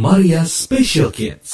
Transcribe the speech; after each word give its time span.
Maria 0.00 0.44
Special 0.46 1.10
Kids. 1.10 1.50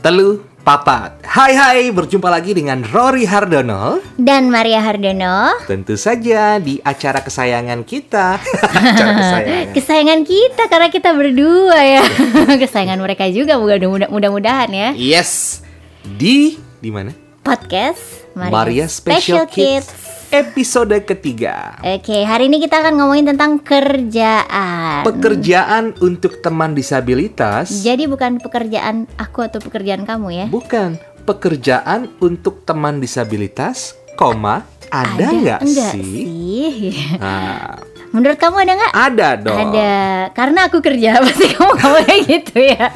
Telu 0.00 0.40
Papat. 0.60 1.24
Hai 1.24 1.56
hai, 1.56 1.80
berjumpa 1.88 2.28
lagi 2.28 2.52
dengan 2.52 2.84
Rory 2.84 3.24
Hardono. 3.24 3.96
Dan 4.14 4.52
Maria 4.52 4.80
Hardono 4.80 5.56
Tentu 5.64 5.96
saja 5.96 6.60
di 6.60 6.76
acara 6.78 7.24
kesayangan 7.24 7.80
kita. 7.82 8.36
acara 8.68 9.12
kesayangan. 9.16 9.72
Kesayangan 9.72 10.20
kita 10.22 10.62
karena 10.68 10.88
kita 10.92 11.10
berdua 11.12 11.78
ya 11.80 12.04
Kesayangan 12.62 13.00
mereka 13.00 13.24
juga 13.32 13.56
mudah- 13.56 14.08
mudah-mudahan 14.08 14.68
ya 14.68 14.88
Yes. 14.92 15.64
Di 16.00 16.56
di 16.80 16.88
mana? 16.88 17.12
Podcast 17.44 18.32
Maria 18.32 18.88
Special, 18.88 19.44
Kids. 19.44 19.92
Episode 20.30 21.02
ketiga. 21.04 21.76
Oke, 21.82 22.22
hari 22.22 22.46
ini 22.48 22.62
kita 22.62 22.80
akan 22.80 23.02
ngomongin 23.02 23.34
tentang 23.34 23.58
kerjaan 23.60 25.02
Pekerjaan 25.02 25.98
untuk 25.98 26.38
teman 26.40 26.72
disabilitas. 26.72 27.82
Jadi 27.82 28.06
bukan 28.06 28.38
pekerjaan 28.38 29.10
aku 29.18 29.42
atau 29.42 29.58
pekerjaan 29.58 30.06
kamu 30.06 30.28
ya 30.30 30.46
Bukan 30.48 30.96
pekerjaan 31.26 32.08
untuk 32.22 32.62
teman 32.64 33.02
disabilitas, 33.02 33.98
koma 34.14 34.64
ada 34.88 35.26
nggak 35.34 35.60
enggak 35.66 35.92
sih? 35.92 36.00
sih? 36.00 37.18
Nah, 37.18 37.89
Menurut 38.10 38.38
kamu 38.42 38.56
ada 38.66 38.72
nggak? 38.74 38.92
ada 38.92 39.28
dong. 39.38 39.58
Ada, 39.70 39.94
karena 40.34 40.60
aku 40.66 40.78
kerja 40.82 41.10
pasti 41.24 41.46
kamu 41.54 41.72
kamu 41.78 41.96
kayak 42.06 42.22
gitu 42.26 42.56
ya. 42.58 42.86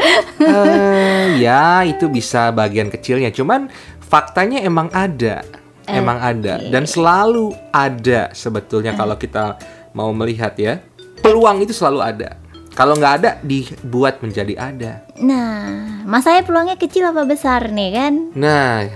Eh, 0.43 1.25
ya 1.39 1.87
itu 1.87 2.11
bisa 2.11 2.51
bagian 2.51 2.91
kecilnya. 2.91 3.31
Cuman 3.31 3.71
faktanya 4.03 4.59
emang 4.63 4.91
ada. 4.91 5.47
Emang 5.85 6.17
ada. 6.17 6.65
dan 6.73 6.89
selalu 6.89 7.53
ada 7.69 8.33
sebetulnya 8.33 8.97
kalau 8.97 9.21
kita 9.21 9.61
mau 9.93 10.11
melihat 10.17 10.57
ya. 10.57 10.81
Peluang 11.21 11.61
itu 11.61 11.77
selalu 11.77 12.01
ada. 12.01 12.41
Kalau 12.75 12.99
nggak 12.99 13.15
ada 13.23 13.31
dibuat 13.45 14.19
menjadi 14.19 14.57
ada. 14.59 15.07
Nah, 15.21 16.03
masanya 16.09 16.43
peluangnya 16.43 16.75
kecil 16.81 17.07
apa 17.07 17.23
besar 17.23 17.71
nih 17.71 17.91
kan? 17.95 18.13
nah 18.35 18.89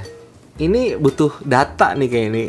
ini 0.59 0.99
butuh 0.99 1.39
data 1.47 1.95
nih 1.95 2.09
kayak 2.11 2.27
ini 2.31 2.45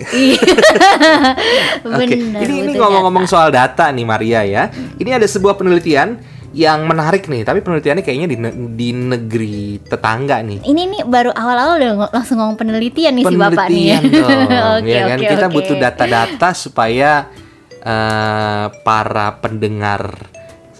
Oke, 1.85 2.05
Bener, 2.09 2.41
ini 2.41 2.55
ini 2.65 2.71
ngomong-ngomong 2.75 3.29
soal 3.29 3.53
data 3.53 3.93
nih 3.93 4.05
Maria 4.05 4.41
ya. 4.43 4.63
Ini 4.73 5.21
ada 5.21 5.27
sebuah 5.29 5.55
penelitian 5.55 6.17
yang 6.49 6.89
menarik 6.89 7.30
nih, 7.30 7.45
tapi 7.45 7.61
penelitiannya 7.61 8.02
kayaknya 8.02 8.27
di, 8.27 8.37
ne- 8.41 8.57
di 8.73 8.89
negeri 8.89 9.77
tetangga 9.85 10.41
nih. 10.41 10.65
Ini 10.65 10.81
nih 10.89 11.02
baru 11.05 11.30
awal-awal 11.30 11.77
udah 11.77 11.89
ng- 11.93 12.13
langsung 12.13 12.41
ngomong 12.41 12.57
penelitian 12.57 13.13
nih 13.13 13.25
si 13.30 13.35
bapak 13.37 13.69
nih. 13.69 13.85
penelitian 13.93 14.03
dong, 14.49 14.81
Oke, 14.81 14.89
ya 14.89 15.02
kan? 15.05 15.17
Kita 15.21 15.47
butuh 15.47 15.75
data-data 15.77 16.49
supaya 16.57 17.30
eh, 17.80 18.65
para 18.81 19.37
pendengar 19.37 20.02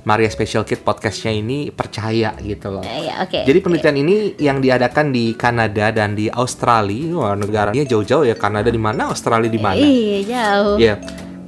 Maria 0.10 0.26
Special 0.34 0.66
Kid 0.66 0.82
podcastnya 0.82 1.30
ini 1.30 1.70
percaya 1.70 2.34
gitu 2.42 2.74
loh. 2.74 2.82
Eh, 2.82 3.06
ya, 3.06 3.22
oke. 3.22 3.46
Jadi 3.46 3.60
penelitian 3.62 3.96
ini 4.02 4.16
yang 4.42 4.58
diadakan 4.58 5.14
di 5.14 5.38
Kanada 5.38 5.94
dan 5.94 6.18
di 6.18 6.26
Australia, 6.34 7.14
wah 7.14 7.38
negaranya 7.38 7.86
jauh-jauh 7.86 8.26
ya. 8.26 8.34
Kanada 8.34 8.74
di 8.74 8.82
mana, 8.82 9.14
Australia 9.14 9.46
di 9.46 9.62
mana? 9.62 9.78
Iya, 9.78 10.18
jauh. 10.26 10.76
Ya, 10.82 10.98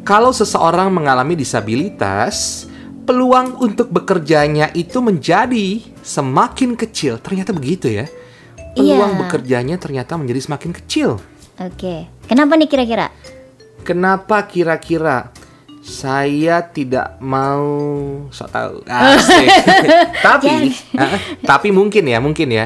kalau 0.06 0.30
seseorang 0.30 0.94
mengalami 0.94 1.34
disabilitas, 1.34 2.70
peluang 3.09 3.58
untuk 3.58 3.90
bekerjanya 3.90 4.70
itu 4.78 5.02
menjadi 5.02 5.81
semakin 6.06 6.78
kecil. 6.78 7.18
Ternyata 7.18 7.58
begitu 7.58 7.90
ya. 7.90 8.06
Peluang 8.78 9.18
Iya. 9.18 9.22
bekerjanya 9.25 9.75
ternyata 9.81 10.22
menjadi 10.22 10.38
semakin 10.46 10.72
kecil. 10.78 11.18
Oke. 11.58 12.06
Kenapa 12.30 12.53
nih 12.62 12.70
kira-kira? 12.70 13.09
Kenapa 13.81 14.46
kira-kira 14.46 15.34
saya 15.82 16.62
tidak 16.70 17.18
mau 17.18 17.66
sok 18.30 18.50
tahu? 18.53 18.75
Asik. 18.90 19.47
tapi, 20.25 20.50
ah, 20.96 21.18
tapi 21.58 21.69
mungkin 21.74 22.06
ya, 22.06 22.22
mungkin 22.22 22.50
ya. 22.53 22.66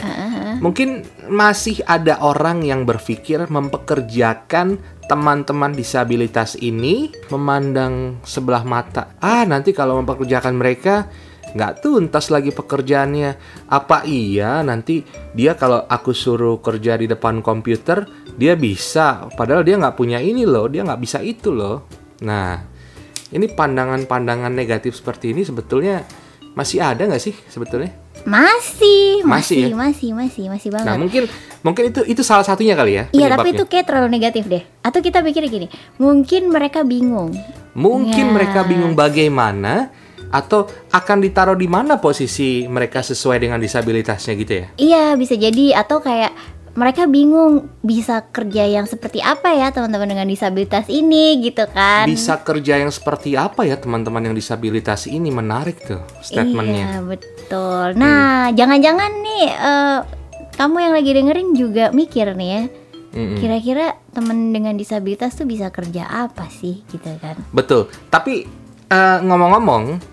Mungkin 0.55 1.03
masih 1.27 1.83
ada 1.83 2.19
orang 2.23 2.63
yang 2.63 2.87
berpikir 2.87 3.43
mempekerjakan 3.47 4.79
teman-teman 5.07 5.75
disabilitas 5.75 6.55
ini 6.59 7.11
memandang 7.31 8.19
sebelah 8.23 8.63
mata. 8.63 9.15
Ah, 9.19 9.43
nanti 9.43 9.71
kalau 9.71 9.99
mempekerjakan 9.99 10.55
mereka 10.55 11.07
nggak 11.55 11.83
tuntas 11.83 12.31
lagi 12.31 12.51
pekerjaannya. 12.51 13.31
Apa 13.71 14.03
iya 14.03 14.59
nanti 14.63 15.03
dia 15.31 15.55
kalau 15.55 15.83
aku 15.87 16.11
suruh 16.11 16.59
kerja 16.59 16.99
di 16.99 17.07
depan 17.07 17.39
komputer 17.39 18.07
dia 18.35 18.59
bisa, 18.59 19.31
padahal 19.39 19.63
dia 19.63 19.79
nggak 19.79 19.95
punya 19.95 20.19
ini 20.19 20.43
loh, 20.43 20.67
dia 20.67 20.83
nggak 20.83 20.99
bisa 20.99 21.23
itu 21.23 21.55
loh. 21.55 21.87
Nah, 22.23 22.74
ini 23.35 23.51
pandangan-pandangan 23.51 24.49
negatif 24.49 24.95
seperti 24.95 25.35
ini 25.35 25.43
sebetulnya 25.43 26.07
masih 26.55 26.79
ada 26.79 27.03
nggak 27.03 27.19
sih 27.19 27.35
sebetulnya? 27.51 27.91
Masih, 28.25 29.21
Masih 29.21 29.27
masih, 29.27 29.61
ya? 29.69 29.75
masih, 29.75 30.09
masih, 30.15 30.43
masih 30.49 30.69
banget. 30.71 30.87
Nah 30.87 30.95
mungkin 30.97 31.23
mungkin 31.61 31.83
itu 31.93 32.01
itu 32.07 32.23
salah 32.23 32.47
satunya 32.47 32.73
kali 32.73 32.95
ya. 32.95 33.03
Iya, 33.11 33.35
tapi 33.35 33.53
itu 33.53 33.67
kayak 33.67 33.85
terlalu 33.85 34.07
negatif 34.17 34.47
deh. 34.47 34.63
Atau 34.81 35.03
kita 35.03 35.19
pikir 35.21 35.45
gini, 35.45 35.67
mungkin 35.99 36.49
mereka 36.49 36.81
bingung. 36.81 37.35
mungkin 37.75 38.31
Ya. 38.31 38.33
mereka 38.33 38.63
bingung 38.63 38.95
bagaimana 38.95 39.91
atau 40.31 40.63
akan 40.89 41.17
ditaruh 41.19 41.59
di 41.59 41.67
mana 41.67 41.99
posisi 41.99 42.63
mereka 42.71 43.03
sesuai 43.03 43.35
dengan 43.35 43.59
disabilitasnya 43.59 44.31
gitu 44.39 44.53
ya. 44.63 44.67
Iya, 44.79 45.03
bisa 45.19 45.35
jadi 45.35 45.75
atau 45.75 45.99
kayak 45.99 46.31
mereka 46.75 47.07
bingung 47.07 47.71
bisa 47.79 48.19
kerja 48.35 48.67
yang 48.67 48.83
seperti 48.83 49.23
apa 49.23 49.55
ya 49.55 49.71
teman-teman 49.71 50.11
dengan 50.11 50.27
disabilitas 50.27 50.91
ini 50.91 51.39
gitu 51.39 51.63
kan. 51.71 52.03
Bisa 52.03 52.43
kerja 52.43 52.83
yang 52.83 52.91
seperti 52.91 53.39
apa 53.39 53.63
ya 53.63 53.79
teman-teman 53.79 54.27
yang 54.27 54.35
disabilitas 54.35 55.07
ini 55.07 55.31
menarik 55.31 55.79
tuh 55.87 56.03
statementnya. 56.19 56.99
Iya, 56.99 57.07
betul. 57.07 57.85
Nah, 57.95 58.51
jangan-jangan 58.51 59.11
nih 59.23 59.45
eh, 59.55 59.99
kamu 60.59 60.75
yang 60.83 60.93
lagi 60.99 61.11
dengerin 61.15 61.49
juga 61.55 61.85
mikir 61.95 62.35
nih 62.35 62.49
ya. 62.51 62.63
Mm-mm. 63.15 63.39
Kira-kira 63.39 63.95
temen 64.11 64.51
dengan 64.51 64.75
disabilitas 64.75 65.39
tuh 65.39 65.47
bisa 65.47 65.71
kerja 65.71 66.03
apa 66.03 66.51
sih 66.51 66.83
gitu 66.91 67.07
kan? 67.23 67.39
Betul. 67.55 67.87
Tapi 68.11 68.43
eh, 68.91 69.17
ngomong-ngomong, 69.23 70.03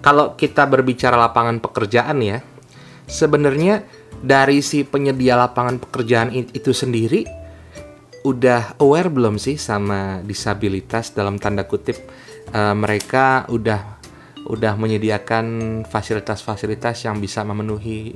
kalau 0.00 0.32
kita 0.32 0.64
berbicara 0.64 1.20
lapangan 1.20 1.60
pekerjaan 1.60 2.24
ya, 2.24 2.40
sebenarnya 3.04 3.84
dari 4.26 4.58
si 4.58 4.82
penyedia 4.82 5.38
lapangan 5.38 5.78
pekerjaan 5.78 6.34
itu 6.34 6.74
sendiri 6.74 7.22
udah 8.26 8.74
aware 8.82 9.06
belum 9.06 9.38
sih 9.38 9.54
sama 9.54 10.18
disabilitas 10.26 11.14
dalam 11.14 11.38
tanda 11.38 11.62
kutip 11.62 11.94
eh, 12.50 12.74
mereka 12.74 13.46
udah 13.46 14.02
udah 14.46 14.74
menyediakan 14.74 15.46
fasilitas-fasilitas 15.86 17.06
yang 17.06 17.22
bisa 17.22 17.46
memenuhi 17.46 18.14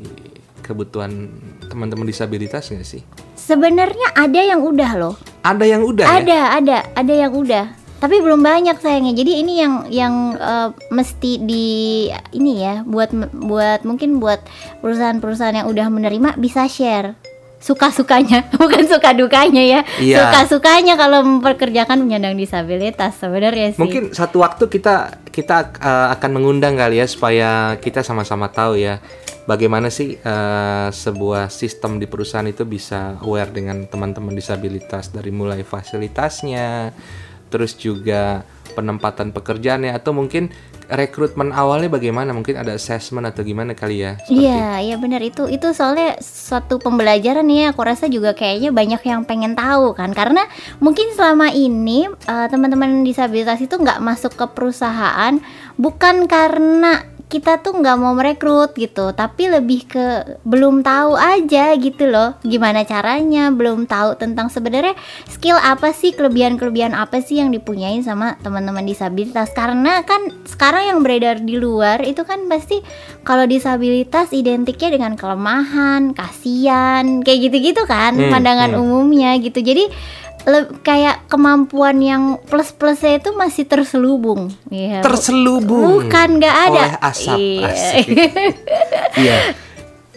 kebutuhan 0.63 1.31
teman-teman 1.67 2.07
disabilitas 2.07 2.71
nggak 2.71 2.87
sih? 2.87 3.03
Sebenarnya 3.35 4.15
ada 4.15 4.39
yang 4.39 4.63
udah 4.63 4.91
loh. 4.95 5.15
Ada 5.43 5.65
yang 5.67 5.83
udah 5.83 6.07
ya? 6.07 6.19
Ada, 6.23 6.41
ada, 6.63 6.77
ada 6.95 7.15
yang 7.15 7.33
udah. 7.35 7.65
Tapi 8.01 8.17
belum 8.19 8.41
banyak 8.41 8.81
sayangnya. 8.81 9.13
Jadi 9.13 9.33
ini 9.45 9.61
yang 9.61 9.75
yang 9.93 10.15
eh, 10.35 10.69
mesti 10.89 11.37
di 11.45 11.67
ini 12.33 12.53
ya 12.65 12.81
buat 12.83 13.13
buat 13.37 13.85
mungkin 13.85 14.19
buat 14.19 14.41
perusahaan-perusahaan 14.81 15.63
yang 15.63 15.69
udah 15.69 15.87
menerima 15.93 16.41
bisa 16.41 16.65
share 16.65 17.15
suka-sukanya 17.61 18.49
bukan 18.57 18.89
suka 18.89 19.13
dukanya 19.13 19.61
ya 19.61 19.81
Iya. 20.01 20.17
suka-sukanya 20.17 20.97
kalau 20.97 21.21
memperkerjakan 21.21 22.01
penyandang 22.01 22.33
disabilitas 22.33 23.21
sebenarnya 23.21 23.77
sih 23.77 23.81
Mungkin 23.85 24.17
satu 24.17 24.41
waktu 24.41 24.65
kita 24.73 25.21
kita 25.29 25.77
uh, 25.77 26.09
akan 26.17 26.41
mengundang 26.41 26.73
kali 26.81 27.05
ya 27.05 27.07
supaya 27.07 27.77
kita 27.77 28.01
sama-sama 28.01 28.49
tahu 28.49 28.81
ya 28.81 28.97
bagaimana 29.45 29.93
sih 29.93 30.17
uh, 30.21 30.89
sebuah 30.89 31.53
sistem 31.53 32.01
di 32.01 32.09
perusahaan 32.09 32.47
itu 32.49 32.65
bisa 32.65 33.21
aware 33.21 33.53
dengan 33.53 33.85
teman-teman 33.85 34.33
disabilitas 34.33 35.11
dari 35.11 35.29
mulai 35.35 35.67
fasilitasnya, 35.67 36.95
terus 37.51 37.75
juga 37.75 38.47
penempatan 38.73 39.35
pekerjaannya 39.35 39.91
atau 39.91 40.15
mungkin 40.15 40.49
rekrutmen 40.91 41.55
awalnya 41.55 41.91
bagaimana? 41.91 42.35
Mungkin 42.35 42.59
ada 42.59 42.75
assessment 42.75 43.27
atau 43.31 43.47
gimana 43.47 43.75
kali 43.79 44.03
ya? 44.03 44.19
Iya, 44.27 44.83
iya 44.83 44.97
benar 44.99 45.23
itu. 45.23 45.47
Itu 45.47 45.71
soalnya 45.71 46.19
suatu 46.23 46.83
pembelajaran 46.83 47.47
ya. 47.47 47.71
Aku 47.71 47.83
rasa 47.87 48.11
juga 48.11 48.35
kayaknya 48.35 48.75
banyak 48.75 49.03
yang 49.07 49.23
pengen 49.23 49.55
tahu 49.55 49.95
kan. 49.95 50.11
Karena 50.11 50.47
mungkin 50.83 51.15
selama 51.15 51.55
ini 51.55 52.11
eh, 52.11 52.47
teman-teman 52.51 53.07
disabilitas 53.07 53.63
itu 53.63 53.79
nggak 53.79 54.03
masuk 54.03 54.35
ke 54.35 54.47
perusahaan 54.51 55.39
bukan 55.79 56.27
karena 56.27 57.07
kita 57.31 57.63
tuh 57.63 57.79
nggak 57.79 57.97
mau 57.97 58.11
merekrut 58.19 58.75
gitu 58.75 59.15
tapi 59.15 59.47
lebih 59.47 59.87
ke 59.87 60.07
belum 60.43 60.83
tahu 60.83 61.15
aja 61.15 61.79
gitu 61.79 62.11
loh 62.11 62.35
gimana 62.43 62.83
caranya 62.83 63.55
belum 63.55 63.87
tahu 63.87 64.19
tentang 64.19 64.51
sebenarnya 64.51 64.99
skill 65.31 65.55
apa 65.55 65.95
sih 65.95 66.11
kelebihan-kelebihan 66.11 66.91
apa 66.91 67.23
sih 67.23 67.39
yang 67.39 67.55
dipunyain 67.55 68.03
sama 68.03 68.35
teman-teman 68.43 68.83
disabilitas 68.83 69.55
karena 69.55 70.03
kan 70.03 70.35
sekarang 70.43 70.91
yang 70.91 70.99
beredar 71.07 71.39
di 71.39 71.55
luar 71.55 72.03
itu 72.03 72.27
kan 72.27 72.51
pasti 72.51 72.83
kalau 73.23 73.47
disabilitas 73.47 74.35
identiknya 74.35 74.99
dengan 74.99 75.15
kelemahan 75.15 76.11
kasihan 76.19 77.23
kayak 77.23 77.47
gitu-gitu 77.47 77.87
kan 77.87 78.19
Hmm, 78.21 78.27
pandangan 78.27 78.75
hmm. 78.75 78.83
umumnya 78.83 79.39
gitu 79.39 79.63
jadi 79.63 79.87
kayak 80.81 81.27
kemampuan 81.27 81.99
yang 81.99 82.23
plus-plusnya 82.47 83.19
itu 83.19 83.31
masih 83.35 83.65
terselubung 83.65 84.53
Iya. 84.69 85.01
Terselubung 85.01 86.05
Bukan 86.05 86.29
nggak 86.39 86.57
ada. 86.71 86.83
oleh 86.87 86.93
asap. 87.03 87.37
Iya. 87.39 87.71
Iya. 89.21 89.37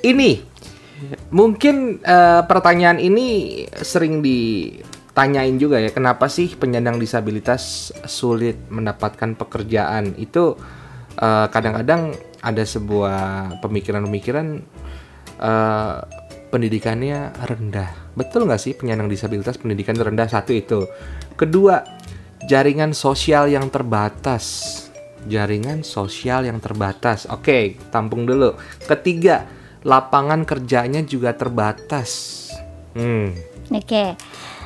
Ini 0.04 0.32
mungkin 1.34 2.00
eh, 2.00 2.42
pertanyaan 2.46 3.00
ini 3.00 3.28
sering 3.82 4.22
ditanyain 4.22 5.56
juga 5.58 5.80
ya. 5.80 5.90
Kenapa 5.90 6.30
sih 6.30 6.54
penyandang 6.54 7.00
disabilitas 7.00 7.92
sulit 8.06 8.56
mendapatkan 8.70 9.34
pekerjaan? 9.34 10.14
Itu 10.16 10.60
eh, 11.18 11.48
kadang-kadang 11.50 12.14
ada 12.40 12.64
sebuah 12.64 13.20
pemikiran-pemikiran 13.64 14.48
eh, 15.40 15.96
pendidikannya 16.52 17.34
rendah. 17.50 18.03
Betul 18.14 18.46
nggak 18.46 18.62
sih 18.62 18.74
penyandang 18.78 19.10
disabilitas 19.10 19.58
pendidikan 19.58 19.98
rendah 19.98 20.30
satu 20.30 20.54
itu? 20.54 20.86
Kedua, 21.34 21.82
jaringan 22.46 22.94
sosial 22.94 23.50
yang 23.50 23.68
terbatas. 23.74 24.72
Jaringan 25.26 25.82
sosial 25.82 26.46
yang 26.46 26.60
terbatas. 26.60 27.26
Oke, 27.32 27.80
tampung 27.90 28.28
dulu. 28.28 28.54
Ketiga, 28.86 29.48
lapangan 29.82 30.46
kerjanya 30.46 31.02
juga 31.02 31.34
terbatas. 31.34 32.44
Hmm. 32.94 33.34
Oke. 33.72 34.14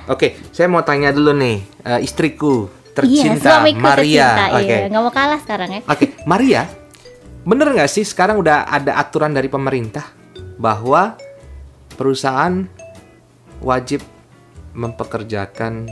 Oke, 0.08 0.40
saya 0.56 0.72
mau 0.72 0.82
tanya 0.88 1.12
dulu 1.12 1.36
nih, 1.36 1.58
eh, 1.84 2.00
istriku 2.00 2.68
Iya, 2.68 2.96
tercinta 2.96 3.62
suamiku 3.62 3.84
Maria. 3.84 4.26
tercinta, 4.26 4.46
Oke. 4.56 4.66
Iya, 4.66 4.78
nggak 4.90 5.04
mau 5.04 5.14
kalah 5.14 5.40
sekarang 5.44 5.70
ya. 5.70 5.82
Oke, 5.86 6.06
Maria, 6.24 6.64
bener 7.44 7.68
nggak 7.76 7.92
sih 7.92 8.02
sekarang 8.08 8.40
udah 8.42 8.66
ada 8.66 8.98
aturan 8.98 9.36
dari 9.36 9.52
pemerintah 9.52 10.08
bahwa 10.58 11.14
perusahaan 11.94 12.66
wajib 13.60 14.02
mempekerjakan 14.72 15.90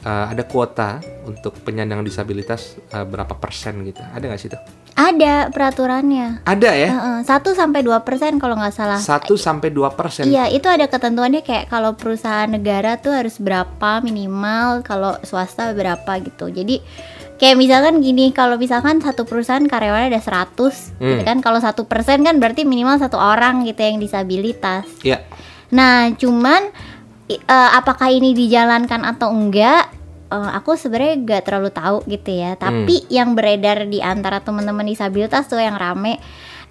eh, 0.00 0.24
ada 0.30 0.42
kuota 0.44 0.98
untuk 1.24 1.56
penyandang 1.60 2.02
disabilitas 2.02 2.78
eh, 2.88 3.02
berapa 3.02 3.34
persen 3.34 3.82
gitu? 3.82 4.00
Ada 4.00 4.24
nggak 4.24 4.40
sih 4.40 4.48
itu? 4.48 4.58
Ada 4.94 5.50
peraturannya. 5.50 6.46
Ada 6.46 6.70
ya, 6.70 6.90
Satu 7.26 7.50
sampai 7.50 7.82
dua 7.82 8.06
persen 8.06 8.38
kalau 8.38 8.54
nggak 8.54 8.70
salah. 8.70 8.94
satu 8.94 9.34
sampai 9.34 9.74
dua 9.74 9.90
persen. 9.90 10.22
Iya, 10.22 10.46
itu 10.46 10.70
ada 10.70 10.86
ketentuannya 10.86 11.42
kayak 11.42 11.66
kalau 11.66 11.98
perusahaan 11.98 12.46
negara 12.46 12.94
tuh 12.94 13.10
harus 13.10 13.42
berapa 13.42 13.98
minimal, 13.98 14.86
kalau 14.86 15.18
swasta 15.26 15.74
berapa 15.74 16.22
gitu. 16.22 16.46
Jadi 16.46 16.78
kayak 17.34 17.58
misalkan 17.58 17.98
gini, 17.98 18.30
kalau 18.30 18.54
misalkan 18.54 19.02
satu 19.02 19.26
perusahaan 19.26 19.66
karyawannya 19.66 20.14
ada 20.14 20.22
100 20.22 20.94
gitu 20.94 21.02
Hmm. 21.02 21.26
kan. 21.26 21.42
Kalau 21.42 21.58
satu 21.58 21.90
persen 21.90 22.22
kan 22.22 22.38
berarti 22.38 22.62
minimal 22.62 22.94
satu 22.94 23.18
orang 23.18 23.66
gitu 23.66 23.82
yang 23.82 23.98
disabilitas. 23.98 24.86
Ya, 25.02 25.26
Nah, 25.74 26.14
cuman 26.14 26.70
eh, 27.28 27.70
apakah 27.74 28.08
ini 28.14 28.32
dijalankan 28.32 29.02
atau 29.02 29.34
enggak? 29.34 29.90
eh, 30.34 30.50
aku 30.58 30.74
sebenarnya 30.74 31.14
gak 31.22 31.42
terlalu 31.50 31.70
tahu 31.70 31.98
gitu 32.10 32.30
ya. 32.34 32.56
Tapi 32.58 33.06
yang 33.10 33.38
beredar 33.38 33.86
di 33.86 34.02
antara 34.02 34.42
teman-teman 34.42 34.86
disabilitas 34.86 35.46
tuh 35.46 35.60
yang 35.62 35.78
rame 35.78 36.18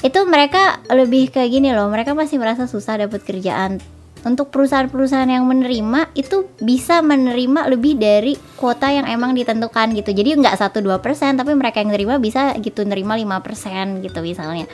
itu 0.03 0.19
mereka 0.27 0.83
lebih 0.91 1.31
kayak 1.31 1.49
gini 1.51 1.71
loh. 1.71 1.87
Mereka 1.87 2.11
masih 2.11 2.39
merasa 2.41 2.67
susah 2.67 2.99
dapat 2.99 3.23
kerjaan. 3.23 3.79
Untuk 4.23 4.55
perusahaan-perusahaan 4.55 5.27
yang 5.27 5.43
menerima 5.43 6.15
itu 6.15 6.47
bisa 6.63 7.03
menerima 7.03 7.67
lebih 7.67 7.99
dari 7.99 8.39
kuota 8.55 8.87
yang 8.87 9.03
emang 9.03 9.35
ditentukan 9.35 9.91
gitu. 9.93 10.15
Jadi 10.15 10.39
nggak 10.39 10.55
satu 10.55 10.79
dua 10.79 11.03
persen, 11.03 11.35
tapi 11.35 11.51
mereka 11.53 11.83
yang 11.83 11.91
nerima 11.91 12.15
bisa 12.23 12.55
gitu 12.63 12.87
nerima 12.87 13.19
5% 13.19 13.99
gitu 13.99 14.19
misalnya. 14.23 14.65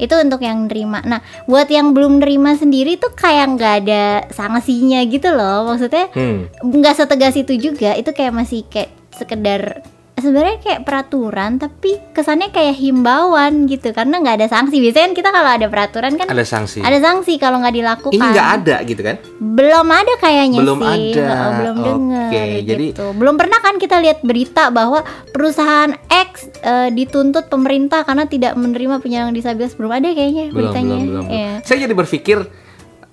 Itu 0.00 0.16
untuk 0.16 0.40
yang 0.40 0.66
nerima. 0.66 1.04
Nah, 1.04 1.20
buat 1.44 1.68
yang 1.68 1.92
belum 1.92 2.24
nerima 2.24 2.56
sendiri 2.56 2.96
tuh 2.96 3.12
kayak 3.12 3.60
nggak 3.60 3.74
ada 3.84 4.04
sanksinya 4.32 5.04
gitu 5.04 5.28
loh. 5.30 5.68
Maksudnya 5.68 6.08
hmm. 6.10 6.64
nggak 6.64 6.94
setegas 6.96 7.36
itu 7.36 7.54
juga. 7.60 7.92
Itu 7.94 8.16
kayak 8.16 8.32
masih 8.32 8.64
kayak 8.66 8.90
sekedar 9.14 9.84
sebenarnya 10.24 10.56
kayak 10.58 10.80
peraturan 10.82 11.56
tapi 11.56 12.00
kesannya 12.10 12.48
kayak 12.48 12.74
himbauan 12.74 13.64
gitu 13.64 13.92
karena 13.92 14.16
nggak 14.16 14.40
ada 14.40 14.48
sanksi 14.48 14.80
biasanya 14.80 15.04
kan 15.04 15.14
kita 15.14 15.28
kalau 15.28 15.50
ada 15.52 15.66
peraturan 15.68 16.12
kan 16.14 16.26
ada 16.26 16.42
sanksi. 16.42 16.80
ada 16.80 16.96
sanksi 16.96 17.36
kalau 17.36 17.60
nggak 17.60 17.74
dilakukan 17.74 18.10
Ini 18.10 18.24
nggak 18.26 18.48
ada 18.56 18.76
gitu 18.82 19.02
kan? 19.02 19.16
belum 19.36 19.86
ada 19.86 20.12
kayaknya 20.16 20.58
Belum 20.58 20.78
sih 20.78 20.88
ada. 21.12 21.26
Heeh, 21.26 21.50
belum 21.54 21.76
Oke, 21.76 21.84
dengar 21.84 22.30
jadi- 22.64 22.88
gitu. 22.90 23.06
belum 23.12 23.34
pernah 23.36 23.58
kan 23.60 23.74
kita 23.76 23.96
lihat 23.98 24.18
berita 24.20 24.64
bahwa 24.68 25.04
perusahaan 25.28 25.92
X 26.08 26.30
eh, 26.58 26.88
dituntut 26.88 27.46
pemerintah 27.46 28.02
karena 28.02 28.24
tidak 28.24 28.54
menerima 28.54 28.98
penyandang 28.98 29.32
disabilitas 29.32 29.74
belum 29.74 29.92
ada 29.92 30.08
kayaknya 30.10 30.44
belum 30.46 30.56
beritanya 30.56 30.88
belum 30.90 31.04
belum, 31.04 31.24
belum. 31.24 31.26
Iya. 31.30 31.52
saya 31.62 31.78
jadi 31.82 31.94
berpikir 31.94 32.38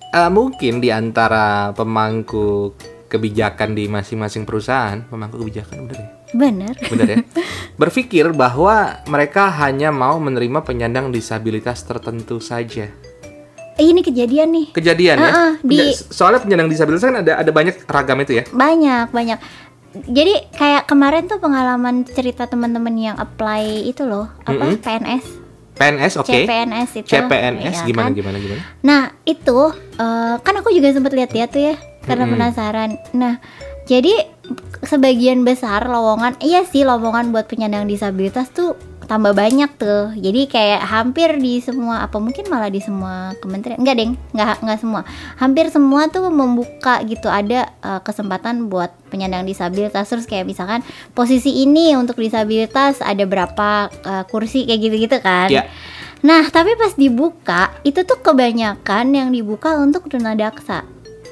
eh, 0.10 0.30
mungkin 0.30 0.74
di 0.78 0.90
antara 0.90 1.46
pemangku 1.72 2.72
kebijakan 3.06 3.74
di 3.74 3.86
masing-masing 3.86 4.44
perusahaan 4.44 5.04
pemangku 5.04 5.36
kebijakan 5.38 5.84
bener 5.84 6.00
ya 6.00 6.10
benar 6.32 6.76
bener 6.88 7.08
ya. 7.08 7.18
Berpikir 7.82 8.32
bahwa 8.32 9.00
mereka 9.06 9.52
hanya 9.52 9.90
mau 9.90 10.16
menerima 10.16 10.62
penyandang 10.62 11.10
disabilitas 11.10 11.84
tertentu 11.84 12.40
saja. 12.40 12.88
Eh, 13.76 13.88
ini 13.88 14.00
kejadian 14.00 14.52
nih. 14.52 14.66
Kejadian 14.72 15.18
ya? 15.18 15.26
Ah, 15.26 15.34
ah, 15.34 15.52
di- 15.60 15.96
soalnya 15.96 16.40
penyandang 16.40 16.70
disabilitas 16.70 17.04
kan 17.04 17.18
ada 17.20 17.40
ada 17.40 17.52
banyak 17.52 17.82
ragam 17.84 18.20
itu 18.20 18.38
ya? 18.38 18.44
Banyak 18.48 19.10
banyak. 19.10 19.40
Jadi 19.92 20.34
kayak 20.54 20.88
kemarin 20.88 21.28
tuh 21.28 21.40
pengalaman 21.40 22.08
cerita 22.08 22.48
teman-teman 22.48 22.96
yang 22.96 23.16
apply 23.20 23.84
itu 23.84 24.08
loh 24.08 24.32
apa 24.46 24.56
Mm-mm. 24.56 24.80
PNS 24.80 25.26
PNS 25.74 26.14
oke. 26.16 26.30
CPNS 26.30 26.90
itu. 26.96 27.08
CPNS 27.10 27.76
ya 27.76 27.88
gimana 27.88 28.08
kan? 28.08 28.14
gimana 28.14 28.38
gimana? 28.38 28.62
Nah 28.86 29.02
itu 29.26 29.60
eh, 29.98 30.36
kan 30.38 30.54
aku 30.56 30.70
juga 30.70 30.94
sempat 30.94 31.12
lihat-lihat 31.12 31.50
tuh 31.50 31.64
ya 31.64 31.76
karena 32.06 32.24
Mm-mm. 32.24 32.34
penasaran. 32.38 32.90
Nah 33.12 33.42
jadi 33.84 34.14
sebagian 34.86 35.46
besar 35.46 35.86
lowongan 35.86 36.38
iya 36.42 36.66
sih 36.66 36.82
lowongan 36.82 37.30
buat 37.30 37.46
penyandang 37.46 37.86
disabilitas 37.86 38.50
tuh 38.50 38.74
tambah 39.12 39.36
banyak 39.36 39.68
tuh. 39.76 40.16
Jadi 40.16 40.48
kayak 40.48 40.88
hampir 40.88 41.36
di 41.36 41.60
semua 41.60 42.08
apa 42.08 42.16
mungkin 42.16 42.48
malah 42.48 42.72
di 42.72 42.80
semua 42.80 43.36
kementerian 43.44 43.84
enggak 43.84 44.00
deng 44.00 44.16
nggak 44.32 44.64
nggak 44.64 44.80
semua 44.80 45.02
hampir 45.36 45.68
semua 45.68 46.08
tuh 46.08 46.32
membuka 46.32 47.04
gitu 47.04 47.28
ada 47.28 47.68
eh, 47.84 48.00
kesempatan 48.08 48.72
buat 48.72 48.96
penyandang 49.12 49.44
disabilitas 49.44 50.08
terus 50.08 50.24
kayak 50.24 50.48
misalkan 50.48 50.80
posisi 51.12 51.60
ini 51.60 51.92
untuk 52.00 52.16
disabilitas 52.16 53.04
ada 53.04 53.28
berapa 53.28 53.92
eh, 53.92 54.24
kursi 54.32 54.64
kayak 54.64 54.80
gitu-gitu 54.80 55.18
kan. 55.20 55.52
Ya. 55.52 55.68
Nah, 56.22 56.48
tapi 56.54 56.78
pas 56.78 56.94
dibuka 56.96 57.74
itu 57.82 58.06
tuh 58.06 58.22
kebanyakan 58.22 59.12
yang 59.12 59.30
dibuka 59.34 59.76
untuk 59.76 60.06
tunadaksa. 60.08 60.86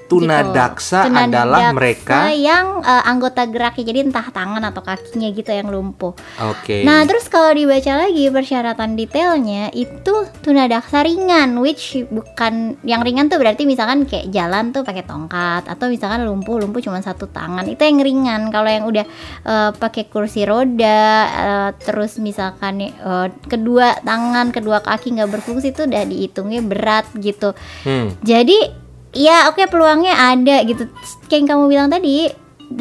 Tunadaksa 0.10 1.06
Gitu. 1.06 1.16
adalah 1.16 1.60
Tunadaksa 1.70 1.78
mereka 1.78 2.20
yang 2.34 2.66
eh, 2.82 3.04
anggota 3.06 3.42
geraknya 3.46 3.84
jadi 3.94 4.00
entah 4.10 4.28
tangan 4.34 4.64
atau 4.66 4.82
kakinya 4.82 5.30
gitu 5.32 5.52
yang 5.54 5.70
lumpuh. 5.70 6.18
oke 6.42 6.76
Nah, 6.84 7.06
terus 7.06 7.30
kalau 7.30 7.54
dibaca 7.54 7.94
lagi 7.96 8.26
persyaratan 8.34 8.98
detailnya 8.98 9.70
itu 9.72 10.26
tunadaksa 10.42 11.06
ringan 11.06 11.62
which 11.62 12.02
bukan 12.10 12.80
yang 12.82 13.06
ringan 13.06 13.30
tuh 13.30 13.38
berarti 13.38 13.70
misalkan 13.70 14.10
kayak 14.10 14.34
jalan 14.34 14.74
tuh 14.74 14.82
pakai 14.82 15.06
tongkat 15.06 15.70
atau 15.70 15.86
misalkan 15.92 16.26
lumpuh 16.26 16.58
lumpuh 16.58 16.82
cuma 16.82 17.00
satu 17.00 17.30
tangan 17.30 17.70
itu 17.70 17.80
yang 17.86 18.02
ringan. 18.02 18.42
Kalau 18.50 18.70
yang 18.70 18.86
udah 18.90 19.06
eh, 19.46 19.72
pakai 19.78 20.10
kursi 20.10 20.44
roda 20.48 21.06
eh, 21.30 21.70
terus 21.78 22.18
misalkan 22.18 22.82
eh, 22.82 23.28
kedua 23.46 24.02
tangan, 24.02 24.50
kedua 24.50 24.82
kaki 24.82 25.20
nggak 25.20 25.30
berfungsi 25.40 25.72
itu 25.76 25.86
udah 25.86 26.04
dihitungnya 26.08 26.62
berat 26.66 27.06
gitu. 27.20 27.54
Hmm. 27.86 28.16
Jadi 28.26 28.89
ya 29.12 29.50
oke 29.50 29.66
peluangnya 29.68 30.14
ada 30.16 30.62
gitu. 30.64 30.86
Kayak 31.28 31.40
yang 31.40 31.48
kamu 31.50 31.64
bilang 31.68 31.90
tadi 31.90 32.30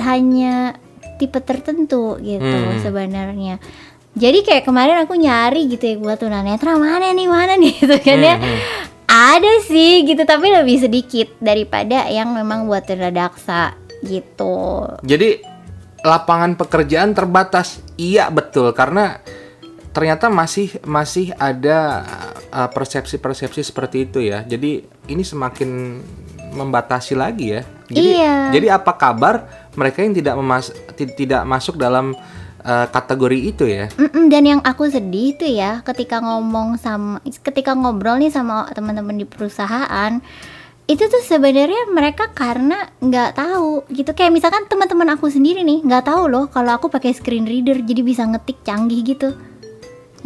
hanya 0.00 0.76
tipe 1.16 1.40
tertentu 1.40 2.16
gitu 2.20 2.44
Hmm. 2.44 2.78
sebenarnya. 2.80 3.58
Jadi 4.18 4.42
kayak 4.42 4.66
kemarin 4.66 4.99
aku 5.02 5.14
nyari 5.14 5.70
gitu 5.70 5.85
ya 5.85 5.97
buat 5.97 6.18
tunanetra 6.18 6.75
mana 6.75 7.14
nih 7.14 7.28
mana 7.30 7.54
nih 7.54 7.73
gitu 7.80 7.97
kan 7.99 8.18
ya. 8.18 8.37
Hmm, 8.37 8.44
hmm. 8.44 8.61
Ada 9.08 9.52
sih 9.64 10.04
gitu 10.04 10.23
tapi 10.23 10.52
lebih 10.52 10.78
sedikit 10.78 11.32
daripada 11.40 12.06
yang 12.06 12.37
memang 12.37 12.68
buat 12.68 12.85
tunadaksa 12.85 13.73
gitu. 14.04 14.85
Jadi 15.00 15.40
lapangan 16.04 16.54
pekerjaan 16.54 17.16
terbatas. 17.16 17.80
Iya 17.97 18.28
betul 18.28 18.70
karena 18.70 19.18
ternyata 19.90 20.28
masih 20.28 20.76
masih 20.83 21.33
ada 21.35 22.04
uh, 22.49 22.68
persepsi-persepsi 22.68 23.62
seperti 23.62 24.04
itu 24.04 24.21
ya. 24.21 24.42
Jadi 24.42 24.83
ini 25.07 25.23
semakin 25.23 26.00
membatasi 26.49 27.12
lagi 27.12 27.52
ya. 27.52 27.62
Jadi 27.88 28.11
Iya. 28.14 28.37
jadi 28.52 28.66
apa 28.75 28.92
kabar 28.92 29.49
mereka 29.73 30.00
yang 30.00 30.12
tidak 30.12 30.35
memas 30.35 30.68
ti- 30.92 31.14
tidak 31.14 31.45
masuk 31.45 31.76
dalam 31.76 32.12
eh, 32.59 32.87
kategori 32.90 33.38
itu 33.47 33.64
ya. 33.64 33.87
Mm-mm, 33.95 34.28
dan 34.28 34.42
yang 34.45 34.61
aku 34.61 34.90
sedih 34.90 35.33
itu 35.33 35.47
ya 35.47 35.80
ketika 35.80 36.18
ngomong 36.18 36.76
sama 36.76 37.16
ketika 37.23 37.73
ngobrol 37.73 38.18
nih 38.18 38.28
sama 38.28 38.66
teman-teman 38.75 39.14
di 39.14 39.25
perusahaan 39.25 40.18
itu 40.85 41.04
tuh 41.04 41.21
sebenarnya 41.23 41.87
mereka 41.88 42.33
karena 42.33 42.88
nggak 42.99 43.37
tahu 43.37 43.85
gitu 43.88 44.11
kayak 44.11 44.33
misalkan 44.33 44.64
teman-teman 44.66 45.12
aku 45.12 45.28
sendiri 45.28 45.61
nih 45.61 45.85
nggak 45.85 46.09
tahu 46.09 46.28
loh 46.28 46.45
kalau 46.49 46.75
aku 46.75 46.88
pakai 46.88 47.12
screen 47.12 47.45
reader 47.45 47.78
jadi 47.78 48.00
bisa 48.00 48.25
ngetik 48.25 48.64
canggih 48.64 49.04
gitu 49.04 49.37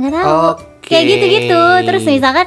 nggak 0.02 0.14
tahu. 0.18 0.34
Oke. 0.58 0.90
kayak 0.90 1.04
gitu 1.06 1.24
gitu 1.30 1.62
terus 1.86 2.02
misalkan 2.04 2.46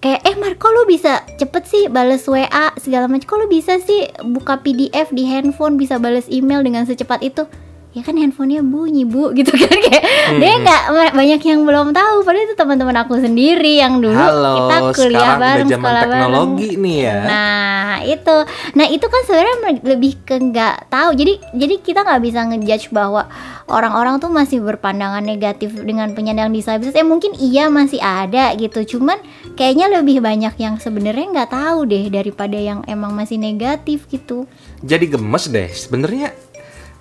kayak 0.00 0.20
eh 0.24 0.36
Mar 0.36 0.52
kok 0.56 0.72
lu 0.72 0.84
bisa 0.84 1.24
cepet 1.40 1.62
sih 1.64 1.82
bales 1.88 2.24
WA 2.28 2.72
segala 2.76 3.08
macam? 3.08 3.24
Kok 3.24 3.38
lu 3.44 3.46
bisa 3.48 3.80
sih 3.80 4.08
buka 4.20 4.60
PDF 4.60 5.08
di 5.12 5.24
handphone 5.24 5.80
bisa 5.80 5.96
bales 5.96 6.28
email 6.28 6.60
dengan 6.60 6.84
secepat 6.84 7.24
itu 7.24 7.48
ya 7.94 8.02
kan 8.02 8.18
handphonenya 8.18 8.60
bunyi 8.60 9.06
bu 9.06 9.30
gitu 9.38 9.54
kan 9.54 9.70
kayak 9.70 10.04
Hmm. 10.24 10.40
dia 10.40 10.56
nggak 10.56 11.12
banyak 11.12 11.40
yang 11.44 11.68
belum 11.68 11.92
tahu 11.92 12.24
padahal 12.24 12.48
itu 12.48 12.56
teman-teman 12.56 12.96
aku 13.04 13.20
sendiri 13.20 13.76
yang 13.76 14.00
dulu 14.00 14.16
Halo, 14.16 14.56
kita 14.56 14.76
kuliah 14.96 15.36
bareng 15.36 15.68
udah 15.68 15.68
zaman 15.68 15.68
sekolah 15.84 16.00
teknologi 16.00 16.68
bareng 16.72 16.80
nih 16.80 16.96
ya. 16.96 17.18
Nah 17.28 17.94
itu, 18.08 18.36
nah 18.72 18.86
itu 18.88 19.06
kan 19.06 19.20
sebenarnya 19.28 19.56
lebih 19.84 20.12
ke 20.24 20.34
nggak 20.40 20.88
tahu. 20.88 21.10
Jadi 21.12 21.32
jadi 21.52 21.74
kita 21.84 22.00
nggak 22.08 22.22
bisa 22.24 22.40
ngejudge 22.48 22.88
bahwa 22.88 23.28
orang-orang 23.68 24.16
tuh 24.16 24.32
masih 24.32 24.64
berpandangan 24.64 25.20
negatif 25.20 25.76
dengan 25.76 26.16
penyandang 26.16 26.48
disabilitas. 26.56 26.96
Ya 26.96 27.04
mungkin 27.04 27.36
iya 27.36 27.68
masih 27.68 28.00
ada 28.00 28.56
gitu. 28.56 28.96
Cuman 28.96 29.20
kayaknya 29.60 29.92
lebih 29.92 30.24
banyak 30.24 30.56
yang 30.56 30.80
sebenarnya 30.80 31.26
nggak 31.36 31.52
tahu 31.52 31.84
deh 31.84 32.08
daripada 32.08 32.56
yang 32.56 32.80
emang 32.88 33.12
masih 33.12 33.36
negatif 33.36 34.08
gitu. 34.08 34.48
Jadi 34.80 35.04
gemes 35.12 35.52
deh. 35.52 35.68
Sebenarnya 35.68 36.32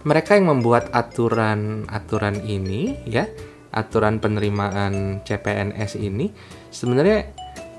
mereka 0.04 0.36
yang 0.36 0.52
membuat 0.52 0.92
aturan-aturan 0.92 2.44
ini 2.44 3.00
ya, 3.08 3.28
aturan 3.74 4.20
penerimaan 4.22 5.26
CPNS 5.26 5.98
ini 5.98 6.30
sebenarnya 6.70 7.32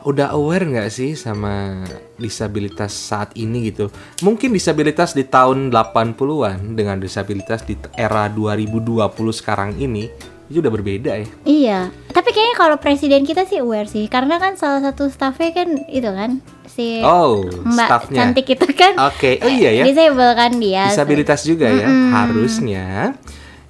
udah 0.05 0.37
aware 0.37 0.69
nggak 0.69 0.93
sih 0.93 1.17
sama 1.17 1.81
disabilitas 2.21 2.93
saat 2.93 3.33
ini 3.41 3.73
gitu? 3.73 3.89
Mungkin 4.21 4.53
disabilitas 4.53 5.17
di 5.17 5.25
tahun 5.25 5.73
80-an 5.73 6.77
dengan 6.77 7.01
disabilitas 7.01 7.65
di 7.65 7.81
era 7.97 8.29
2020 8.29 9.01
sekarang 9.33 9.73
ini 9.81 10.13
itu 10.53 10.61
udah 10.61 10.73
berbeda 10.77 11.13
ya. 11.25 11.29
Iya. 11.49 11.81
Tapi 12.13 12.37
kayaknya 12.37 12.57
kalau 12.61 12.77
presiden 12.77 13.25
kita 13.25 13.49
sih 13.49 13.65
aware 13.65 13.89
sih, 13.89 14.05
karena 14.13 14.37
kan 14.37 14.61
salah 14.61 14.85
satu 14.85 15.09
staffnya 15.09 15.57
kan 15.57 15.89
itu 15.89 16.11
kan 16.13 16.45
si 16.75 16.99
Oh, 17.01 17.47
Mbak 17.47 17.87
staffnya. 17.87 18.19
cantik 18.19 18.47
itu 18.51 18.67
kan. 18.75 18.99
Oke, 19.07 19.39
oh 19.39 19.49
iya 19.49 19.71
ya. 19.71 19.85
Disable 19.87 20.35
kan 20.35 20.53
dia. 20.59 20.91
disabilitas 20.91 21.41
juga 21.43 21.71
ya 21.71 21.87
harusnya 22.13 23.15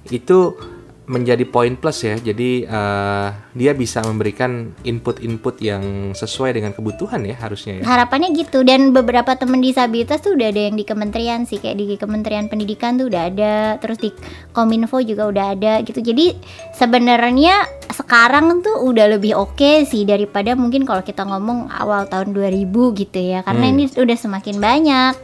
itu 0.09 0.57
menjadi 1.05 1.45
poin 1.45 1.77
plus 1.77 2.01
ya. 2.01 2.17
Jadi 2.17 2.65
eh, 2.65 3.27
dia 3.53 3.71
bisa 3.73 4.01
memberikan 4.01 4.73
input-input 4.81 5.61
yang 5.61 5.83
sesuai 6.11 6.57
dengan 6.57 6.71
kebutuhan 6.73 7.21
ya 7.23 7.37
harusnya 7.37 7.81
ya. 7.81 7.83
Harapannya 7.85 8.33
gitu. 8.33 8.65
Dan 8.65 8.89
beberapa 8.89 9.37
temen 9.37 9.61
disabilitas 9.61 10.25
tuh 10.25 10.33
udah 10.33 10.49
ada 10.49 10.61
yang 10.65 10.75
di 10.75 10.85
kementerian 10.85 11.45
sih. 11.45 11.61
Kayak 11.61 11.77
di 11.77 11.95
kementerian 11.95 12.49
pendidikan 12.49 12.97
tuh 12.97 13.07
udah 13.09 13.23
ada. 13.29 13.55
Terus 13.77 13.97
di 14.01 14.09
kominfo 14.49 14.97
juga 15.05 15.29
udah 15.29 15.45
ada 15.53 15.73
gitu. 15.85 16.01
Jadi 16.01 16.33
sebenarnya 16.73 17.55
sekarang 17.93 18.65
tuh 18.65 18.81
udah 18.81 19.15
lebih 19.15 19.37
oke 19.37 19.85
sih 19.85 20.03
daripada 20.03 20.57
mungkin 20.57 20.83
kalau 20.83 21.05
kita 21.05 21.21
ngomong 21.21 21.69
awal 21.69 22.09
tahun 22.09 22.33
2000 22.33 22.65
gitu 22.97 23.19
ya. 23.21 23.45
Karena 23.45 23.69
Hmm. 23.69 23.73
ini 23.77 23.83
udah 23.93 24.17
semakin 24.17 24.57
banyak 24.57 25.15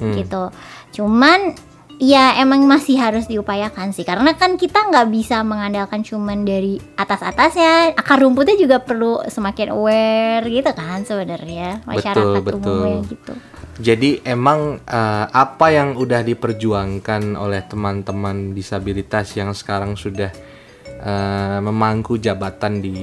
Hmm. 0.00 0.14
gitu. 0.16 0.52
Cuman 0.96 1.69
ya 2.00 2.40
emang 2.40 2.64
masih 2.64 2.96
harus 2.96 3.28
diupayakan 3.28 3.92
sih. 3.92 4.08
Karena 4.08 4.32
kan 4.34 4.56
kita 4.56 4.88
nggak 4.88 5.12
bisa 5.12 5.44
mengandalkan 5.44 6.00
cuman 6.00 6.48
dari 6.48 6.80
atas 6.96 7.20
atasnya 7.20 7.92
akar 7.92 8.24
rumputnya 8.24 8.56
juga 8.56 8.80
perlu 8.80 9.20
semakin 9.28 9.68
aware 9.76 10.48
gitu 10.48 10.72
kan 10.72 11.04
sebenarnya. 11.04 11.84
Masyarakat 11.84 12.40
betul. 12.40 12.58
umumnya 12.58 12.96
gitu. 13.04 13.32
Jadi 13.80 14.24
emang 14.24 14.80
eh, 14.80 15.26
apa 15.28 15.66
yang 15.70 15.96
udah 16.00 16.24
diperjuangkan 16.24 17.36
oleh 17.36 17.60
teman-teman 17.68 18.56
disabilitas 18.56 19.36
yang 19.36 19.52
sekarang 19.52 19.94
sudah 19.94 20.32
eh, 21.04 21.58
memangku 21.60 22.16
jabatan 22.16 22.80
di 22.80 22.96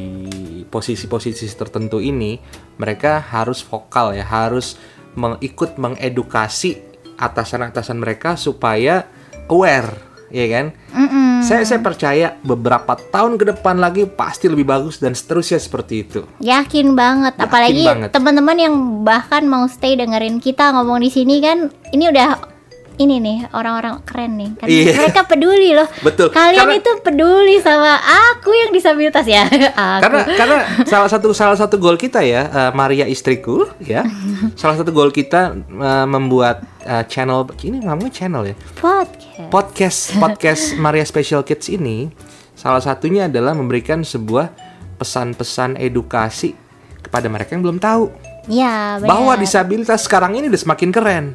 posisi-posisi 0.66 1.46
tertentu 1.54 2.02
ini 2.02 2.42
mereka 2.82 3.22
harus 3.22 3.62
vokal 3.62 4.18
ya 4.18 4.26
harus 4.26 4.78
mengikut 5.18 5.82
mengedukasi 5.82 6.87
atasan-atasan 7.18 7.98
mereka 7.98 8.38
supaya 8.40 9.06
aware 9.50 10.08
ya 10.28 10.46
kan? 10.52 10.76
Mm-mm. 10.92 11.40
saya 11.40 11.64
saya 11.64 11.80
percaya 11.80 12.36
beberapa 12.44 13.00
tahun 13.00 13.40
ke 13.40 13.56
depan 13.56 13.80
lagi 13.80 14.04
pasti 14.10 14.52
lebih 14.52 14.68
bagus 14.68 15.00
dan 15.00 15.16
seterusnya 15.16 15.60
seperti 15.62 16.04
itu. 16.04 16.22
Yakin 16.44 16.98
banget 16.98 17.34
Yakin 17.38 17.46
apalagi 17.48 17.84
teman-teman 18.12 18.58
yang 18.58 18.76
bahkan 19.08 19.48
mau 19.48 19.64
stay 19.72 19.96
dengerin 19.96 20.44
kita 20.44 20.76
ngomong 20.76 21.00
di 21.00 21.10
sini 21.14 21.40
kan 21.40 21.72
ini 21.96 22.12
udah 22.12 22.57
ini 22.98 23.22
nih 23.22 23.38
orang-orang 23.54 24.02
keren 24.02 24.36
nih. 24.36 24.50
Karena 24.58 24.74
Iya. 24.74 24.94
mereka 24.98 25.22
peduli 25.26 25.70
loh. 25.74 25.86
Betul. 26.02 26.34
kalian 26.34 26.66
Karena- 26.66 26.78
itu 26.82 26.92
peduli 27.00 27.56
sama 27.62 27.94
aku 28.34 28.50
yang 28.52 28.74
disabilitas 28.74 29.26
ya. 29.26 29.46
Aku. 29.78 30.02
Karena 30.02 30.22
karena 30.34 30.58
salah 30.84 31.10
satu 31.10 31.30
salah 31.32 31.54
satu 31.54 31.78
goal 31.78 31.94
kita 31.96 32.26
ya 32.26 32.50
eh, 32.50 32.72
Maria 32.74 33.06
istriku 33.06 33.70
ya 33.78 34.02
salah 34.60 34.76
satu 34.76 34.90
goal 34.90 35.14
kita 35.14 35.54
eh, 35.58 36.08
membuat 36.10 36.66
eh, 36.82 37.06
channel 37.06 37.46
ini 37.62 37.80
namanya 37.80 38.10
channel 38.10 38.44
ya? 38.44 38.56
Podcast. 38.78 39.50
Podcast 39.54 40.00
podcast 40.24 40.64
Maria 40.76 41.06
Special 41.06 41.46
Kids 41.46 41.70
ini 41.70 42.10
salah 42.58 42.82
satunya 42.82 43.30
adalah 43.30 43.54
memberikan 43.54 44.02
sebuah 44.02 44.50
pesan-pesan 44.98 45.78
edukasi 45.78 46.58
kepada 47.06 47.30
mereka 47.30 47.54
yang 47.54 47.62
belum 47.62 47.78
tahu. 47.78 48.10
Ya 48.50 48.98
benar. 48.98 49.12
bahwa 49.12 49.34
disabilitas 49.36 50.08
sekarang 50.08 50.34
ini 50.34 50.50
udah 50.50 50.58
semakin 50.58 50.90
keren 50.90 51.26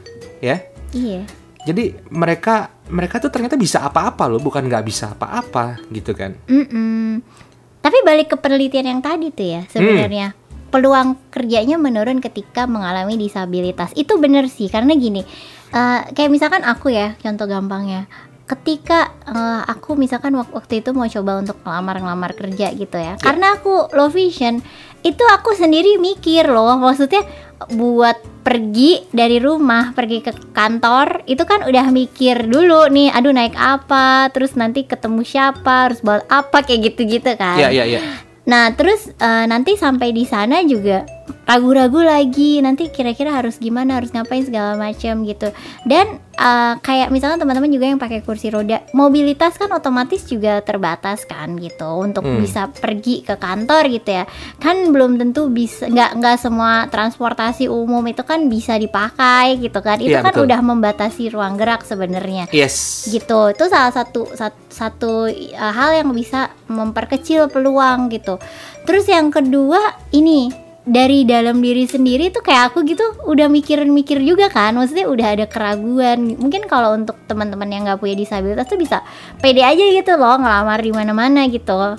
ya. 0.43 0.59
Iya 0.93 1.23
jadi 1.63 1.95
mereka 2.11 2.75
mereka 2.91 3.23
tuh 3.23 3.31
ternyata 3.31 3.55
bisa 3.55 3.83
apa-apa 3.87 4.27
loh 4.27 4.43
bukan 4.43 4.67
nggak 4.67 4.85
bisa 4.85 5.15
apa-apa 5.15 5.79
gitu 5.95 6.13
kan? 6.13 6.35
Mm-mm. 6.51 7.23
Tapi 7.83 7.99
balik 8.07 8.35
ke 8.35 8.37
penelitian 8.39 8.87
yang 8.87 9.01
tadi 9.03 9.31
tuh 9.31 9.49
ya 9.59 9.63
sebenarnya. 9.71 10.35
Peluang 10.73 11.29
kerjanya 11.29 11.77
menurun 11.77 12.19
ketika 12.19 12.65
mengalami 12.65 13.21
disabilitas. 13.21 13.93
Itu 13.93 14.17
bener 14.17 14.49
sih 14.49 14.73
karena 14.73 14.97
gini 14.97 15.23
eh, 15.73 16.01
kayak 16.13 16.31
misalkan 16.31 16.63
aku 16.63 16.93
ya 16.93 17.17
contoh 17.19 17.49
gampangnya 17.49 18.07
ketika 18.53 19.09
eh, 19.25 19.63
aku 19.65 19.97
misalkan 19.97 20.37
wak- 20.37 20.53
waktu 20.53 20.85
itu 20.85 20.93
mau 20.93 21.09
coba 21.09 21.41
untuk 21.41 21.57
ngelamar-ngelamar 21.65 22.33
kerja 22.33 22.69
gitu 22.71 22.97
ya. 22.97 23.17
Karena 23.17 23.57
aku 23.57 23.89
low 23.93 24.09
vision 24.09 24.61
itu 25.03 25.25
aku 25.27 25.57
sendiri 25.57 25.97
mikir 25.97 26.47
loh. 26.47 26.77
Maksudnya 26.77 27.25
buat 27.73 28.19
pergi 28.43 29.07
dari 29.09 29.39
rumah 29.39 29.95
pergi 29.95 30.19
ke 30.19 30.33
kantor 30.51 31.23
itu 31.25 31.47
kan 31.47 31.63
udah 31.63 31.95
mikir 31.95 32.51
dulu 32.51 32.91
nih 32.91 33.15
aduh 33.15 33.31
naik 33.31 33.55
apa 33.55 34.35
terus 34.35 34.59
nanti 34.59 34.83
ketemu 34.83 35.23
siapa 35.23 35.87
harus 35.87 36.03
bawa 36.03 36.27
apa 36.27 36.61
kayak 36.61 36.93
gitu-gitu 36.93 37.39
kan. 37.39 37.59
Ya 37.59 37.71
ya 37.71 37.87
ya 37.87 38.03
Nah, 38.43 38.75
terus 38.75 39.07
eh, 39.15 39.47
nanti 39.47 39.79
sampai 39.79 40.11
di 40.11 40.27
sana 40.27 40.67
juga 40.67 41.07
ragu-ragu 41.45 42.01
lagi. 42.01 42.59
Nanti 42.59 42.89
kira-kira 42.89 43.33
harus 43.33 43.57
gimana, 43.57 43.99
harus 43.99 44.11
ngapain 44.11 44.43
segala 44.43 44.75
macam 44.75 45.23
gitu. 45.23 45.51
Dan 45.83 46.19
eh, 46.33 46.75
kayak 46.79 47.09
misalkan 47.09 47.39
teman-teman 47.39 47.69
juga 47.69 47.87
yang 47.87 47.97
pakai 47.97 48.21
kursi 48.21 48.49
roda, 48.49 48.83
mobilitas 48.93 49.55
kan 49.55 49.69
otomatis 49.69 50.25
juga 50.25 50.59
terbatas 50.61 51.23
kan 51.23 51.55
gitu 51.57 51.87
untuk 51.99 52.25
Hmm. 52.25 52.41
bisa 52.41 52.67
pergi 52.69 53.21
ke 53.21 53.37
kantor 53.37 53.87
gitu 53.89 54.11
ya. 54.13 54.25
Kan 54.57 54.91
belum 54.91 55.17
tentu 55.17 55.47
bisa 55.47 55.87
nggak 55.87 56.11
nggak 56.17 56.37
semua 56.39 56.87
transportasi 56.87 57.67
umum 57.67 58.01
itu 58.05 58.23
kan 58.23 58.47
bisa 58.47 58.75
dipakai 58.75 59.59
gitu 59.59 59.79
kan. 59.79 59.99
Itu 59.99 60.09
Iya, 60.09 60.25
kan 60.25 60.33
betul. 60.33 60.47
udah 60.49 60.61
membatasi 60.63 61.25
ruang 61.29 61.55
gerak 61.55 61.83
sebenarnya 61.83 62.49
yes 62.51 63.07
gitu 63.07 63.51
itu 63.51 63.65
salah 63.67 63.91
satu 63.91 64.29
sat- 64.33 64.69
satu, 64.69 65.27
uh, 65.29 65.73
hal 65.73 65.95
yang 65.95 66.11
bisa 66.11 66.49
memperkecil 66.67 67.49
peluang 67.49 68.09
gitu 68.09 68.39
terus 68.83 69.05
yang 69.07 69.29
kedua 69.29 69.79
ini 70.11 70.49
dari 70.83 71.23
dalam 71.23 71.63
diri 71.63 71.87
sendiri 71.87 72.35
tuh 72.35 72.43
kayak 72.43 72.75
aku 72.75 72.83
gitu 72.83 73.03
udah 73.31 73.47
mikirin-mikir 73.47 74.19
juga 74.19 74.51
kan. 74.51 74.75
Maksudnya 74.75 75.07
udah 75.07 75.27
ada 75.39 75.47
keraguan. 75.47 76.35
Mungkin 76.35 76.67
kalau 76.67 76.99
untuk 76.99 77.15
teman-teman 77.31 77.71
yang 77.71 77.83
nggak 77.87 78.03
punya 78.03 78.19
disabilitas 78.19 78.67
tuh 78.67 78.79
bisa 78.79 79.03
pede 79.39 79.63
aja 79.63 79.79
gitu 79.79 80.19
loh 80.19 80.43
ngelamar 80.43 80.83
di 80.83 80.91
mana-mana 80.91 81.47
gitu. 81.47 81.95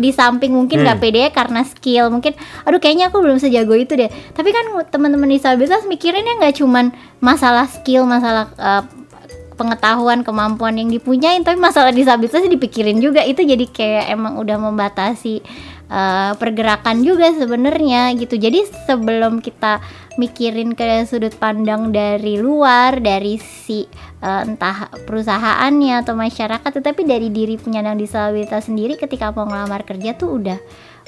Di 0.00 0.10
samping 0.16 0.56
mungkin 0.56 0.80
nggak 0.80 1.00
pede 1.04 1.28
karena 1.36 1.60
skill. 1.68 2.08
Mungkin 2.08 2.32
aduh 2.64 2.80
kayaknya 2.80 3.12
aku 3.12 3.20
belum 3.20 3.36
sejago 3.36 3.76
itu 3.76 3.92
deh. 3.92 4.08
Tapi 4.08 4.48
kan 4.56 4.72
teman-teman 4.88 5.28
disabilitas 5.28 5.84
mikirinnya 5.84 6.40
nggak 6.40 6.64
cuman 6.64 6.96
masalah 7.20 7.68
skill 7.68 8.08
masalah 8.08 8.48
uh, 8.56 8.88
pengetahuan 9.54 10.26
kemampuan 10.26 10.74
yang 10.74 10.90
dipunyain 10.90 11.46
tapi 11.46 11.60
masalah 11.60 11.92
disabilitasnya 11.92 12.48
dipikirin 12.48 13.04
juga. 13.04 13.20
Itu 13.20 13.44
jadi 13.44 13.68
kayak 13.68 14.16
emang 14.16 14.40
udah 14.40 14.56
membatasi 14.56 15.44
uh, 15.88 16.32
pergerakan 16.38 17.04
juga 17.04 17.32
sebenarnya 17.34 18.14
gitu. 18.16 18.36
Jadi 18.38 18.64
sebelum 18.86 19.40
kita 19.40 19.80
mikirin 20.14 20.78
ke 20.78 21.02
sudut 21.10 21.34
pandang 21.34 21.90
dari 21.90 22.38
luar 22.38 23.02
dari 23.02 23.34
si 23.42 23.82
uh, 24.22 24.46
entah 24.46 24.90
perusahaannya 25.04 26.06
atau 26.06 26.14
masyarakat 26.14 26.70
tetapi 26.70 27.02
dari 27.02 27.28
diri 27.34 27.58
penyandang 27.58 27.98
disabilitas 27.98 28.70
sendiri 28.70 28.94
ketika 28.94 29.34
mau 29.34 29.46
ngelamar 29.50 29.82
kerja 29.82 30.14
tuh 30.14 30.38
udah 30.38 30.58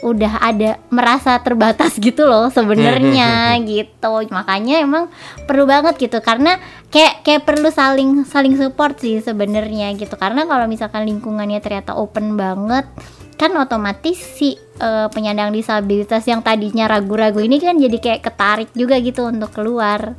udah 0.05 0.45
ada 0.45 0.77
merasa 0.93 1.41
terbatas 1.41 1.97
gitu 2.03 2.29
loh 2.29 2.53
sebenarnya 2.53 3.57
gitu. 3.71 4.27
Makanya 4.29 4.83
emang 4.83 5.09
perlu 5.47 5.65
banget 5.65 5.97
gitu 5.97 6.19
karena 6.21 6.59
kayak 6.91 7.25
kayak 7.25 7.43
perlu 7.47 7.71
saling 7.71 8.27
saling 8.27 8.59
support 8.59 8.99
sih 9.01 9.23
sebenarnya 9.23 9.95
gitu. 9.97 10.19
Karena 10.19 10.45
kalau 10.45 10.67
misalkan 10.69 11.07
lingkungannya 11.07 11.63
ternyata 11.63 11.97
open 11.97 12.35
banget 12.35 12.85
kan 13.37 13.53
otomatis 13.61 14.17
si 14.17 14.57
uh, 14.81 15.09
penyandang 15.13 15.53
disabilitas 15.53 16.25
yang 16.29 16.41
tadinya 16.41 16.89
ragu-ragu 16.89 17.41
ini 17.41 17.61
kan 17.61 17.77
jadi 17.77 17.99
kayak 18.01 18.23
ketarik 18.25 18.71
juga 18.73 18.97
gitu 19.01 19.29
untuk 19.29 19.53
keluar. 19.53 20.17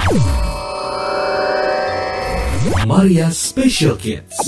Maria 2.87 3.27
Special 3.31 3.99
Kids. 3.99 4.39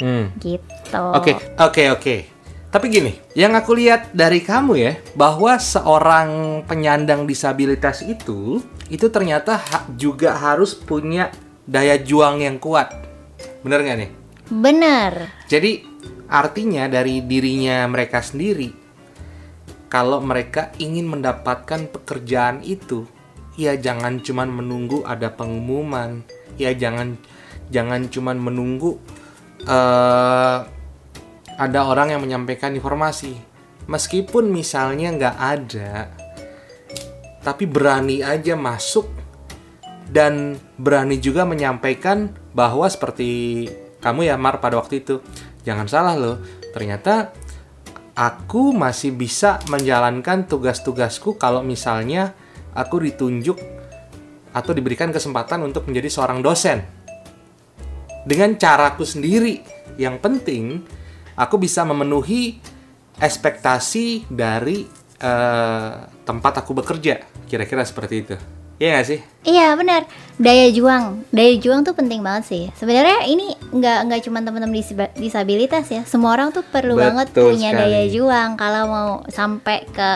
Hmm. 0.00 0.32
Gitu. 0.40 1.04
Oke, 1.16 1.34
okay, 1.34 1.34
oke, 1.36 1.36
okay, 1.56 1.86
oke. 1.92 2.00
Okay. 2.00 2.20
Tapi 2.70 2.86
gini, 2.86 3.12
yang 3.34 3.58
aku 3.58 3.74
lihat 3.74 4.14
dari 4.14 4.38
kamu 4.46 4.72
ya, 4.78 4.92
bahwa 5.18 5.58
seorang 5.58 6.62
penyandang 6.70 7.26
disabilitas 7.26 8.06
itu, 8.06 8.62
itu 8.86 9.10
ternyata 9.10 9.58
ha 9.58 9.90
juga 9.98 10.38
harus 10.38 10.78
punya 10.78 11.34
daya 11.66 11.98
juang 11.98 12.38
yang 12.38 12.62
kuat. 12.62 12.94
Bener 13.66 13.82
nggak 13.82 13.98
nih? 13.98 14.10
Bener. 14.54 15.12
Jadi 15.50 15.82
artinya 16.30 16.86
dari 16.86 17.26
dirinya 17.26 17.82
mereka 17.90 18.22
sendiri, 18.22 18.70
kalau 19.90 20.22
mereka 20.22 20.70
ingin 20.78 21.10
mendapatkan 21.10 21.90
pekerjaan 21.90 22.62
itu, 22.62 23.10
ya 23.58 23.74
jangan 23.74 24.22
cuman 24.22 24.46
menunggu 24.46 25.02
ada 25.02 25.34
pengumuman, 25.34 26.22
ya 26.54 26.70
jangan 26.70 27.18
jangan 27.74 28.06
cuman 28.06 28.38
menunggu 28.38 29.02
uh, 29.66 30.62
ada 31.58 31.80
orang 31.84 32.14
yang 32.14 32.22
menyampaikan 32.22 32.72
informasi. 32.72 33.34
Meskipun 33.90 34.54
misalnya 34.54 35.10
nggak 35.10 35.36
ada, 35.36 36.14
tapi 37.42 37.66
berani 37.66 38.22
aja 38.22 38.54
masuk 38.54 39.10
dan 40.06 40.54
berani 40.78 41.18
juga 41.18 41.42
menyampaikan 41.42 42.30
bahwa 42.54 42.86
seperti 42.86 43.66
kamu 43.98 44.30
ya 44.30 44.38
Mar 44.38 44.62
pada 44.62 44.78
waktu 44.78 45.02
itu. 45.02 45.18
Jangan 45.66 45.90
salah 45.90 46.14
loh, 46.14 46.38
ternyata 46.70 47.34
aku 48.14 48.74
masih 48.74 49.14
bisa 49.14 49.62
menjalankan 49.70 50.46
tugas-tugasku 50.46 51.38
kalau 51.38 51.62
misalnya 51.62 52.34
aku 52.74 53.02
ditunjuk 53.02 53.58
atau 54.50 54.72
diberikan 54.74 55.14
kesempatan 55.14 55.62
untuk 55.62 55.86
menjadi 55.86 56.10
seorang 56.10 56.42
dosen. 56.42 56.82
Dengan 58.26 58.54
caraku 58.58 59.06
sendiri. 59.06 59.80
Yang 60.00 60.16
penting 60.22 60.64
aku 61.36 61.60
bisa 61.60 61.84
memenuhi 61.84 62.56
ekspektasi 63.20 64.32
dari 64.32 64.88
uh, 65.20 65.92
tempat 66.24 66.64
aku 66.64 66.72
bekerja. 66.72 67.20
Kira-kira 67.44 67.84
seperti 67.84 68.14
itu. 68.16 68.36
Iya 68.80 68.96
gak 68.96 69.06
sih? 69.12 69.20
Iya 69.44 69.76
benar. 69.76 70.08
Daya 70.40 70.72
juang, 70.72 71.28
daya 71.28 71.52
juang 71.60 71.84
tuh 71.84 71.92
penting 71.92 72.24
banget 72.24 72.44
sih. 72.48 72.64
Sebenarnya 72.80 73.28
ini 73.28 73.52
nggak 73.70 73.98
nggak 74.06 74.20
cuma 74.26 74.38
teman-teman 74.42 74.74
disabilitas 75.14 75.86
ya. 75.88 76.02
Semua 76.04 76.34
orang 76.34 76.50
tuh 76.50 76.62
perlu 76.62 76.94
Betul 76.94 77.04
banget 77.06 77.26
punya 77.32 77.70
sekali. 77.70 77.80
daya 77.90 78.02
juang 78.10 78.50
kalau 78.54 78.82
mau 78.86 79.10
sampai 79.30 79.86
ke 79.90 80.10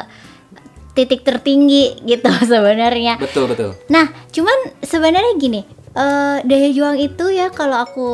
titik 0.95 1.23
tertinggi 1.23 1.99
gitu 2.03 2.31
sebenarnya. 2.53 3.19
Betul 3.19 3.51
betul. 3.51 3.75
Nah, 3.91 4.11
cuman 4.31 4.59
sebenarnya 4.83 5.35
gini, 5.39 5.63
uh, 5.95 6.39
daya 6.43 6.69
juang 6.71 6.99
itu 6.99 7.31
ya 7.31 7.51
kalau 7.51 7.79
aku 7.81 8.07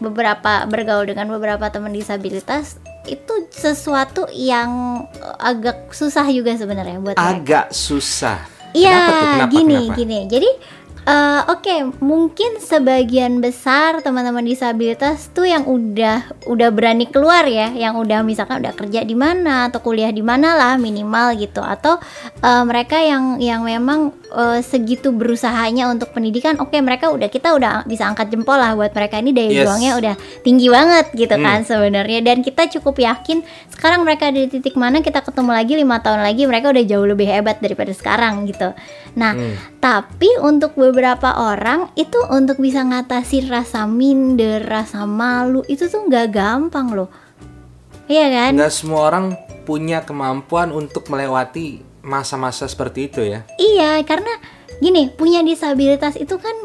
beberapa 0.00 0.64
bergaul 0.66 1.08
dengan 1.08 1.28
beberapa 1.28 1.68
teman 1.68 1.92
disabilitas 1.92 2.76
itu 3.08 3.48
sesuatu 3.48 4.28
yang 4.36 5.00
agak 5.40 5.88
susah 5.96 6.28
juga 6.28 6.52
sebenarnya 6.52 7.00
buat 7.00 7.16
agak 7.16 7.72
mereka. 7.72 7.72
susah 7.72 8.38
iya 8.76 9.48
gini 9.48 9.88
kenapa? 9.88 9.96
gini 9.96 10.18
jadi 10.28 10.50
Uh, 11.08 11.40
Oke, 11.48 11.72
okay, 11.72 11.80
mungkin 12.04 12.60
sebagian 12.60 13.40
besar 13.40 14.04
teman-teman 14.04 14.44
disabilitas 14.44 15.32
tuh 15.32 15.48
yang 15.48 15.64
udah 15.64 16.36
udah 16.44 16.68
berani 16.68 17.08
keluar 17.08 17.48
ya, 17.48 17.72
yang 17.72 17.96
udah 17.96 18.20
misalkan 18.20 18.60
udah 18.60 18.76
kerja 18.76 19.08
di 19.08 19.16
mana 19.16 19.72
atau 19.72 19.80
kuliah 19.80 20.12
di 20.12 20.20
mana 20.20 20.52
lah 20.52 20.76
minimal 20.76 21.32
gitu, 21.40 21.64
atau 21.64 21.96
uh, 22.44 22.62
mereka 22.68 23.00
yang 23.00 23.40
yang 23.40 23.64
memang 23.64 24.12
uh, 24.36 24.60
segitu 24.60 25.08
berusahanya 25.08 25.88
untuk 25.88 26.12
pendidikan, 26.12 26.60
oke 26.60 26.76
okay, 26.76 26.84
mereka 26.84 27.08
udah 27.08 27.32
kita 27.32 27.56
udah 27.56 27.88
bisa 27.88 28.04
angkat 28.04 28.28
jempol 28.28 28.60
lah 28.60 28.76
buat 28.76 28.92
mereka 28.92 29.16
ini 29.16 29.32
daya 29.32 29.48
yes. 29.48 29.64
juangnya 29.64 29.92
udah 29.96 30.14
tinggi 30.44 30.68
banget 30.68 31.06
gitu 31.16 31.36
hmm. 31.40 31.44
kan 31.48 31.58
sebenarnya, 31.64 32.20
dan 32.20 32.44
kita 32.44 32.68
cukup 32.68 33.00
yakin 33.00 33.40
sekarang 33.78 34.02
mereka 34.02 34.34
di 34.34 34.50
titik 34.50 34.74
mana 34.74 34.98
kita 34.98 35.22
ketemu 35.22 35.54
lagi 35.54 35.72
lima 35.78 36.02
tahun 36.02 36.26
lagi 36.26 36.50
mereka 36.50 36.74
udah 36.74 36.84
jauh 36.84 37.06
lebih 37.06 37.30
hebat 37.30 37.62
daripada 37.62 37.94
sekarang 37.94 38.50
gitu. 38.50 38.74
Nah, 39.14 39.38
hmm. 39.38 39.78
tapi 39.78 40.34
untuk 40.42 40.74
beberapa 40.74 40.98
beberapa 40.98 41.30
orang 41.38 41.94
itu 41.94 42.18
untuk 42.26 42.58
bisa 42.58 42.82
ngatasi 42.82 43.46
rasa 43.46 43.86
minder, 43.86 44.66
rasa 44.66 45.06
malu 45.06 45.62
itu 45.70 45.86
tuh 45.86 46.10
nggak 46.10 46.34
gampang 46.34 46.90
loh. 46.90 47.06
Iya 48.10 48.26
kan? 48.34 48.50
Nggak 48.58 48.74
semua 48.74 49.06
orang 49.06 49.38
punya 49.62 50.02
kemampuan 50.02 50.74
untuk 50.74 51.06
melewati 51.06 51.86
masa-masa 52.02 52.66
seperti 52.66 53.06
itu 53.06 53.22
ya. 53.22 53.46
Iya, 53.62 54.02
karena 54.02 54.30
gini, 54.82 55.06
punya 55.14 55.44
disabilitas 55.46 56.18
itu 56.18 56.34
kan 56.34 56.56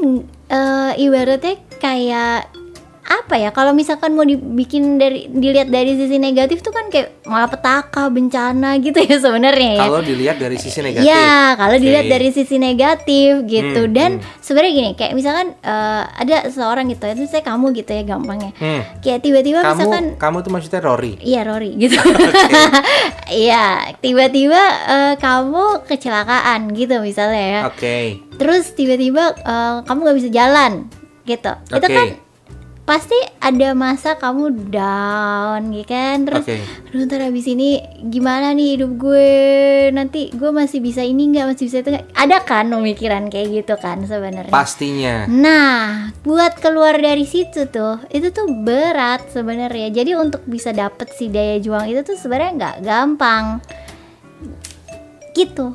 uh, 0.50 0.92
ibaratnya 0.98 1.62
kayak 1.78 2.50
apa 3.04 3.36
ya 3.36 3.52
kalau 3.52 3.76
misalkan 3.76 4.16
mau 4.16 4.24
dibikin 4.24 4.96
dari 4.96 5.28
dilihat 5.28 5.68
dari 5.68 6.00
sisi 6.00 6.16
negatif 6.16 6.64
tuh 6.64 6.72
kan 6.72 6.88
kayak 6.88 7.20
malah 7.28 7.52
petaka 7.52 8.08
bencana 8.08 8.80
gitu 8.80 8.96
ya 8.96 9.20
sebenarnya 9.20 9.76
ya 9.76 9.84
kalau 9.84 10.00
dilihat 10.00 10.38
dari 10.40 10.56
sisi 10.56 10.80
negatif 10.80 11.12
ya 11.12 11.52
kalau 11.60 11.76
okay. 11.76 11.84
dilihat 11.84 12.06
dari 12.08 12.30
sisi 12.32 12.56
negatif 12.56 13.32
gitu 13.44 13.82
hmm, 13.84 13.92
dan 13.92 14.12
hmm. 14.24 14.40
sebenarnya 14.40 14.72
gini 14.72 14.92
kayak 14.96 15.14
misalkan 15.20 15.52
uh, 15.68 16.08
ada 16.16 16.48
seorang 16.48 16.88
gitu 16.88 17.04
itu 17.12 17.28
saya 17.28 17.44
kamu 17.44 17.76
gitu 17.76 17.92
ya 17.92 18.04
gampangnya 18.08 18.56
hmm. 18.56 19.04
kayak 19.04 19.20
tiba-tiba 19.20 19.60
misalkan 19.68 20.16
kamu 20.16 20.38
tuh 20.40 20.52
maksudnya 20.56 20.82
Rory 20.88 21.20
iya 21.20 21.44
Rory 21.44 21.76
gitu 21.76 22.00
iya 23.46 23.92
tiba-tiba 24.00 24.62
uh, 24.88 25.14
kamu 25.20 25.84
kecelakaan 25.92 26.72
gitu 26.72 27.04
misalnya 27.04 27.44
ya 27.44 27.62
oke 27.68 27.76
okay. 27.76 28.24
terus 28.40 28.72
tiba-tiba 28.72 29.36
uh, 29.44 29.84
kamu 29.84 30.00
nggak 30.08 30.18
bisa 30.24 30.30
jalan 30.32 30.88
gitu 31.28 31.52
okay. 31.68 31.80
itu 31.80 31.88
kan 31.92 32.08
pasti 32.84 33.16
ada 33.40 33.72
masa 33.72 34.20
kamu 34.20 34.68
down 34.68 35.72
gitu 35.72 35.88
kan? 35.88 36.28
Terus 36.28 36.44
okay. 36.44 36.60
aduh 36.92 37.08
ntar 37.08 37.24
abis 37.24 37.48
ini 37.48 37.80
gimana 38.12 38.52
nih 38.52 38.76
hidup 38.76 38.92
gue? 39.00 39.32
Nanti 39.96 40.28
gue 40.36 40.52
masih 40.52 40.84
bisa 40.84 41.00
ini 41.00 41.32
nggak? 41.32 41.56
Masih 41.56 41.66
bisa 41.72 41.78
itu 41.80 41.90
gak? 41.96 42.08
ada 42.12 42.44
kan 42.44 42.68
pemikiran 42.68 43.32
kayak 43.32 43.64
gitu 43.64 43.76
kan 43.80 44.04
sebenarnya? 44.04 44.52
Pastinya. 44.52 45.28
Nah 45.32 46.12
buat 46.28 46.60
keluar 46.60 47.00
dari 47.00 47.24
situ 47.24 47.72
tuh 47.72 48.04
itu 48.12 48.36
tuh 48.36 48.52
berat 48.52 49.32
sebenarnya. 49.32 49.88
Jadi 49.88 50.20
untuk 50.20 50.44
bisa 50.44 50.76
dapet 50.76 51.08
si 51.16 51.32
daya 51.32 51.64
juang 51.64 51.88
itu 51.88 52.04
tuh 52.04 52.20
sebenarnya 52.20 52.52
nggak 52.60 52.78
gampang. 52.84 53.64
Gitu. 55.32 55.72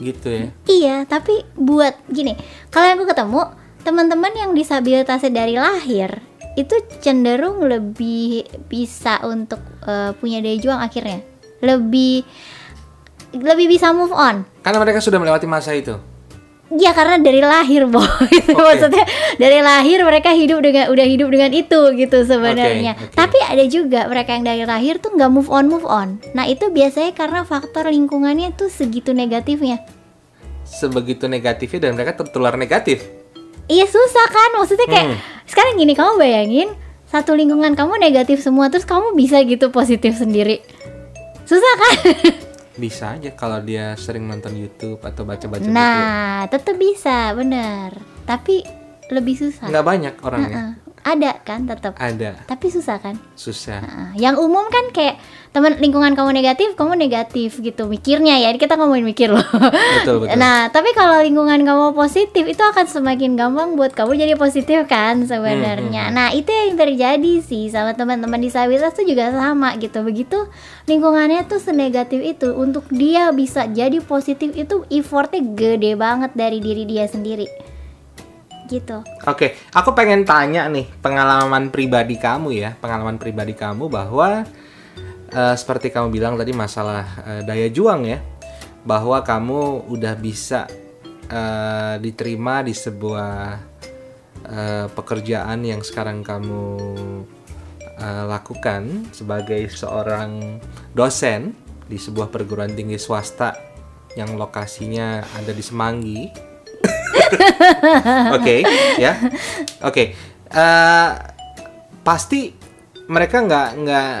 Gitu 0.00 0.28
ya? 0.32 0.46
Iya 0.64 0.96
tapi 1.04 1.44
buat 1.60 1.92
gini 2.08 2.40
kalau 2.72 2.88
aku 2.96 3.04
ketemu 3.04 3.42
teman-teman 3.84 4.32
yang 4.32 4.50
disabilitasnya 4.56 5.28
dari 5.28 5.54
lahir 5.60 6.27
itu 6.58 6.74
cenderung 6.98 7.62
lebih 7.62 8.42
bisa 8.66 9.22
untuk 9.22 9.62
uh, 9.86 10.10
punya 10.18 10.42
daya 10.42 10.58
juang 10.58 10.82
akhirnya 10.82 11.22
lebih 11.62 12.26
lebih 13.30 13.66
bisa 13.70 13.94
move 13.94 14.10
on 14.10 14.42
karena 14.66 14.78
mereka 14.82 14.98
sudah 14.98 15.22
melewati 15.22 15.46
masa 15.46 15.70
itu 15.78 15.94
Ya 16.68 16.92
karena 16.92 17.16
dari 17.16 17.40
lahir 17.40 17.88
boy 17.88 18.04
okay. 18.28 18.52
maksudnya 18.52 19.08
dari 19.40 19.64
lahir 19.64 20.04
mereka 20.04 20.36
hidup 20.36 20.60
dengan 20.60 20.92
udah 20.92 21.06
hidup 21.08 21.32
dengan 21.32 21.48
itu 21.48 21.80
gitu 21.96 22.28
sebenarnya. 22.28 22.92
Okay, 22.92 23.08
okay. 23.08 23.16
Tapi 23.16 23.38
ada 23.40 23.64
juga 23.64 24.04
mereka 24.04 24.36
yang 24.36 24.44
dari 24.44 24.68
lahir 24.68 25.00
tuh 25.00 25.16
nggak 25.16 25.32
move 25.32 25.48
on 25.48 25.64
move 25.64 25.88
on. 25.88 26.20
Nah 26.36 26.44
itu 26.44 26.68
biasanya 26.68 27.16
karena 27.16 27.48
faktor 27.48 27.88
lingkungannya 27.88 28.52
tuh 28.52 28.68
segitu 28.68 29.16
negatifnya. 29.16 29.80
Sebegitu 30.68 31.24
negatifnya 31.24 31.88
dan 31.88 31.96
mereka 31.96 32.20
tertular 32.20 32.52
negatif 32.60 33.00
iya 33.68 33.86
susah 33.86 34.26
kan? 34.28 34.50
Maksudnya 34.58 34.88
kayak 34.88 35.06
hmm. 35.12 35.18
sekarang 35.46 35.74
gini 35.76 35.92
kamu 35.94 36.12
bayangin 36.18 36.68
satu 37.08 37.32
lingkungan 37.32 37.72
kamu 37.72 37.96
negatif 38.00 38.44
semua 38.44 38.68
terus 38.68 38.84
kamu 38.84 39.16
bisa 39.16 39.40
gitu 39.44 39.72
positif 39.72 40.16
sendiri. 40.16 40.60
Susah 41.48 41.74
kan? 41.80 41.94
Bisa 42.78 43.18
aja 43.18 43.34
kalau 43.34 43.58
dia 43.58 43.98
sering 43.98 44.30
nonton 44.30 44.54
YouTube 44.54 45.02
atau 45.02 45.26
baca-baca 45.26 45.66
nah 45.66 46.46
tetap 46.46 46.78
bisa 46.78 47.34
bener. 47.34 47.90
Tapi 48.22 48.62
lebih 49.10 49.34
susah. 49.34 49.66
Nggak 49.66 49.82
banyak 49.82 50.14
orangnya. 50.22 50.54
Uh 50.54 50.62
-uh. 50.62 50.72
ada 51.02 51.30
kan 51.42 51.66
tetap 51.66 51.98
ada. 51.98 52.38
Tapi 52.46 52.66
susah 52.70 53.02
kan? 53.02 53.18
Susah. 53.34 53.82
Uh 53.82 53.90
-uh. 53.90 54.08
yang 54.14 54.38
umum 54.38 54.62
kan 54.70 54.94
kayak 54.94 55.18
teman 55.50 55.80
lingkungan 55.80 56.12
kamu 56.12 56.30
negatif 56.36 56.76
kamu 56.76 56.94
negatif 56.94 57.58
gitu 57.58 57.88
mikirnya 57.88 58.38
ya. 58.38 58.52
Kita 58.54 58.76
ngomongin 58.76 59.06
mikir 59.06 59.32
loh. 59.32 59.44
Betul, 60.02 60.24
betul. 60.24 60.36
nah 60.36 60.68
tapi 60.68 60.92
kalau 60.92 61.20
lingkungan 61.24 61.64
kamu 61.64 61.96
positif 61.96 62.44
itu 62.44 62.62
akan 62.62 62.86
semakin 62.86 63.34
gampang 63.34 63.74
buat 63.74 63.96
kamu 63.96 64.18
jadi 64.18 64.34
positif 64.36 64.84
kan 64.86 65.24
sebenarnya. 65.24 66.10
Hmm, 66.10 66.14
nah 66.14 66.28
itu 66.30 66.48
yang 66.48 66.76
terjadi 66.76 67.34
sih 67.42 67.72
sama 67.72 67.96
teman-teman 67.96 68.38
disabilitas 68.38 68.94
tuh 68.94 69.06
juga 69.08 69.32
sama 69.32 69.74
gitu. 69.80 70.04
Begitu 70.04 70.38
lingkungannya 70.88 71.44
tuh 71.48 71.60
senegatif 71.60 72.20
itu 72.22 72.52
untuk 72.54 72.86
dia 72.92 73.30
bisa 73.32 73.68
jadi 73.68 74.00
positif 74.04 74.54
itu 74.56 74.84
effortnya 74.88 75.42
gede 75.56 75.96
banget 75.98 76.32
dari 76.36 76.58
diri 76.62 76.84
dia 76.88 77.04
sendiri. 77.08 77.48
Gitu. 78.68 79.00
Oke, 79.24 79.56
aku 79.72 79.96
pengen 79.96 80.28
tanya 80.28 80.68
nih 80.68 80.84
pengalaman 81.00 81.72
pribadi 81.72 82.20
kamu 82.20 82.52
ya, 82.52 82.76
pengalaman 82.76 83.16
pribadi 83.16 83.56
kamu 83.56 83.88
bahwa 83.88 84.44
eh, 85.28 85.56
seperti 85.56 85.92
kamu 85.92 86.08
bilang 86.12 86.34
tadi 86.36 86.52
masalah 86.56 87.04
eh, 87.24 87.42
daya 87.44 87.68
juang 87.68 88.04
ya, 88.08 88.18
bahwa 88.88 89.20
kamu 89.20 89.90
udah 89.92 90.14
bisa 90.16 90.64
eh, 91.28 91.94
diterima 92.00 92.64
di 92.64 92.72
sebuah 92.72 93.36
eh, 94.48 94.86
pekerjaan 94.88 95.60
yang 95.64 95.84
sekarang 95.84 96.24
kamu 96.24 96.64
eh, 97.84 98.24
lakukan 98.24 99.12
sebagai 99.12 99.68
seorang 99.68 100.62
dosen 100.96 101.52
di 101.88 101.96
sebuah 102.00 102.32
perguruan 102.32 102.72
tinggi 102.72 103.00
swasta 103.00 103.56
yang 104.16 104.36
lokasinya 104.36 105.24
ada 105.36 105.52
di 105.52 105.62
Semanggi. 105.62 106.20
Oke, 108.36 108.64
ya. 108.96 109.14
Oke. 109.84 110.16
Pasti 112.02 112.50
mereka 113.08 113.44
nggak 113.44 113.68
nggak 113.84 114.16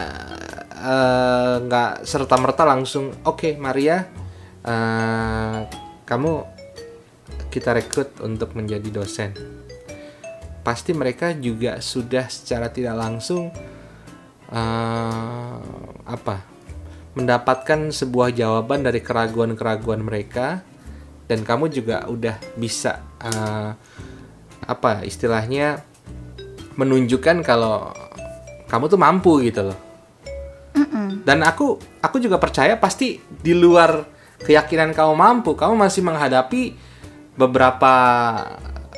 eh, 0.78 1.54
nggak 1.66 2.06
serta 2.06 2.38
merta 2.38 2.62
langsung 2.62 3.10
oke 3.26 3.58
Maria 3.58 4.06
eh, 4.62 5.58
kamu 6.06 6.32
kita 7.48 7.74
rekrut 7.74 8.20
untuk 8.22 8.54
menjadi 8.54 8.88
dosen. 8.92 9.32
Pasti 10.62 10.92
mereka 10.92 11.32
juga 11.32 11.80
sudah 11.80 12.28
secara 12.28 12.68
tidak 12.68 12.96
langsung 12.96 13.50
eh, 14.52 15.58
apa 16.08 16.36
mendapatkan 17.16 17.90
sebuah 17.90 18.30
jawaban 18.30 18.86
dari 18.86 19.02
keraguan-keraguan 19.02 20.06
mereka 20.06 20.62
dan 21.26 21.42
kamu 21.42 21.66
juga 21.72 22.06
udah 22.06 22.36
bisa 22.54 23.02
eh, 23.18 23.70
apa 24.68 25.02
istilahnya 25.02 25.82
menunjukkan 26.78 27.42
kalau 27.42 27.90
kamu 28.70 28.84
tuh 28.86 29.00
mampu 29.00 29.32
gitu 29.42 29.72
loh 29.72 29.87
dan 31.24 31.38
aku 31.44 31.78
aku 32.00 32.16
juga 32.22 32.38
percaya 32.38 32.78
pasti 32.78 33.18
di 33.22 33.52
luar 33.54 34.06
keyakinan 34.42 34.94
kamu 34.94 35.14
mampu 35.18 35.54
kamu 35.58 35.74
masih 35.74 36.02
menghadapi 36.06 36.76
beberapa 37.38 37.94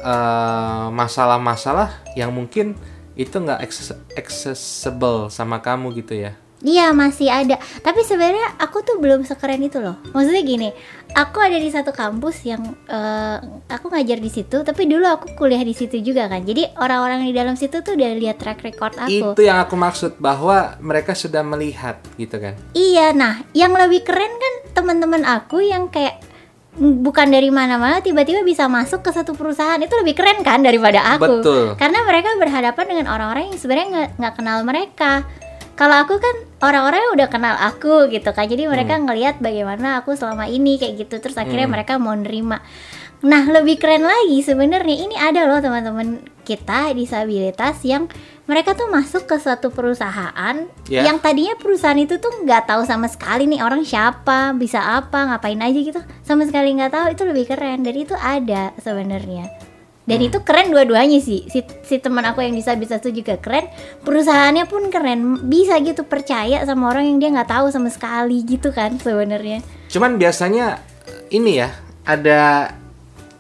eh, 0.01 0.87
masalah-masalah 0.93 2.05
yang 2.17 2.33
mungkin 2.33 2.77
itu 3.19 3.37
nggak 3.37 3.61
access- 3.61 4.01
accessible 4.17 5.29
sama 5.29 5.61
kamu 5.61 5.93
gitu 6.01 6.17
ya 6.17 6.33
Iya 6.61 6.93
masih 6.93 7.33
ada, 7.33 7.57
tapi 7.81 8.05
sebenarnya 8.05 8.61
aku 8.61 8.85
tuh 8.85 9.01
belum 9.01 9.25
sekeren 9.25 9.65
itu 9.65 9.81
loh. 9.81 9.97
Maksudnya 10.13 10.45
gini, 10.45 10.69
aku 11.17 11.41
ada 11.41 11.57
di 11.57 11.73
satu 11.73 11.89
kampus 11.89 12.45
yang 12.45 12.61
eh, 12.85 13.37
aku 13.65 13.89
ngajar 13.89 14.21
di 14.21 14.29
situ, 14.29 14.61
tapi 14.61 14.85
dulu 14.85 15.09
aku 15.09 15.33
kuliah 15.41 15.65
di 15.65 15.73
situ 15.73 15.97
juga 16.05 16.29
kan. 16.29 16.45
Jadi 16.45 16.69
orang-orang 16.77 17.25
di 17.25 17.33
dalam 17.33 17.57
situ 17.57 17.81
tuh 17.81 17.97
udah 17.97 18.13
lihat 18.13 18.37
track 18.37 18.61
record 18.61 18.93
aku. 19.01 19.33
itu 19.33 19.41
yang 19.41 19.57
aku 19.57 19.73
maksud 19.73 20.21
bahwa 20.21 20.77
mereka 20.85 21.17
sudah 21.17 21.41
melihat 21.41 21.97
gitu 22.21 22.37
kan 22.37 22.55
Iya, 22.77 23.17
nah 23.17 23.41
yang 23.57 23.73
lebih 23.73 24.05
keren 24.05 24.29
kan 24.29 24.55
teman-teman 24.77 25.25
aku 25.25 25.65
yang 25.65 25.89
kayak 25.89 26.21
bukan 26.79 27.29
dari 27.35 27.51
mana-mana 27.51 27.99
tiba-tiba 27.99 28.47
bisa 28.47 28.71
masuk 28.71 29.03
ke 29.03 29.11
satu 29.11 29.35
perusahaan 29.35 29.81
itu 29.83 29.91
lebih 29.99 30.15
keren 30.15 30.45
kan 30.47 30.63
daripada 30.63 31.17
aku. 31.19 31.43
Betul. 31.43 31.65
Karena 31.75 32.07
mereka 32.07 32.37
berhadapan 32.39 32.85
dengan 32.87 33.07
orang-orang 33.11 33.51
yang 33.51 33.59
sebenarnya 33.59 34.15
nggak 34.15 34.35
kenal 34.39 34.63
mereka. 34.63 35.27
Kalau 35.81 35.97
aku 36.05 36.21
kan 36.21 36.37
orang-orang 36.61 37.17
udah 37.17 37.29
kenal 37.33 37.57
aku 37.57 38.13
gitu 38.13 38.37
kan, 38.37 38.45
jadi 38.45 38.69
mereka 38.69 39.01
ngelihat 39.01 39.41
bagaimana 39.41 40.05
aku 40.05 40.13
selama 40.13 40.45
ini 40.45 40.77
kayak 40.77 41.09
gitu, 41.09 41.25
terus 41.25 41.41
akhirnya 41.41 41.65
mereka 41.65 41.97
mau 41.97 42.13
nerima. 42.13 42.61
Nah 43.25 43.49
lebih 43.49 43.81
keren 43.81 44.05
lagi 44.05 44.45
sebenarnya 44.45 44.97
ini 45.09 45.17
ada 45.17 45.49
loh 45.49 45.61
teman-teman 45.61 46.21
kita 46.45 46.93
disabilitas 46.93 47.81
yang 47.85 48.09
mereka 48.49 48.73
tuh 48.77 48.89
masuk 48.93 49.29
ke 49.29 49.37
suatu 49.37 49.73
perusahaan 49.73 50.69
Ya. 50.89 51.07
yang 51.07 51.17
tadinya 51.17 51.55
perusahaan 51.57 51.97
itu 51.97 52.17
tuh 52.21 52.45
nggak 52.45 52.67
tahu 52.67 52.83
sama 52.83 53.07
sekali 53.07 53.47
nih 53.47 53.63
orang 53.63 53.85
siapa 53.85 54.53
bisa 54.57 55.01
apa 55.01 55.33
ngapain 55.33 55.61
aja 55.65 55.81
gitu. 55.81 56.01
Sama 56.25 56.45
sekali 56.45 56.77
nggak 56.77 56.93
tahu 56.93 57.07
itu 57.13 57.23
lebih 57.25 57.49
keren. 57.49 57.85
Dan 57.85 57.95
itu 57.97 58.13
ada 58.21 58.77
sebenarnya 58.81 59.70
dan 60.11 60.19
itu 60.27 60.43
keren 60.43 60.75
dua-duanya 60.75 61.23
sih. 61.23 61.47
Si, 61.47 61.63
si 61.87 62.03
teman 62.03 62.27
aku 62.27 62.43
yang 62.43 62.51
bisa 62.51 62.75
bisa 62.75 62.99
tuh 62.99 63.15
juga 63.15 63.39
keren. 63.39 63.71
Perusahaannya 64.03 64.67
pun 64.67 64.91
keren. 64.91 65.47
Bisa 65.47 65.79
gitu 65.79 66.03
percaya 66.03 66.67
sama 66.67 66.91
orang 66.91 67.15
yang 67.15 67.23
dia 67.23 67.31
nggak 67.31 67.47
tahu 67.55 67.71
sama 67.71 67.95
sekali 67.95 68.43
gitu 68.43 68.75
kan 68.75 68.99
sebenarnya. 68.99 69.63
Cuman 69.87 70.19
biasanya 70.19 70.83
ini 71.31 71.63
ya 71.63 71.71
ada 72.03 72.75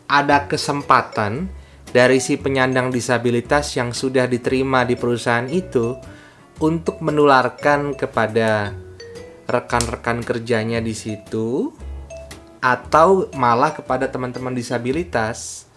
ada 0.06 0.46
kesempatan 0.46 1.50
dari 1.90 2.22
si 2.22 2.38
penyandang 2.38 2.94
disabilitas 2.94 3.74
yang 3.74 3.90
sudah 3.90 4.30
diterima 4.30 4.86
di 4.86 4.94
perusahaan 4.94 5.50
itu 5.50 5.98
untuk 6.62 7.02
menularkan 7.02 7.98
kepada 7.98 8.70
rekan-rekan 9.50 10.22
kerjanya 10.22 10.78
di 10.78 10.94
situ 10.94 11.74
atau 12.62 13.26
malah 13.34 13.74
kepada 13.74 14.06
teman-teman 14.06 14.54
disabilitas 14.54 15.69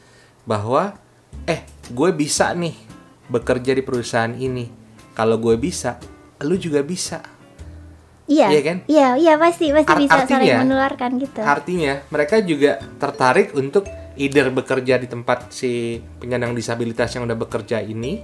bahwa 0.43 0.95
eh 1.43 1.61
gue 1.85 2.09
bisa 2.11 2.51
nih 2.51 2.75
bekerja 3.25 3.71
di 3.71 3.81
perusahaan 3.81 4.31
ini 4.31 4.67
kalau 5.11 5.37
gue 5.37 5.55
bisa 5.55 5.97
lu 6.39 6.55
juga 6.55 6.81
bisa 6.81 7.23
iya 8.25 8.47
Iya 8.49 8.61
kan? 8.61 8.77
iya 8.85 9.07
iya 9.15 9.33
pasti 9.35 9.71
pasti 9.71 9.89
Ar- 9.89 9.99
bisa 9.99 10.17
saling 10.21 10.47
artinya- 10.47 10.61
menularkan 10.61 11.11
gitu 11.17 11.39
Artinya 11.39 11.93
mereka 12.07 12.39
juga 12.39 12.71
tertarik 12.95 13.51
untuk 13.53 13.83
either 14.15 14.47
bekerja 14.49 14.95
di 14.95 15.07
tempat 15.07 15.49
si 15.49 15.97
penyandang 16.17 16.51
disabilitas 16.51 17.09
yang 17.11 17.23
udah 17.23 17.35
bekerja 17.35 17.79
ini 17.79 18.21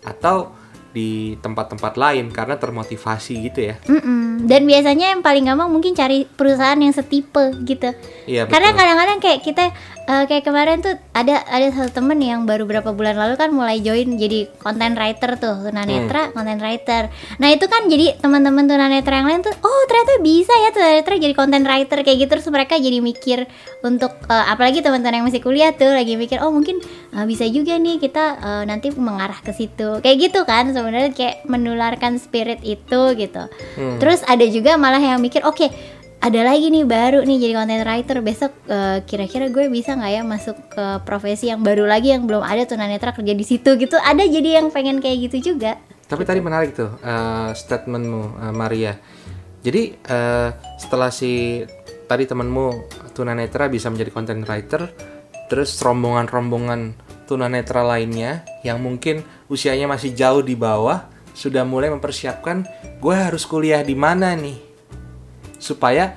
atau 0.00 0.54
di 0.88 1.36
tempat-tempat 1.36 1.94
lain 1.94 2.32
karena 2.32 2.56
termotivasi 2.56 3.44
gitu 3.44 3.60
ya. 3.62 3.76
Mm-mm. 3.84 4.48
Dan 4.48 4.64
biasanya 4.64 5.12
yang 5.12 5.20
paling 5.20 5.44
gampang 5.44 5.68
mungkin 5.68 5.92
cari 5.92 6.24
perusahaan 6.24 6.74
yang 6.74 6.90
setipe 6.90 7.52
gitu. 7.60 7.92
Iya 8.24 8.48
Karena 8.48 8.72
kadang-kadang 8.72 9.18
kayak 9.20 9.40
kita 9.44 9.68
eh, 10.08 10.24
kayak 10.24 10.44
kemarin 10.48 10.80
tuh 10.80 10.96
ada 11.12 11.44
ada 11.44 11.68
satu 11.68 12.00
temen 12.00 12.16
yang 12.18 12.48
baru 12.48 12.64
berapa 12.64 12.96
bulan 12.96 13.20
lalu 13.20 13.36
kan 13.36 13.52
mulai 13.52 13.84
join 13.84 14.16
jadi 14.16 14.48
content 14.56 14.96
writer 14.96 15.36
tuh 15.36 15.68
tunanetra 15.68 16.32
content 16.32 16.60
writer. 16.64 17.12
Nah 17.36 17.48
itu 17.52 17.68
kan 17.68 17.84
jadi 17.92 18.16
teman-teman 18.16 18.64
tunanetra 18.64 19.20
yang 19.20 19.28
lain 19.28 19.40
tuh 19.44 19.52
oh 19.60 19.82
ternyata 19.84 20.14
bisa 20.24 20.54
ya 20.64 20.70
tunanetra 20.72 21.14
jadi 21.20 21.34
content 21.36 21.66
writer 21.68 21.98
kayak 22.00 22.18
gitu 22.24 22.30
terus 22.38 22.48
mereka 22.48 22.80
jadi 22.80 22.98
mikir 23.04 23.44
untuk 23.84 24.16
eh, 24.32 24.44
apalagi 24.48 24.80
teman-teman 24.80 25.20
yang 25.20 25.26
masih 25.28 25.44
kuliah 25.44 25.70
tuh 25.76 25.92
lagi 25.92 26.16
mikir 26.16 26.40
oh 26.40 26.48
mungkin 26.48 26.80
eh, 27.12 27.26
bisa 27.28 27.44
juga 27.50 27.76
nih 27.76 28.00
kita 28.00 28.24
eh, 28.40 28.62
nanti 28.64 28.88
mengarah 28.96 29.38
ke 29.44 29.52
situ 29.52 30.00
kayak 30.00 30.16
gitu 30.16 30.48
kan 30.48 30.72
sebenarnya 30.72 31.12
kayak 31.12 31.44
menularkan 31.44 32.16
spirit 32.16 32.64
itu 32.64 33.12
gitu. 33.18 33.44
Hmm. 33.76 34.00
Terus 34.00 34.24
ada 34.24 34.46
juga 34.48 34.80
malah 34.80 35.02
yang 35.02 35.20
mikir 35.20 35.44
oke 35.44 35.97
ada 36.18 36.40
lagi 36.42 36.66
nih 36.68 36.82
baru 36.82 37.22
nih 37.22 37.38
jadi 37.38 37.52
content 37.54 37.84
writer. 37.86 38.16
Besok 38.20 38.52
eh, 38.66 38.98
kira-kira 39.06 39.46
gue 39.48 39.70
bisa 39.70 39.94
nggak 39.94 40.12
ya 40.12 40.22
masuk 40.26 40.56
ke 40.70 40.84
profesi 41.06 41.50
yang 41.50 41.62
baru 41.62 41.86
lagi 41.86 42.10
yang 42.10 42.26
belum 42.26 42.42
ada 42.42 42.66
tunanetra 42.66 43.14
kerja 43.14 43.34
di 43.34 43.44
situ 43.46 43.78
gitu? 43.78 43.94
Ada 43.94 44.26
jadi 44.26 44.58
yang 44.62 44.74
pengen 44.74 44.98
kayak 44.98 45.30
gitu 45.30 45.54
juga. 45.54 45.78
Tapi 46.08 46.22
tadi 46.26 46.40
menarik 46.42 46.74
tuh 46.74 46.90
eh, 47.00 47.50
statementmu 47.54 48.22
eh, 48.50 48.54
Maria. 48.54 48.92
Jadi 49.62 49.82
eh, 49.94 50.50
setelah 50.78 51.10
si 51.14 51.62
tadi 52.08 52.24
temanmu 52.24 52.88
tunanetra 53.12 53.68
bisa 53.68 53.92
menjadi 53.92 54.10
content 54.10 54.42
writer, 54.48 54.90
terus 55.52 55.76
rombongan-rombongan 55.78 56.96
tunanetra 57.28 57.84
lainnya 57.84 58.42
yang 58.64 58.80
mungkin 58.80 59.20
usianya 59.52 59.84
masih 59.84 60.16
jauh 60.16 60.40
di 60.40 60.56
bawah 60.56 61.12
sudah 61.36 61.62
mulai 61.62 61.92
mempersiapkan 61.92 62.64
gue 62.98 63.14
harus 63.14 63.44
kuliah 63.44 63.84
di 63.84 63.94
mana 63.94 64.32
nih 64.34 64.67
supaya 65.58 66.14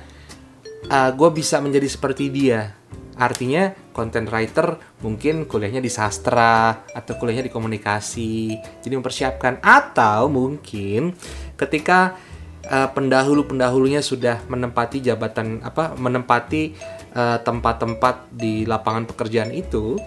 gue 0.89 1.29
bisa 1.33 1.61
menjadi 1.61 1.85
seperti 1.85 2.33
dia. 2.33 2.81
Artinya 3.21 3.69
content 3.93 4.25
writer 4.33 4.81
mungkin 5.05 5.45
kuliahnya 5.45 5.77
di 5.77 5.93
sastra 5.93 6.81
atau 6.89 7.13
kuliahnya 7.21 7.45
di 7.45 7.53
komunikasi. 7.53 8.57
Jadi 8.81 8.93
mempersiapkan 8.97 9.61
atau 9.61 10.25
mungkin 10.25 11.13
ketika 11.53 12.17
eh, 12.65 12.89
pendahulu-pendahulunya 12.89 14.01
sudah 14.01 14.41
menempati 14.49 15.05
jabatan 15.05 15.61
apa 15.61 15.93
menempati 15.99 16.73
eh, 17.13 17.37
tempat-tempat 17.45 18.33
di 18.33 18.65
lapangan 18.65 19.05
pekerjaan 19.05 19.53
itu 19.53 20.01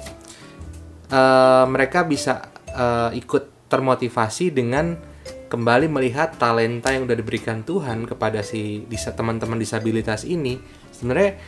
eh, 1.12 1.64
mereka 1.70 2.02
bisa 2.02 2.50
eh, 2.72 3.14
ikut 3.14 3.70
termotivasi 3.70 4.50
dengan 4.50 5.13
kembali 5.54 5.86
melihat 5.86 6.34
talenta 6.34 6.90
yang 6.90 7.06
udah 7.06 7.14
diberikan 7.14 7.62
Tuhan 7.62 8.10
kepada 8.10 8.42
si 8.42 8.82
disa 8.84 9.14
teman-teman 9.14 9.54
disabilitas 9.54 10.26
ini 10.26 10.58
sebenarnya 10.90 11.38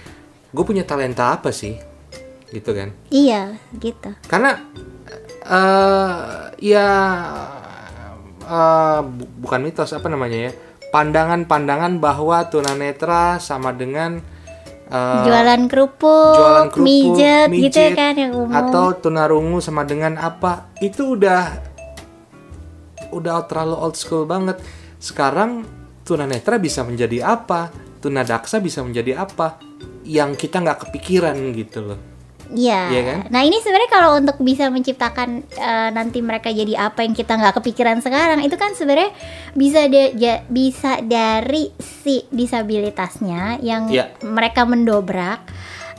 gue 0.54 0.62
punya 0.62 0.86
talenta 0.86 1.34
apa 1.34 1.50
sih 1.50 1.74
gitu 2.46 2.70
kan 2.70 2.94
Iya, 3.10 3.58
gitu. 3.74 4.14
karena 4.30 4.62
eh 5.42 6.18
ya 6.62 6.86
eh, 8.40 9.00
bu- 9.02 9.30
bukan 9.42 9.60
mitos 9.60 9.90
apa 9.90 10.06
namanya 10.06 10.50
ya 10.50 10.52
pandangan-pandangan 10.94 11.98
bahwa 11.98 12.46
tunanetra 12.46 13.42
sama 13.42 13.74
dengan 13.74 14.22
eh, 14.86 15.22
jualan 15.26 15.66
kerupuk, 15.66 16.34
jualan 16.38 16.66
kerupuk, 16.70 16.86
mijet, 16.86 17.50
gitu 17.50 17.82
mijit, 17.82 17.98
kan 17.98 18.14
yang 18.14 18.32
umum. 18.38 18.54
atau 18.54 18.94
tunarungu 18.94 19.58
sama 19.58 19.82
dengan 19.82 20.14
apa 20.14 20.70
itu 20.78 21.18
udah 21.18 21.74
udah 23.16 23.44
terlalu 23.44 23.76
old 23.76 23.96
school 23.96 24.24
banget 24.24 24.60
sekarang 24.96 25.64
tunanetra 26.02 26.56
bisa 26.56 26.80
menjadi 26.80 27.24
apa 27.26 27.68
tunadaksa 27.98 28.58
bisa 28.58 28.80
menjadi 28.80 29.18
apa 29.18 29.58
yang 30.02 30.32
kita 30.32 30.60
nggak 30.60 30.88
kepikiran 30.88 31.34
gitu 31.52 31.80
loh 31.82 32.00
Iya. 32.46 32.94
Iya 32.94 33.02
kan? 33.02 33.18
Nah 33.26 33.42
ini 33.42 33.58
sebenarnya 33.58 33.90
kalau 33.90 34.22
untuk 34.22 34.38
bisa 34.38 34.70
menciptakan 34.70 35.42
eh, 35.50 35.90
nanti 35.90 36.22
mereka 36.22 36.46
jadi 36.46 36.78
apa 36.78 37.02
yang 37.02 37.10
kita 37.10 37.34
nggak 37.34 37.58
kepikiran 37.58 37.98
sekarang 37.98 38.38
itu 38.38 38.54
kan 38.54 38.70
sebenarnya 38.70 39.10
bisa 39.50 39.90
da- 39.90 40.14
ja- 40.14 40.46
bisa 40.46 41.02
dari 41.02 41.74
si 41.82 42.22
disabilitasnya 42.30 43.58
yang 43.58 43.90
Iya. 43.90 44.14
mereka 44.22 44.62
mendobrak 44.62 45.42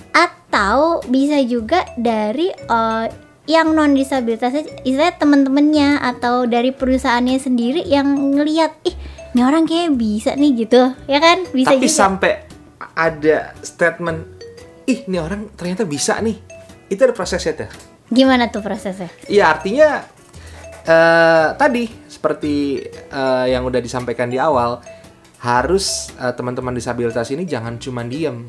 atau 0.10 1.04
bisa 1.04 1.36
juga 1.44 1.84
dari 1.96 2.48
eh, 2.48 3.06
yang 3.48 3.72
non 3.72 3.96
disabilitasnya 3.96 4.84
istilahnya 4.84 5.16
temen-temennya 5.16 5.90
atau 6.04 6.44
dari 6.44 6.76
perusahaannya 6.76 7.40
sendiri 7.40 7.82
yang 7.88 8.36
ngelihat 8.36 8.76
ih 8.84 8.96
ini 9.32 9.42
orang 9.42 9.64
kayak 9.64 9.96
bisa 9.96 10.36
nih 10.36 10.68
gitu. 10.68 10.92
Ya 11.08 11.20
kan? 11.24 11.48
Bisa 11.56 11.72
tapi 11.72 11.88
juga. 11.88 11.96
sampai 11.96 12.32
ada 12.94 13.56
statement 13.64 14.20
ih 14.84 15.08
ini 15.08 15.18
orang 15.18 15.48
ternyata 15.56 15.88
bisa 15.88 16.20
nih. 16.20 16.36
Itu 16.92 17.08
ada 17.08 17.16
prosesnya 17.16 17.66
tuh. 17.66 17.70
Gimana 18.12 18.52
tuh 18.52 18.60
prosesnya? 18.60 19.08
Iya 19.32 19.48
artinya 19.48 20.04
eh 20.88 21.48
tadi 21.56 21.88
seperti 22.12 22.84
eh, 22.92 23.46
yang 23.48 23.64
udah 23.64 23.80
disampaikan 23.80 24.28
di 24.28 24.40
awal 24.40 24.84
harus 25.40 26.12
eh, 26.20 26.36
teman-teman 26.36 26.76
disabilitas 26.76 27.32
ini 27.32 27.48
jangan 27.48 27.80
cuma 27.80 28.04
diem. 28.04 28.44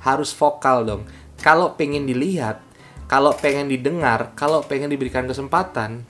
Harus 0.00 0.32
vokal 0.32 0.88
dong. 0.88 1.02
Kalau 1.44 1.76
pengen 1.76 2.08
dilihat 2.08 2.69
kalau 3.10 3.34
pengen 3.34 3.66
didengar 3.66 4.30
kalau 4.38 4.62
pengen 4.62 4.86
diberikan 4.86 5.26
kesempatan 5.26 6.06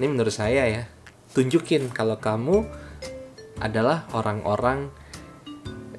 ini 0.00 0.06
menurut 0.08 0.32
saya 0.32 0.64
ya 0.64 0.82
tunjukin 1.36 1.92
kalau 1.92 2.16
kamu 2.16 2.64
adalah 3.60 4.08
orang-orang 4.16 4.88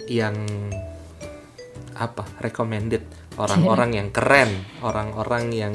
yang 0.10 0.34
apa 1.94 2.26
recommended 2.42 3.06
orang-orang 3.38 4.02
yang 4.02 4.10
keren 4.10 4.50
orang-orang 4.82 5.54
yang 5.54 5.74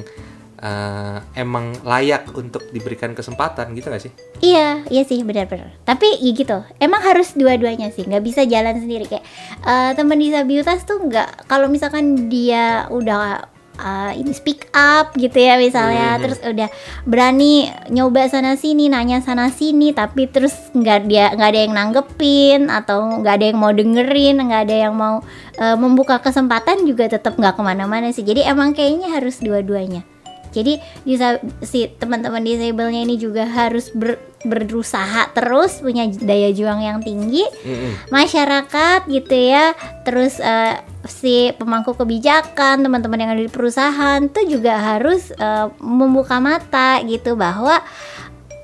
eh, 0.59 1.19
emang 1.39 1.79
layak 1.87 2.27
untuk 2.35 2.67
diberikan 2.75 3.15
kesempatan 3.15 3.71
gitu 3.79 3.87
gak 3.87 4.03
sih 4.03 4.15
Iya, 4.37 4.85
iya 4.93 5.01
sih 5.09 5.25
benar-benar. 5.25 5.73
Tapi 5.89 6.21
ya 6.21 6.37
gitu, 6.37 6.61
emang 6.77 7.01
harus 7.01 7.33
dua-duanya 7.33 7.89
sih, 7.89 8.05
nggak 8.05 8.21
bisa 8.21 8.45
jalan 8.45 8.77
sendiri 8.77 9.09
kayak 9.09 9.25
eh, 9.65 9.97
teman 9.97 10.21
disabilitas 10.21 10.85
tuh 10.85 11.01
nggak. 11.01 11.49
Kalau 11.49 11.73
misalkan 11.73 12.29
dia 12.29 12.85
udah 12.93 13.56
eh, 13.77 14.13
ini 14.17 14.33
speak 14.33 14.69
up 14.73 15.13
gitu 15.15 15.37
ya 15.37 15.57
misalnya, 15.57 16.17
Mhm. 16.17 16.21
terus 16.21 16.39
udah 16.41 16.69
berani 17.05 17.69
nyoba 17.89 18.27
sana 18.27 18.55
sini, 18.55 18.89
nanya 18.89 19.21
sana 19.21 19.49
sini, 19.49 19.93
tapi 19.93 20.27
terus 20.27 20.53
nggak 20.73 21.01
dia 21.05 21.33
nggak 21.33 21.49
ada 21.49 21.61
yang 21.61 21.75
nanggepin 21.75 22.69
atau 22.69 23.21
nggak 23.21 23.35
ada 23.37 23.47
yang 23.49 23.59
mau 23.59 23.71
dengerin, 23.71 24.37
nggak 24.41 24.63
ada 24.67 24.77
yang 24.89 24.95
mau 24.95 25.21
eh, 25.57 25.73
membuka 25.73 26.21
kesempatan 26.21 26.85
juga 26.85 27.09
tetap 27.09 27.37
nggak 27.37 27.57
ke 27.57 27.63
mana-mana 27.63 28.13
sih. 28.13 28.21
Jadi 28.21 28.45
emang 28.45 28.77
kayaknya 28.77 29.09
harus 29.09 29.41
dua-duanya. 29.41 30.05
Jadi 30.53 30.81
disa- 31.05 31.41
si 31.61 31.85
teman-teman 31.91 32.41
disabelnya 32.41 33.05
ini 33.05 33.17
juga 33.17 33.45
harus 33.45 33.93
ber- 33.93 34.17
berusaha 34.47 35.29
terus 35.35 35.83
punya 35.83 36.07
daya 36.09 36.55
juang 36.55 36.81
yang 36.81 36.99
tinggi, 37.03 37.45
Mm-mm. 37.45 38.11
masyarakat 38.15 39.05
gitu 39.11 39.37
ya. 39.37 39.75
Terus 40.07 40.39
eh, 40.39 40.79
si 41.07 41.51
pemangku 41.55 41.99
kebijakan, 41.99 42.87
teman-teman 42.87 43.21
yang 43.21 43.31
ada 43.35 43.43
di 43.43 43.53
perusahaan 43.53 44.23
tuh 44.31 44.47
juga 44.47 44.79
harus 44.79 45.35
eh, 45.35 45.67
membuka 45.83 46.39
mata 46.39 47.03
gitu 47.05 47.35
bahwa 47.35 47.83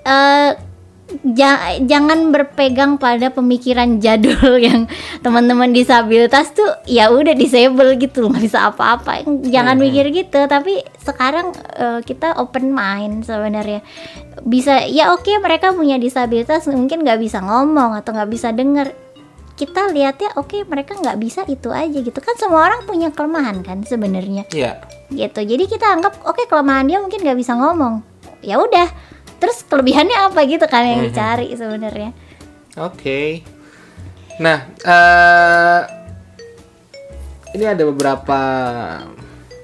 eh, 0.06 0.71
ja- 1.28 1.58
jangan 1.78 2.28
berpegang 2.28 2.96
pada 2.96 3.28
pemikiran 3.28 3.98
jadul 3.98 4.56
yang 4.62 4.86
teman-teman 5.18 5.70
disabilitas 5.70 6.50
tuh 6.50 6.66
ya 6.84 7.08
udah 7.08 7.32
disable 7.32 7.94
gitu 7.96 8.26
nggak 8.26 8.42
bisa 8.42 8.66
apa-apa. 8.66 9.22
Jangan 9.44 9.76
Mhm. 9.76 9.82
mikir 9.82 10.04
gitu 10.10 10.40
tapi 10.44 10.80
sekarang 10.98 11.50
eh, 11.72 12.00
kita 12.00 12.36
open 12.36 12.70
mind 12.70 13.22
sebenarnya. 13.22 13.80
Bisa 14.40 14.84
ya 14.84 15.10
oke 15.10 15.30
mereka 15.38 15.70
punya 15.70 15.96
disabilitas 15.96 16.64
mungkin 16.66 17.00
nggak 17.00 17.18
bisa 17.18 17.38
ngomong 17.38 17.94
atau 17.94 18.12
nggak 18.12 18.28
bisa 18.28 18.50
denger. 18.50 18.90
Kita 19.52 19.88
lihatnya 19.88 20.32
oke 20.34 20.64
mereka 20.64 20.94
nggak 20.94 21.16
bisa 21.16 21.44
itu 21.46 21.68
aja 21.68 21.94
gitu. 21.94 22.16
Kan 22.16 22.34
semua 22.34 22.66
orang 22.66 22.82
punya 22.82 23.08
kelemahan 23.08 23.60
kan 23.60 23.80
sebenarnya. 23.82 24.48
Iya. 24.48 24.80
Gitu. 25.08 25.40
Jadi 25.44 25.64
kita 25.66 25.92
anggap 25.92 26.18
oke 26.22 26.44
kelemahan 26.44 26.84
dia 26.84 26.98
mungkin 26.98 27.20
nggak 27.20 27.36
bisa 27.36 27.52
ngomong. 27.52 28.00
Ya 28.40 28.58
udah 28.58 28.90
terus 29.42 29.66
kelebihannya 29.66 30.30
apa 30.30 30.38
gitu 30.46 30.62
kan 30.64 30.86
yang 30.86 31.02
Mhm. 31.02 31.06
dicari 31.10 31.50
sebenarnya 31.52 32.10
Oke. 32.72 33.42
Nah, 34.38 34.64
eh 34.80 35.80
ini 37.52 37.68
ada 37.68 37.84
beberapa 37.84 38.40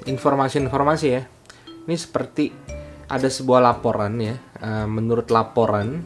informasi-informasi 0.04 1.06
ya. 1.08 1.24
Ini 1.88 1.96
seperti 1.96 2.52
ada 3.08 3.24
sebuah 3.24 3.64
laporan 3.64 4.12
ya. 4.20 4.36
Eh, 4.60 4.84
menurut 4.84 5.32
laporan 5.32 6.04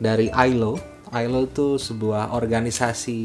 dari 0.00 0.32
ILO, 0.32 0.80
ILO 1.10 1.40
itu 1.44 1.76
sebuah 1.76 2.32
organisasi 2.32 3.20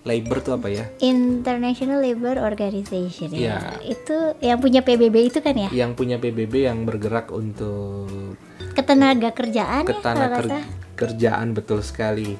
labor 0.00 0.38
tuh 0.40 0.54
apa 0.54 0.68
ya? 0.70 0.86
International 1.02 1.98
Labor 1.98 2.38
Organization 2.38 3.28
ya 3.28 3.58
Iya. 3.58 3.58
itu 3.84 4.16
yang 4.38 4.56
punya 4.56 4.80
PBB 4.80 5.28
itu 5.28 5.38
kan 5.42 5.52
ya 5.52 5.68
Yang 5.68 5.92
punya 5.92 6.16
PBB 6.16 6.64
yang 6.64 6.86
bergerak 6.86 7.28
untuk 7.28 8.38
ketenaga 8.74 9.30
kerjaan 9.34 9.82
ya 9.84 9.88
ketana 9.88 10.26
nggak 10.30 10.46
ker- 10.46 10.68
kerjaan 10.96 11.56
betul 11.56 11.80
sekali. 11.80 12.36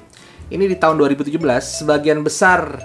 Ini 0.51 0.67
di 0.67 0.75
tahun 0.75 0.99
2017 0.99 1.39
sebagian 1.81 2.21
besar 2.21 2.77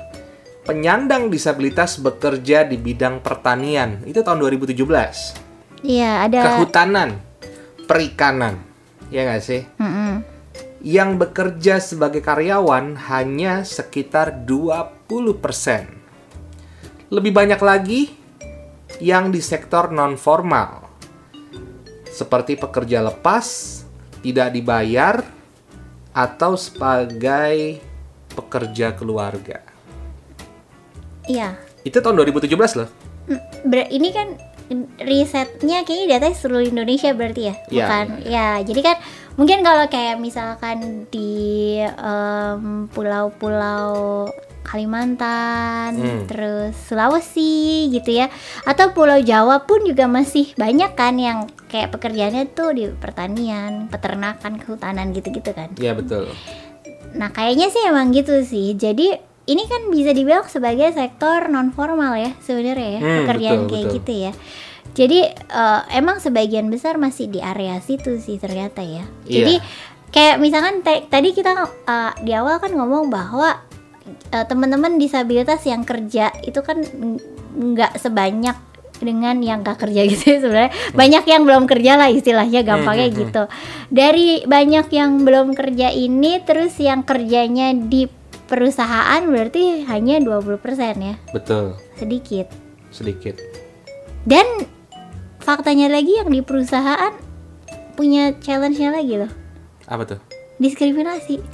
penyandang 0.63 1.31
disabilitas 1.31 1.99
bekerja 1.99 2.63
di 2.63 2.79
bidang 2.79 3.21
pertanian. 3.21 4.03
Itu 4.07 4.23
tahun 4.23 4.39
2017. 4.43 5.85
iya 5.85 6.25
ada 6.25 6.43
Kehutanan, 6.57 7.21
perikanan. 7.87 8.63
Ya 9.11 9.23
nggak 9.27 9.43
sih? 9.43 9.63
Mm-mm. 9.79 10.23
Yang 10.83 11.11
bekerja 11.19 11.83
sebagai 11.83 12.23
karyawan 12.23 12.95
hanya 13.11 13.67
sekitar 13.67 14.47
20%. 14.47 15.11
Lebih 17.11 17.33
banyak 17.35 17.61
lagi 17.63 18.15
yang 19.03 19.31
di 19.31 19.43
sektor 19.43 19.91
non 19.91 20.15
formal. 20.15 20.86
Seperti 22.17 22.57
pekerja 22.57 23.05
lepas, 23.05 23.45
tidak 24.25 24.49
dibayar, 24.57 25.21
atau 26.17 26.57
sebagai 26.57 27.77
pekerja 28.33 28.97
keluarga. 28.97 29.61
iya 31.29 31.61
Itu 31.85 32.01
tahun 32.01 32.25
2017 32.25 32.49
loh. 32.81 32.89
Mm, 33.29 33.41
ber- 33.69 33.91
ini 33.93 34.09
kan 34.17 34.33
risetnya 34.99 35.87
kayaknya 35.87 36.19
datanya 36.19 36.35
seluruh 36.35 36.67
Indonesia 36.67 37.15
berarti 37.15 37.43
ya 37.47 37.55
Iya, 37.55 37.87
bukan 37.87 38.07
ya 38.27 38.49
jadi 38.67 38.81
kan 38.83 38.97
mungkin 39.39 39.59
kalau 39.63 39.87
kayak 39.87 40.19
misalkan 40.19 41.07
di 41.07 41.79
pulau-pulau 42.91 44.27
Kalimantan 44.67 45.95
Hmm. 45.95 46.23
terus 46.27 46.75
Sulawesi 46.77 47.87
gitu 47.89 48.11
ya 48.13 48.27
atau 48.63 48.91
Pulau 48.91 49.19
Jawa 49.19 49.63
pun 49.63 49.83
juga 49.83 50.05
masih 50.05 50.53
banyak 50.55 50.93
kan 50.93 51.15
yang 51.15 51.39
kayak 51.67 51.91
pekerjaannya 51.91 52.51
tuh 52.51 52.71
di 52.71 52.91
pertanian 52.91 53.87
peternakan 53.87 54.59
kehutanan 54.59 55.11
gitu-gitu 55.11 55.51
kan 55.51 55.71
Ya 55.77 55.93
betul. 55.93 56.27
Nah, 57.13 57.31
kayaknya 57.31 57.69
sih 57.69 57.81
emang 57.83 58.11
gitu 58.11 58.43
sih. 58.43 58.75
Jadi 58.75 59.09
ini 59.47 59.63
kan 59.65 59.89
bisa 59.89 60.11
dibilang 60.11 60.45
sebagai 60.45 60.91
sektor 60.91 61.47
non 61.47 61.71
formal 61.71 62.13
ya 62.13 62.35
sebenarnya 62.39 62.89
ya 62.91 63.01
Hmm, 63.01 63.17
pekerjaan 63.23 63.59
betul, 63.59 63.71
kayak 63.71 63.85
betul. 63.85 63.97
gitu 63.97 64.13
ya. 64.19 64.33
Jadi 64.93 65.19
eh, 65.33 65.81
emang 65.93 66.17
sebagian 66.19 66.67
besar 66.67 66.97
masih 66.97 67.27
di 67.27 67.39
area 67.39 67.79
situ 67.79 68.17
sih 68.17 68.37
ternyata 68.37 68.81
ya. 68.81 69.05
Iya. 69.23 69.33
Jadi 69.33 69.55
kayak 70.09 70.37
misalkan 70.39 70.75
tadi 70.83 71.29
kita 71.31 71.53
eh, 71.87 72.13
di 72.21 72.33
awal 72.33 72.59
kan 72.59 72.71
ngomong 72.71 73.09
bahwa 73.09 73.65
eh, 74.31 74.45
teman-teman 74.47 74.97
disabilitas 74.97 75.63
yang 75.65 75.83
kerja 75.83 76.31
itu 76.43 76.61
kan 76.61 76.81
ng- 76.81 77.21
nggak 77.57 77.97
sebanyak 77.97 78.57
dengan 78.97 79.37
yang 79.45 79.61
gak 79.61 79.77
kerja 79.77 80.09
gitu 80.09 80.25
ya 80.25 80.39
sebenarnya. 80.41 80.73
Banyak 80.97 81.25
yang 81.29 81.43
belum 81.45 81.69
kerja 81.69 82.01
lah 82.01 82.09
istilahnya 82.09 82.65
gampangnya 82.65 83.09
Hmm, 83.09 83.13
hmm, 83.13 83.21
hmm. 83.21 83.29
gitu. 83.29 83.43
Dari 83.93 84.29
banyak 84.49 84.87
yang 84.89 85.11
belum 85.21 85.53
kerja 85.53 85.93
ini 85.93 86.41
terus 86.41 86.73
yang 86.81 87.05
kerjanya 87.05 87.77
di 87.77 88.09
perusahaan 88.47 89.21
berarti 89.21 89.85
hanya 89.85 90.17
20% 90.17 90.57
ya? 90.97 91.15
Betul, 91.29 91.77
sedikit. 91.95 92.49
Sedikit. 92.89 93.37
dan 94.25 94.43
faktanya 95.39 95.87
lagi 95.87 96.17
yang 96.17 96.33
di 96.33 96.41
perusahaan 96.41 97.13
punya 97.95 98.33
challenge-nya 98.41 98.91
lagi 98.91 99.15
loh. 99.21 99.33
Apa 99.85 100.03
tuh? 100.09 100.21
diskriminasi 100.57 101.45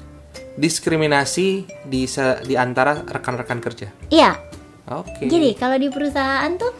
Diskriminasi 0.53 1.49
di 1.83 2.05
se- 2.05 2.43
di 2.43 2.55
antara 2.55 2.97
rekan-rekan 2.99 3.59
kerja. 3.59 3.89
iya 4.09 4.37
Oke. 4.83 5.25
Jadi 5.25 5.55
kalau 5.55 5.79
di 5.79 5.89
perusahaan 5.89 6.51
tuh 6.55 6.75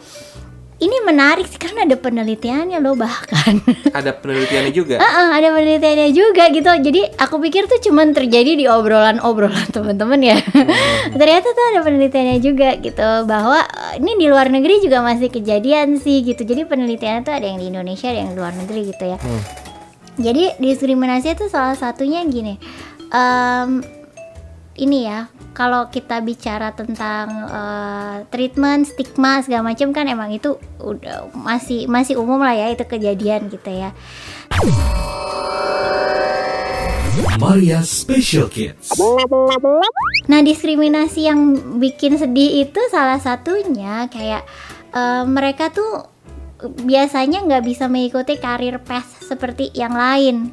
ini 0.75 0.99
menarik 1.01 1.47
sih 1.47 1.55
karena 1.55 1.87
ada 1.87 1.95
penelitiannya 1.95 2.77
loh 2.77 2.93
bahkan. 2.93 3.63
Ada 3.95 4.11
penelitiannya 4.11 4.73
juga. 4.75 4.99
Heeh, 4.99 5.27
ada 5.31 5.47
penelitiannya 5.49 6.09
juga 6.11 6.51
gitu. 6.51 6.67
Jadi 6.67 7.07
aku 7.15 7.39
pikir 7.39 7.65
tuh 7.65 7.79
cuman 7.79 8.11
terjadi 8.11 8.59
di 8.59 8.65
obrolan-obrolan 8.67 9.71
teman-teman 9.75 10.19
ya. 10.19 10.37
Ternyata 11.07 11.47
tuh 11.47 11.65
ada 11.71 11.79
penelitiannya 11.79 12.37
juga 12.43 12.75
gitu 12.75 13.07
bahwa 13.23 13.63
eh, 13.63 14.03
ini 14.03 14.17
di 14.17 14.27
luar 14.27 14.51
negeri 14.51 14.83
juga 14.83 14.99
masih 14.99 15.31
kejadian 15.31 15.95
sih 15.95 16.19
gitu. 16.21 16.43
Jadi 16.43 16.67
penelitiannya 16.67 17.21
tuh 17.23 17.31
ada 17.31 17.45
yang 17.47 17.63
di 17.63 17.71
Indonesia, 17.71 18.11
ada 18.11 18.19
yang 18.19 18.29
di 18.29 18.37
luar 18.37 18.51
negeri 18.51 18.81
gitu 18.85 19.03
ya. 19.07 19.17
Hmm. 19.17 19.41
Jadi 20.13 20.59
diskriminasi 20.59 21.31
itu 21.31 21.47
salah 21.47 21.73
satunya 21.73 22.21
gini. 22.23 22.59
Em, 23.13 23.85
ini 24.73 25.05
ya, 25.05 25.29
kalau 25.53 25.85
kita 25.93 26.17
bicara 26.25 26.73
tentang 26.73 27.29
eh, 27.45 28.17
treatment, 28.33 28.89
stigma 28.89 29.45
segala 29.45 29.69
macam 29.69 29.93
kan 29.93 30.09
emang 30.09 30.33
itu 30.33 30.57
udah 30.81 31.29
masih 31.37 31.85
masih 31.85 32.17
umum 32.17 32.41
lah 32.41 32.57
ya 32.57 32.73
itu 32.73 32.81
kejadian 32.81 33.53
gitu 33.53 33.69
ya. 33.69 33.93
Maria 37.37 37.85
Special 37.85 38.49
Kids. 38.49 38.97
Nah, 40.25 40.39
diskriminasi 40.41 41.29
yang 41.29 41.53
bikin 41.77 42.17
sedih 42.17 42.65
itu 42.65 42.79
salah 42.89 43.21
satunya 43.21 44.09
kayak 44.09 44.41
eh, 44.89 45.23
mereka 45.29 45.69
tuh 45.69 46.09
biasanya 46.63 47.43
nggak 47.43 47.63
bisa 47.67 47.85
mengikuti 47.91 48.39
karir 48.39 48.79
path 48.81 49.21
seperti 49.21 49.69
yang 49.77 49.93
lain 49.93 50.49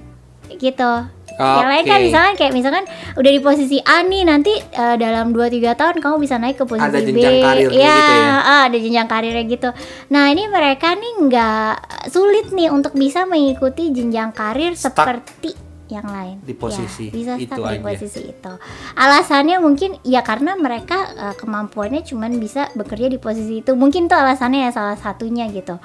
gitu. 0.58 1.08
Yang 1.40 1.68
lain 1.68 1.84
kan 1.84 1.98
misalkan 2.02 2.34
kayak 2.36 2.52
misalkan 2.52 2.84
udah 3.14 3.30
di 3.30 3.40
posisi 3.40 3.76
A 3.80 4.00
nih 4.00 4.22
nanti 4.22 4.52
eh, 4.52 4.96
dalam 4.96 5.32
2 5.32 5.40
3 5.50 5.72
tahun 5.72 5.96
kamu 5.98 6.16
bisa 6.20 6.36
naik 6.36 6.56
ke 6.56 6.64
posisi 6.64 6.84
Ada 6.86 7.00
B. 7.00 7.16
Iya, 7.16 7.64
gitu 7.64 7.80
ya? 8.12 8.36
ah, 8.38 8.62
ada 8.66 8.76
jenjang 8.76 9.08
karirnya 9.08 9.44
gitu. 9.46 9.68
Nah, 10.08 10.24
ini 10.28 10.44
mereka 10.46 10.92
nih 10.92 11.12
nggak 11.22 11.72
sulit 12.06 12.50
nih 12.50 12.68
untuk 12.68 12.92
bisa 12.92 13.24
mengikuti 13.24 13.88
jenjang 13.88 14.30
karir 14.30 14.76
Stuck 14.76 14.94
seperti 14.94 15.56
yang 15.88 16.06
lain. 16.06 16.38
di 16.40 16.54
posisi 16.54 17.10
Ya, 17.10 17.12
bisa 17.12 17.32
itu 17.34 17.50
stuck 17.50 17.66
di 17.66 17.74
aja. 17.74 17.82
posisi 17.82 18.20
itu. 18.22 18.52
Alasannya 18.94 19.58
mungkin 19.58 19.98
ya 20.02 20.22
karena 20.22 20.54
mereka 20.54 20.98
eh, 21.10 21.34
kemampuannya 21.34 22.04
cuman 22.04 22.36
bisa 22.36 22.70
bekerja 22.72 23.08
di 23.08 23.18
posisi 23.18 23.58
itu. 23.58 23.74
Mungkin 23.74 24.06
tuh 24.06 24.14
alasannya 24.14 24.66
ya 24.66 24.70
salah 24.70 24.94
satunya 24.94 25.48
gitu. 25.48 25.82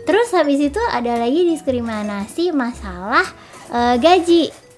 Terus 0.00 0.30
habis 0.32 0.58
itu 0.60 0.78
ada 0.86 1.18
lagi 1.18 1.50
diskriminasi 1.50 2.50
masalah 2.50 3.26
eh, 3.68 3.96
gaji 3.98 4.69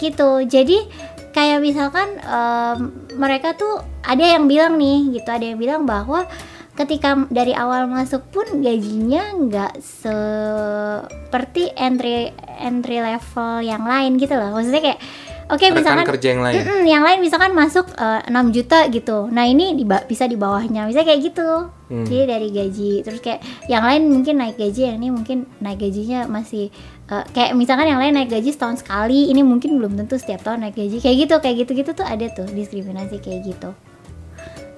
gitu. 0.00 0.42
Jadi 0.48 0.88
kayak 1.30 1.62
misalkan 1.62 2.18
em, 2.18 2.78
mereka 3.14 3.54
tuh 3.54 3.84
ada 4.02 4.24
yang 4.24 4.48
bilang 4.50 4.80
nih 4.80 5.20
gitu, 5.20 5.28
ada 5.30 5.44
yang 5.44 5.60
bilang 5.60 5.84
bahwa 5.86 6.26
ketika 6.80 7.28
dari 7.28 7.52
awal 7.52 7.84
masuk 7.84 8.24
pun 8.32 8.64
gajinya 8.64 9.36
nggak 9.36 9.84
seperti 9.84 11.68
entry 11.76 12.32
entry 12.56 13.04
level 13.04 13.60
yang 13.60 13.84
lain 13.84 14.16
gitu 14.16 14.32
loh. 14.32 14.56
Maksudnya 14.56 14.80
kayak 14.80 15.00
oke 15.50 15.60
Rekan 15.60 15.76
misalkan 15.76 16.06
kerja 16.08 16.28
yang 16.32 16.42
lain. 16.46 16.54
Mm-mm, 16.56 16.82
yang 16.88 17.02
lain 17.04 17.18
misalkan 17.20 17.52
masuk 17.52 17.90
eh, 17.98 18.22
6 18.32 18.56
juta 18.56 18.86
gitu. 18.88 19.28
Nah, 19.28 19.44
ini 19.44 19.76
di 19.76 19.84
bisa 19.84 20.24
di 20.30 20.38
bawahnya. 20.38 20.86
Misalnya 20.88 21.08
kayak 21.12 21.22
gitu. 21.26 21.48
Hmm. 21.90 22.06
Jadi 22.06 22.24
dari 22.24 22.48
gaji. 22.54 22.92
Terus 23.02 23.20
kayak 23.20 23.40
yang 23.66 23.82
lain 23.82 24.02
mungkin 24.08 24.34
naik 24.38 24.56
gaji, 24.56 24.80
yang 24.94 24.96
ini 25.02 25.08
mungkin 25.10 25.50
naik 25.58 25.82
gajinya 25.82 26.30
masih 26.30 26.70
eh, 27.10 27.24
kayak 27.34 27.58
misalkan 27.58 27.90
yang 27.90 27.98
lain 27.98 28.14
naik 28.14 28.30
gaji 28.30 28.54
setahun 28.54 28.86
sekali, 28.86 29.28
ini 29.28 29.42
mungkin 29.42 29.76
belum 29.76 29.98
tentu 29.98 30.16
setiap 30.16 30.46
tahun 30.46 30.64
naik 30.64 30.78
gaji. 30.78 30.96
Kayak 31.02 31.16
gitu, 31.26 31.34
kayak 31.42 31.56
gitu-gitu 31.66 31.90
tuh 31.92 32.06
ada 32.06 32.26
tuh 32.30 32.46
diskriminasi 32.46 33.18
kayak 33.18 33.40
gitu. 33.50 33.70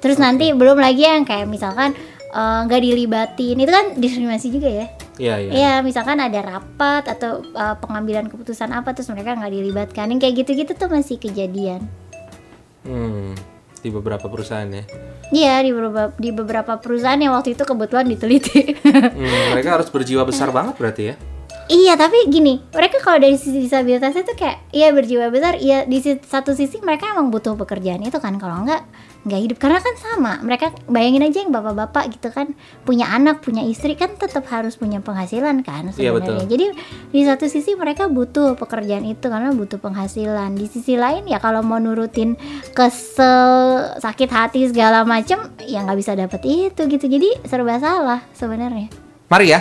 Terus 0.02 0.18
nanti 0.18 0.50
belum 0.50 0.82
lagi 0.82 1.06
yang 1.06 1.22
kayak 1.22 1.46
misalkan 1.46 1.94
eh, 2.32 2.58
nggak 2.66 2.80
dilibatin. 2.80 3.56
Itu 3.60 3.70
kan 3.70 3.86
diskriminasi 4.00 4.48
juga 4.50 4.70
ya. 4.72 4.86
Iya, 5.20 5.34
iya. 5.38 5.50
Iya, 5.52 5.74
misalkan 5.84 6.16
ada 6.24 6.40
rapat 6.40 7.04
atau 7.04 7.44
uh, 7.52 7.76
pengambilan 7.76 8.32
keputusan 8.32 8.72
apa 8.72 8.96
terus 8.96 9.12
mereka 9.12 9.36
nggak 9.36 9.52
dilibatkan. 9.52 10.08
Yang 10.08 10.20
kayak 10.24 10.34
gitu-gitu 10.44 10.72
tuh 10.72 10.88
masih 10.88 11.20
kejadian. 11.20 11.84
Hmm, 12.82 13.36
di 13.84 13.88
beberapa 13.92 14.24
perusahaan 14.26 14.66
ya. 14.66 14.84
Iya, 15.32 15.54
di 15.68 15.70
beberapa 15.70 16.02
di 16.16 16.30
beberapa 16.32 16.72
perusahaan 16.80 17.20
yang 17.20 17.36
waktu 17.36 17.52
itu 17.52 17.64
kebetulan 17.64 18.08
diteliti. 18.08 18.60
Hmm, 19.12 19.54
mereka 19.54 19.78
harus 19.80 19.88
berjiwa 19.92 20.24
besar 20.24 20.48
banget 20.48 20.74
berarti 20.80 21.02
ya. 21.12 21.14
Iya, 21.70 21.94
tapi 21.94 22.26
gini, 22.26 22.58
mereka 22.74 22.98
kalau 22.98 23.20
dari 23.20 23.38
sisi 23.38 23.62
disabilitasnya 23.66 24.24
tuh 24.26 24.34
kayak 24.34 24.72
iya 24.74 24.90
berjiwa 24.90 25.30
besar, 25.30 25.60
iya 25.60 25.84
di 25.86 26.00
satu 26.02 26.56
sisi 26.56 26.80
mereka 26.82 27.12
emang 27.12 27.30
butuh 27.30 27.54
pekerjaan 27.54 28.02
itu 28.02 28.18
kan 28.18 28.38
kalau 28.40 28.64
enggak 28.64 28.82
nggak 29.22 29.40
hidup. 29.46 29.58
Karena 29.62 29.78
kan 29.78 29.94
sama 30.00 30.32
mereka 30.42 30.74
bayangin 30.90 31.22
aja 31.22 31.46
yang 31.46 31.54
bapak-bapak 31.54 32.10
gitu 32.10 32.34
kan 32.34 32.58
punya 32.82 33.06
anak 33.06 33.38
punya 33.38 33.62
istri 33.62 33.94
kan 33.94 34.18
tetap 34.18 34.42
harus 34.50 34.74
punya 34.74 34.98
penghasilan 34.98 35.62
kan 35.62 35.94
Iya, 35.94 36.10
sebenarnya. 36.10 36.42
Betul. 36.42 36.50
jadi 36.50 36.66
di 37.14 37.20
satu 37.22 37.46
sisi 37.46 37.78
mereka 37.78 38.10
butuh 38.10 38.58
pekerjaan 38.58 39.06
itu 39.06 39.30
karena 39.30 39.54
butuh 39.54 39.78
penghasilan. 39.78 40.58
Di 40.58 40.66
sisi 40.66 40.98
lain 40.98 41.28
ya 41.30 41.38
kalau 41.38 41.62
mau 41.62 41.78
nurutin 41.78 42.34
kesel 42.74 43.46
sakit 44.02 44.30
hati 44.32 44.66
segala 44.66 45.06
macem 45.06 45.38
ya 45.62 45.86
nggak 45.86 45.98
bisa 46.00 46.18
dapet 46.18 46.42
itu 46.42 46.80
gitu. 46.90 47.06
Jadi 47.06 47.46
serba 47.46 47.78
salah 47.78 48.26
sebenarnya. 48.34 48.90
Mari 49.30 49.46
ya. 49.54 49.60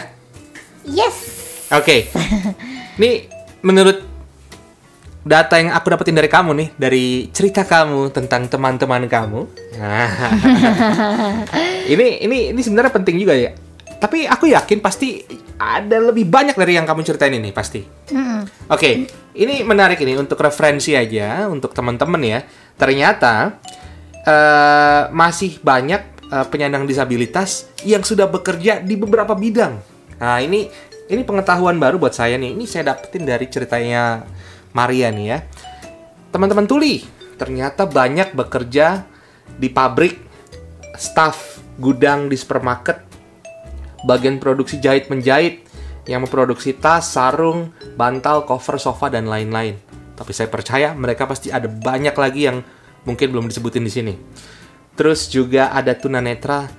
yes 0.90 1.51
Oke. 1.72 2.12
Nih 3.00 3.32
menurut 3.64 4.12
data 5.22 5.54
yang 5.62 5.72
aku 5.72 5.94
dapetin 5.94 6.18
dari 6.18 6.28
kamu 6.28 6.52
nih, 6.58 6.70
dari 6.76 7.06
cerita 7.30 7.62
kamu 7.62 8.10
tentang 8.10 8.50
teman-teman 8.50 9.06
kamu. 9.06 9.42
Nah, 9.78 10.10
ini 11.94 12.26
ini 12.26 12.38
ini 12.52 12.62
sebenarnya 12.62 12.92
penting 12.92 13.22
juga 13.22 13.38
ya. 13.38 13.54
Tapi 14.02 14.26
aku 14.26 14.50
yakin 14.50 14.82
pasti 14.82 15.22
ada 15.62 16.02
lebih 16.02 16.26
banyak 16.26 16.58
dari 16.58 16.74
yang 16.74 16.90
kamu 16.90 17.06
ceritain 17.06 17.38
ini 17.38 17.54
pasti. 17.54 17.86
Oke, 18.66 19.06
ini 19.38 19.62
menarik 19.62 20.02
ini 20.02 20.18
untuk 20.18 20.42
referensi 20.42 20.98
aja 20.98 21.46
untuk 21.46 21.70
teman-teman 21.70 22.22
ya. 22.26 22.40
Ternyata 22.82 23.62
eh, 24.26 25.04
masih 25.14 25.62
banyak 25.62 26.02
eh, 26.34 26.46
penyandang 26.50 26.90
disabilitas 26.90 27.70
yang 27.86 28.02
sudah 28.02 28.26
bekerja 28.26 28.82
di 28.82 28.98
beberapa 28.98 29.38
bidang. 29.38 29.78
Nah, 30.18 30.38
ini 30.42 30.66
ini 31.12 31.28
pengetahuan 31.28 31.76
baru 31.76 32.00
buat 32.00 32.16
saya 32.16 32.40
nih. 32.40 32.56
Ini 32.56 32.64
saya 32.64 32.96
dapetin 32.96 33.28
dari 33.28 33.52
ceritanya 33.52 34.24
Maria 34.72 35.12
nih 35.12 35.26
ya. 35.28 35.40
Teman-teman 36.32 36.64
tuli, 36.64 37.04
ternyata 37.36 37.84
banyak 37.84 38.32
bekerja 38.32 39.04
di 39.60 39.68
pabrik, 39.68 40.16
staff 40.96 41.60
gudang 41.76 42.32
di 42.32 42.40
supermarket, 42.40 43.04
bagian 44.08 44.40
produksi 44.40 44.80
jahit 44.80 45.12
menjahit 45.12 45.68
yang 46.08 46.24
memproduksi 46.24 46.72
tas, 46.80 47.12
sarung, 47.12 47.76
bantal, 48.00 48.48
cover 48.48 48.80
sofa 48.80 49.12
dan 49.12 49.28
lain-lain. 49.28 49.76
Tapi 50.16 50.32
saya 50.32 50.48
percaya 50.48 50.96
mereka 50.96 51.28
pasti 51.28 51.52
ada 51.52 51.68
banyak 51.68 52.16
lagi 52.16 52.48
yang 52.48 52.64
mungkin 53.04 53.36
belum 53.36 53.52
disebutin 53.52 53.84
di 53.84 53.92
sini. 53.92 54.14
Terus 54.96 55.28
juga 55.28 55.76
ada 55.76 55.92
tunanetra 55.92 56.72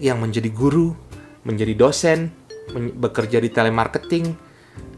yang 0.00 0.22
menjadi 0.24 0.48
guru, 0.48 0.96
menjadi 1.44 1.76
dosen, 1.76 2.43
bekerja 2.72 3.38
di 3.38 3.50
telemarketing 3.52 4.24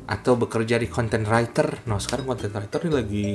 atau 0.06 0.38
bekerja 0.38 0.78
di 0.78 0.86
content 0.86 1.26
writer. 1.26 1.82
Nah, 1.90 1.98
sekarang 1.98 2.30
content 2.30 2.54
writer 2.54 2.80
ini 2.86 2.92
lagi 2.94 3.28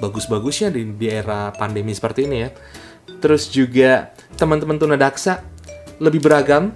bagus-bagusnya 0.00 0.72
di, 0.72 0.96
di 0.96 1.06
era 1.06 1.52
pandemi 1.52 1.92
seperti 1.92 2.24
ini 2.24 2.36
ya. 2.40 2.50
Terus 3.20 3.52
juga 3.52 4.16
teman-teman 4.40 4.80
tunadaksa 4.80 5.44
lebih 6.00 6.24
beragam 6.24 6.72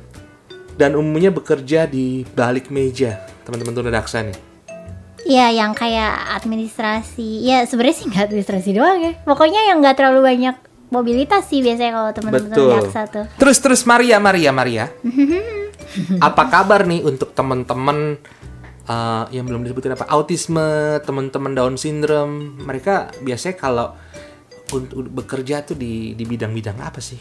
dan 0.77 0.94
umumnya 0.94 1.33
bekerja 1.33 1.88
di 1.88 2.29
balik 2.37 2.68
meja. 2.68 3.25
Teman-teman 3.49 3.73
tunadaksa 3.73 4.23
nih. 4.29 4.38
Ya 5.29 5.51
yang 5.51 5.75
kayak 5.75 6.40
administrasi 6.40 7.42
Ya 7.44 7.66
sebenarnya 7.66 7.97
sih 8.01 8.07
nggak 8.09 8.33
administrasi 8.33 8.71
doang 8.71 9.03
ya 9.03 9.12
Pokoknya 9.27 9.61
yang 9.66 9.83
nggak 9.83 9.99
terlalu 9.99 10.25
banyak 10.25 10.57
mobilitas 10.88 11.44
sih 11.51 11.61
biasanya 11.61 11.92
kalau 12.01 12.11
teman-teman 12.16 12.55
Betul. 12.55 12.71
jaksa 12.81 13.01
tuh 13.11 13.27
Terus 13.37 13.59
terus 13.61 13.83
Maria 13.85 14.16
Maria 14.23 14.55
Maria. 14.55 14.88
Apa 16.26 16.42
kabar 16.50 16.84
nih 16.84 17.04
untuk 17.04 17.32
teman-teman 17.32 18.18
eh, 18.88 19.24
yang 19.34 19.44
belum 19.46 19.64
disebutin 19.66 19.94
apa 19.94 20.06
autisme, 20.11 20.98
teman-teman 21.02 21.52
Down 21.54 21.74
syndrome? 21.76 22.58
Mereka 22.62 23.22
biasanya 23.22 23.56
kalau 23.56 23.88
untuk 24.72 25.08
bekerja 25.08 25.64
tuh 25.64 25.76
di 25.76 26.12
di 26.12 26.24
bidang-bidang 26.28 26.78
apa 26.80 27.00
sih? 27.00 27.18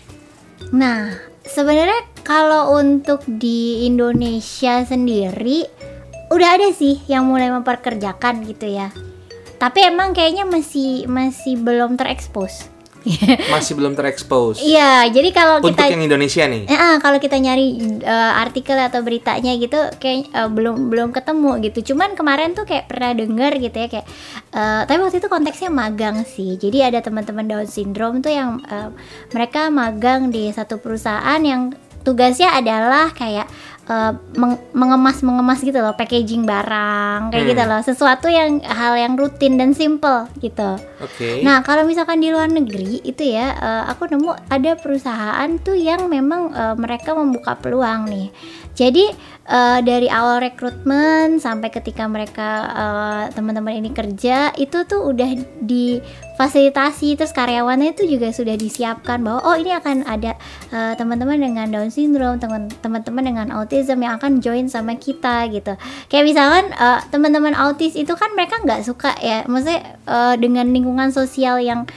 Nah 0.74 1.16
sebenarnya 1.48 2.04
kalau 2.28 2.76
untuk 2.76 3.24
di 3.26 3.88
Indonesia 3.88 4.84
sendiri 4.84 5.64
udah 6.28 6.50
ada 6.60 6.70
sih 6.76 7.00
yang 7.08 7.28
mulai 7.28 7.48
memperkerjakan 7.52 8.44
gitu 8.44 8.68
ya. 8.68 8.92
Tapi 9.58 9.90
emang 9.90 10.14
kayaknya 10.14 10.46
masih 10.46 11.10
masih 11.10 11.58
belum 11.58 11.98
terekspos. 11.98 12.77
Masih 13.54 13.74
belum 13.74 13.94
terekspos. 13.96 14.60
Iya, 14.60 15.08
jadi 15.10 15.30
kalau 15.32 15.64
Untuk 15.64 15.76
kita 15.76 15.94
yang 15.94 16.04
Indonesia 16.04 16.44
nih. 16.46 16.64
Eh, 16.68 16.78
ah, 16.78 16.96
kalau 17.00 17.18
kita 17.18 17.40
nyari 17.40 18.00
eh, 18.04 18.32
artikel 18.44 18.78
atau 18.78 19.02
beritanya 19.02 19.56
gitu 19.56 19.78
kayak 19.98 20.30
eh, 20.32 20.50
belum 20.50 20.92
belum 20.92 21.10
ketemu 21.16 21.52
gitu. 21.70 21.94
Cuman 21.94 22.14
kemarin 22.14 22.54
tuh 22.54 22.68
kayak 22.68 22.92
pernah 22.92 23.12
denger 23.16 23.52
gitu 23.64 23.78
ya 23.78 23.88
kayak 23.88 24.06
eh, 24.54 24.82
tapi 24.86 25.00
waktu 25.00 25.18
itu 25.20 25.30
konteksnya 25.32 25.70
magang 25.72 26.28
sih. 26.28 26.60
Jadi 26.60 26.84
ada 26.84 27.00
teman-teman 27.00 27.46
Down 27.48 27.68
syndrome 27.68 28.20
tuh 28.20 28.34
yang 28.34 28.60
eh, 28.68 28.90
mereka 29.32 29.72
magang 29.72 30.30
di 30.30 30.52
satu 30.52 30.78
perusahaan 30.78 31.42
yang 31.42 31.74
tugasnya 32.08 32.56
adalah 32.56 33.12
kayak 33.12 33.52
eh, 33.88 34.12
meng- 34.34 34.60
mengemas 34.72 35.20
mengemas 35.20 35.60
gitu 35.60 35.78
loh, 35.78 35.94
packaging 35.94 36.44
barang 36.44 37.32
kayak 37.32 37.42
Hmm. 37.42 37.52
gitu 37.52 37.64
loh. 37.64 37.82
Sesuatu 37.82 38.28
yang 38.28 38.60
hal 38.62 38.94
yang 38.94 39.16
rutin 39.16 39.56
dan 39.56 39.72
simple 39.72 40.28
gitu. 40.38 40.76
Oke. 41.00 41.42
Nah, 41.42 41.60
kalau 41.62 41.84
misalkan 41.84 42.20
di 42.20 42.28
luar 42.28 42.48
negeri 42.48 43.00
itu 43.02 43.24
ya, 43.24 43.52
eh, 43.54 43.84
aku 43.88 44.08
nemu 44.08 44.32
ada 44.48 44.72
perusahaan 44.76 45.50
tuh 45.58 45.74
yang 45.74 46.06
memang 46.06 46.52
eh, 46.52 46.76
mereka 46.76 47.12
membuka 47.12 47.56
peluang 47.56 48.06
nih. 48.06 48.28
Jadi 48.74 49.10
eh, 49.48 49.80
dari 49.82 50.12
awal 50.12 50.44
rekrutmen 50.44 51.40
sampai 51.40 51.72
ketika 51.72 52.04
mereka 52.06 52.50
eh, 52.68 53.24
teman-teman 53.34 53.80
ini 53.80 53.90
kerja 53.96 54.52
itu 54.60 54.84
tuh 54.84 55.08
udah 55.08 55.32
difasilitasi. 55.64 57.16
Terus 57.16 57.32
karyawannya 57.32 57.96
itu 57.96 58.04
juga 58.06 58.36
sudah 58.36 58.60
disiapkan 58.60 59.24
bahwa 59.24 59.42
oh 59.48 59.56
ini 59.56 59.72
akan 59.74 60.04
ada 60.04 60.36
eh, 60.72 60.94
teman-teman 61.00 61.40
dengan 61.40 61.68
Down 61.72 61.90
syndrome, 61.90 62.38
teman- 62.38 62.72
teman-teman 62.84 63.24
dengan 63.24 63.48
autism 63.56 64.04
yang 64.04 64.20
akan 64.20 64.44
join 64.44 64.68
sama 64.68 65.00
kita 65.00 65.48
gitu. 65.50 65.74
Kayak 66.12 66.26
misalkan 66.28 66.66
eh, 66.76 67.00
teman-teman 67.10 67.56
autis 67.56 67.96
itu 67.96 68.14
kan 68.14 68.36
mereka 68.36 68.60
nggak 68.62 68.84
suka 68.84 69.16
ya, 69.24 69.48
maksudnya 69.48 69.96
eh, 70.06 70.36
dengan 70.36 70.68
lingkungan 70.70 71.10
sosial 71.16 71.64
yang 71.64 71.88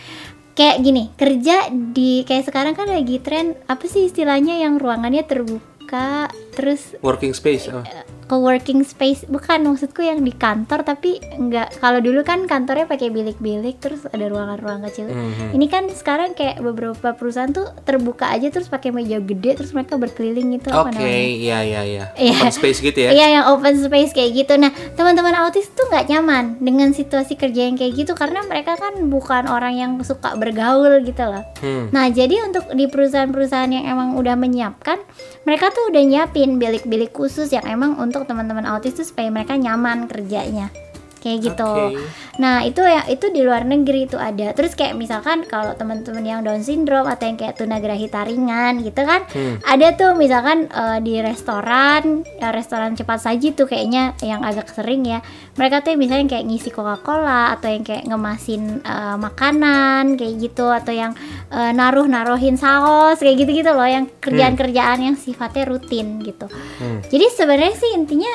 kayak 0.54 0.82
gini. 0.84 1.08
Kerja 1.16 1.72
di 1.72 2.22
kayak 2.28 2.46
sekarang 2.46 2.74
kan 2.76 2.86
lagi 2.86 3.18
tren 3.18 3.56
apa 3.66 3.84
sih 3.88 4.06
istilahnya 4.06 4.60
yang 4.60 4.78
ruangannya 4.78 5.24
terbuka 5.26 5.70
terus 6.54 6.94
Working 7.02 7.34
space. 7.34 7.68
oh. 7.68 7.82
Co-working 8.30 8.86
space 8.86 9.26
bukan 9.26 9.66
maksudku 9.66 10.00
yang 10.00 10.22
di 10.22 10.30
kantor 10.30 10.86
tapi 10.86 11.18
nggak 11.18 11.82
kalau 11.82 11.98
dulu 11.98 12.22
kan 12.22 12.46
kantornya 12.46 12.86
pakai 12.86 13.10
bilik-bilik 13.10 13.82
terus 13.82 14.06
ada 14.06 14.22
ruangan-ruangan 14.22 14.86
kecil 14.86 15.10
Mhm. 15.10 15.58
ini 15.58 15.66
kan 15.66 15.90
sekarang 15.90 16.38
kayak 16.38 16.62
beberapa 16.62 17.10
perusahaan 17.10 17.50
tuh 17.50 17.66
terbuka 17.82 18.30
aja 18.30 18.46
terus 18.48 18.70
pakai 18.70 18.94
meja 18.94 19.18
gede 19.18 19.58
terus 19.58 19.74
mereka 19.74 19.98
berkeliling 19.98 20.54
itu 20.54 20.70
apa 20.70 20.88
Oke, 20.88 21.02
namanya 21.02 21.18
iya 21.26 21.58
iya 21.60 21.80
iya. 21.82 22.04
Iya. 22.14 22.38
Open 22.38 22.52
space 22.52 22.78
gitu 22.78 22.98
ya. 23.00 23.10
Iya 23.10 23.26
yang 23.32 23.44
open 23.50 23.74
space 23.74 24.12
kayak 24.12 24.30
gitu. 24.36 24.54
Nah 24.54 24.70
teman-teman 24.94 25.34
autis 25.34 25.66
tuh 25.72 25.88
nggak 25.88 26.06
nyaman 26.06 26.60
dengan 26.60 26.92
situasi 26.92 27.34
kerja 27.34 27.66
yang 27.66 27.74
kayak 27.74 27.96
gitu 27.96 28.12
karena 28.14 28.44
mereka 28.44 28.76
kan 28.76 29.08
bukan 29.08 29.48
orang 29.48 29.74
yang 29.74 29.92
suka 30.04 30.36
bergaul 30.36 31.00
gitu 31.00 31.24
loh. 31.24 31.42
Hmm. 31.58 31.88
Nah 31.90 32.06
jadi 32.06 32.44
untuk 32.44 32.68
di 32.70 32.86
perusahaan-perusahaan 32.86 33.72
yang 33.72 33.88
emang 33.88 34.14
udah 34.14 34.36
menyiapkan, 34.36 35.00
mereka 35.42 35.72
tuh 35.72 35.88
udah 35.88 36.02
nyiapin 36.02 36.60
bilik-bilik 36.60 37.10
khusus 37.10 37.48
yang 37.50 37.64
emang 37.64 37.96
untuk 37.96 38.19
teman-teman 38.24 38.66
autis 38.68 38.96
tuh 38.96 39.06
supaya 39.06 39.28
mereka 39.30 39.56
nyaman 39.56 40.08
kerjanya. 40.10 40.72
Kayak 41.20 41.52
gitu. 41.52 41.68
Oke. 41.92 42.00
Nah 42.40 42.64
itu 42.64 42.80
ya 42.80 43.04
itu 43.12 43.28
di 43.28 43.44
luar 43.44 43.68
negeri 43.68 44.08
itu 44.08 44.16
ada. 44.16 44.56
Terus 44.56 44.72
kayak 44.72 44.96
misalkan 44.96 45.44
kalau 45.44 45.76
teman-teman 45.76 46.24
yang 46.24 46.40
Down 46.40 46.64
syndrome 46.64 47.04
atau 47.04 47.28
yang 47.28 47.36
kayak 47.36 47.60
tunagrahita 47.60 48.24
ringan 48.24 48.80
gitu 48.80 49.04
kan, 49.04 49.28
Hmm. 49.28 49.60
ada 49.62 49.92
tuh 49.92 50.16
misalkan 50.16 50.66
eh, 50.72 50.98
di 51.04 51.20
restoran, 51.20 52.24
ya, 52.40 52.48
restoran 52.50 52.96
cepat 52.96 53.20
saji 53.20 53.52
tuh 53.52 53.68
kayaknya 53.68 54.16
yang 54.24 54.40
agak 54.40 54.72
sering 54.72 55.04
ya. 55.04 55.20
Mereka 55.60 55.84
tuh 55.84 56.00
misalnya 56.00 56.24
kayak 56.24 56.48
ngisi 56.48 56.72
Coca-Cola 56.72 57.52
atau 57.52 57.68
yang 57.68 57.84
kayak 57.84 58.08
ngemasin 58.08 58.80
eh, 58.80 59.16
makanan 59.20 60.16
kayak 60.16 60.34
gitu 60.40 60.72
atau 60.72 60.96
yang 60.96 61.12
eh, 61.52 61.72
naruh-naruhin 61.76 62.56
saus 62.56 63.20
kayak 63.20 63.44
gitu-gitu 63.44 63.70
loh 63.70 63.84
yang 63.84 64.08
kerjaan-kerjaan 64.24 65.04
yang 65.04 65.16
sifatnya 65.20 65.68
rutin 65.68 66.24
gitu. 66.24 66.48
Hmm. 66.80 67.04
Jadi 67.04 67.26
sebenarnya 67.36 67.76
sih 67.76 67.92
intinya 67.92 68.32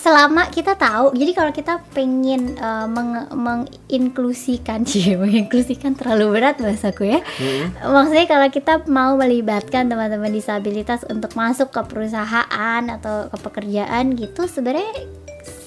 selama 0.00 0.48
kita 0.48 0.74
tahu 0.74 1.12
jadi 1.12 1.32
kalau 1.32 1.52
kita 1.52 1.84
pengen 1.92 2.56
uh, 2.56 2.88
meng- 2.88 3.28
menginklusikan 3.30 4.80
sih 4.88 5.12
menginklusikan 5.14 5.92
terlalu 5.92 6.40
berat 6.40 6.56
bahasaku 6.56 7.04
ya 7.06 7.20
Hmm. 7.36 7.68
maksudnya 7.84 8.24
kalau 8.24 8.48
kita 8.48 8.72
mau 8.86 9.12
melibatkan 9.14 9.86
teman-teman 9.86 10.32
disabilitas 10.32 11.04
untuk 11.04 11.32
masuk 11.34 11.68
ke 11.68 11.80
perusahaan 11.84 12.82
atau 12.82 13.28
ke 13.28 13.36
pekerjaan 13.38 14.12
gitu 14.14 14.44
sebenarnya 14.44 14.88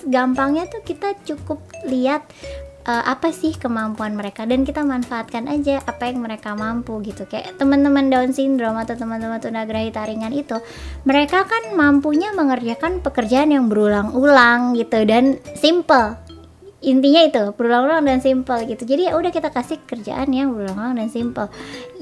gampangnya 0.03 0.65
tuh 0.65 0.81
kita 0.81 1.13
cukup 1.23 1.61
lihat 1.86 2.25
uh, 2.88 3.03
apa 3.07 3.31
sih 3.36 3.55
kemampuan 3.55 4.15
mereka? 4.15 4.47
Dan 4.47 4.63
kita 4.63 4.84
manfaatkan 4.84 5.51
aja 5.51 5.84
apa 5.84 6.07
yang 6.07 6.23
mereka 6.23 6.55
mampu 6.55 7.03
gitu. 7.03 7.27
Kayak 7.27 7.59
teman-teman 7.59 8.07
Down 8.07 8.31
syndrome 8.31 8.79
atau 8.79 8.95
teman-teman 8.95 9.39
tunagrahita 9.39 10.07
ringan 10.07 10.31
itu 10.31 10.57
mereka 11.03 11.43
kan 11.47 11.75
mampunya 11.75 12.31
mengerjakan 12.31 13.03
pekerjaan 13.03 13.51
yang 13.51 13.67
berulang-ulang 13.67 14.75
gitu 14.79 15.03
dan 15.03 15.39
simple 15.59 16.22
intinya 16.84 17.23
itu 17.23 17.43
berulang-ulang 17.55 18.03
dan 18.03 18.19
simple 18.19 18.59
gitu. 18.67 18.84
Jadi 18.84 19.07
ya 19.07 19.15
udah 19.15 19.31
kita 19.31 19.49
kasih 19.49 19.79
kerjaan 19.88 20.27
yang 20.36 20.51
berulang-ulang 20.51 20.99
dan 20.99 21.07
simple. 21.07 21.47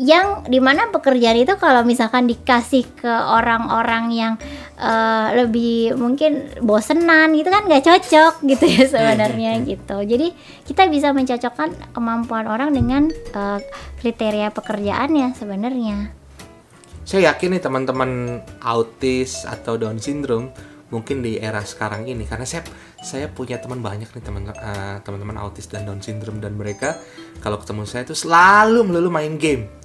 Yang 0.01 0.49
di 0.49 0.57
mana 0.57 0.89
pekerjaan 0.89 1.37
itu 1.37 1.53
kalau 1.61 1.85
misalkan 1.85 2.25
dikasih 2.25 2.89
ke 2.97 3.09
orang-orang 3.09 4.05
yang 4.09 4.33
eh, 4.81 5.27
lebih 5.45 5.93
mungkin 5.95 6.49
bosenan 6.65 7.37
gitu 7.37 7.53
kan 7.53 7.69
nggak 7.69 7.85
cocok 7.85 8.33
gitu 8.49 8.65
ya 8.65 8.83
sebenarnya 8.89 9.51
gitu. 9.63 10.01
Jadi 10.01 10.33
kita 10.65 10.89
bisa 10.89 11.13
mencocokkan 11.13 11.93
kemampuan 11.93 12.49
orang 12.49 12.73
dengan 12.73 13.13
eh, 13.13 13.59
kriteria 14.01 14.49
pekerjaannya 14.49 15.37
sebenarnya. 15.37 15.97
Saya 17.05 17.33
yakin 17.33 17.57
nih 17.57 17.61
teman-teman 17.61 18.39
autis 18.63 19.43
atau 19.43 19.75
Down 19.77 19.99
syndrome 20.01 20.70
mungkin 20.91 21.23
di 21.23 21.39
era 21.39 21.63
sekarang 21.63 22.05
ini 22.05 22.27
karena 22.27 22.43
saya 22.43 22.67
saya 23.01 23.25
punya 23.31 23.57
teman 23.57 23.79
banyak 23.79 24.11
nih 24.11 24.23
teman 24.23 24.51
eh, 24.51 24.97
teman-teman 25.01 25.39
autis 25.39 25.65
dan 25.71 25.87
Down 25.87 26.03
syndrome 26.03 26.43
dan 26.43 26.53
mereka 26.53 26.99
kalau 27.39 27.57
ketemu 27.57 27.87
saya 27.87 28.03
tuh 28.05 28.19
selalu 28.19 28.85
melulu 28.85 29.09
main 29.09 29.39
game. 29.39 29.81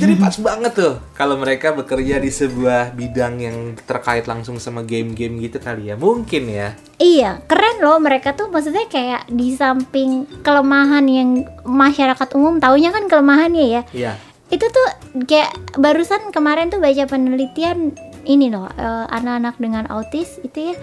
Jadi 0.00 0.16
pas 0.16 0.32
banget 0.40 0.72
tuh 0.72 0.96
kalau 1.12 1.36
mereka 1.36 1.76
bekerja 1.76 2.16
di 2.16 2.32
sebuah 2.32 2.96
bidang 2.96 3.44
yang 3.44 3.76
terkait 3.84 4.24
langsung 4.24 4.56
sama 4.56 4.80
game-game 4.80 5.36
gitu 5.44 5.60
kali 5.60 5.92
ya. 5.92 6.00
Mungkin 6.00 6.48
ya. 6.48 6.72
Iya, 6.96 7.44
keren 7.44 7.84
loh 7.84 8.00
mereka 8.00 8.32
tuh 8.32 8.48
maksudnya 8.48 8.88
kayak 8.88 9.28
di 9.28 9.52
samping 9.52 10.24
kelemahan 10.40 11.04
yang 11.04 11.44
masyarakat 11.68 12.28
umum 12.32 12.56
taunya 12.56 12.88
kan 12.88 13.04
kelemahannya 13.04 13.66
ya. 13.68 13.82
Iya. 13.92 14.12
Itu 14.48 14.64
tuh 14.72 14.88
kayak 15.28 15.52
barusan 15.76 16.32
kemarin 16.32 16.72
tuh 16.72 16.80
baca 16.80 17.04
penelitian 17.04 17.92
ini 18.24 18.52
loh 18.52 18.68
eh, 18.74 19.06
anak-anak 19.08 19.56
dengan 19.60 19.84
autis 19.88 20.40
itu 20.42 20.72
ya 20.72 20.74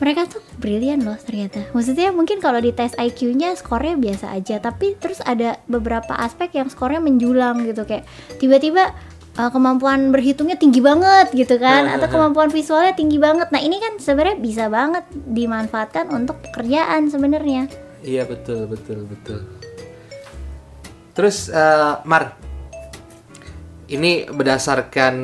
mereka 0.00 0.24
tuh 0.24 0.40
brilian 0.56 1.04
loh 1.04 1.14
ternyata. 1.20 1.68
Maksudnya 1.76 2.08
mungkin 2.10 2.40
kalau 2.40 2.56
di 2.56 2.72
tes 2.72 2.96
IQ-nya 2.96 3.52
skornya 3.52 4.00
biasa 4.00 4.32
aja, 4.32 4.56
tapi 4.56 4.96
terus 4.96 5.20
ada 5.20 5.60
beberapa 5.68 6.16
aspek 6.16 6.56
yang 6.56 6.72
skornya 6.72 7.04
menjulang 7.04 7.68
gitu 7.68 7.84
kayak 7.84 8.08
tiba-tiba 8.40 8.96
eh, 9.36 9.50
kemampuan 9.52 10.08
berhitungnya 10.08 10.56
tinggi 10.56 10.80
banget 10.80 11.36
gitu 11.36 11.60
kan 11.60 11.86
atau 11.92 12.08
kemampuan 12.08 12.48
visualnya 12.48 12.96
tinggi 12.96 13.20
banget. 13.20 13.52
Nah, 13.52 13.60
ini 13.60 13.76
kan 13.76 14.00
sebenarnya 14.00 14.40
bisa 14.40 14.64
banget 14.72 15.04
dimanfaatkan 15.12 16.08
untuk 16.08 16.40
pekerjaan 16.48 17.12
sebenarnya. 17.12 17.68
Iya 18.00 18.24
betul 18.24 18.64
betul 18.72 19.04
betul. 19.04 19.44
Terus 21.12 21.52
eh, 21.52 21.94
Mar, 22.08 22.40
ini 23.90 24.22
berdasarkan 24.30 25.14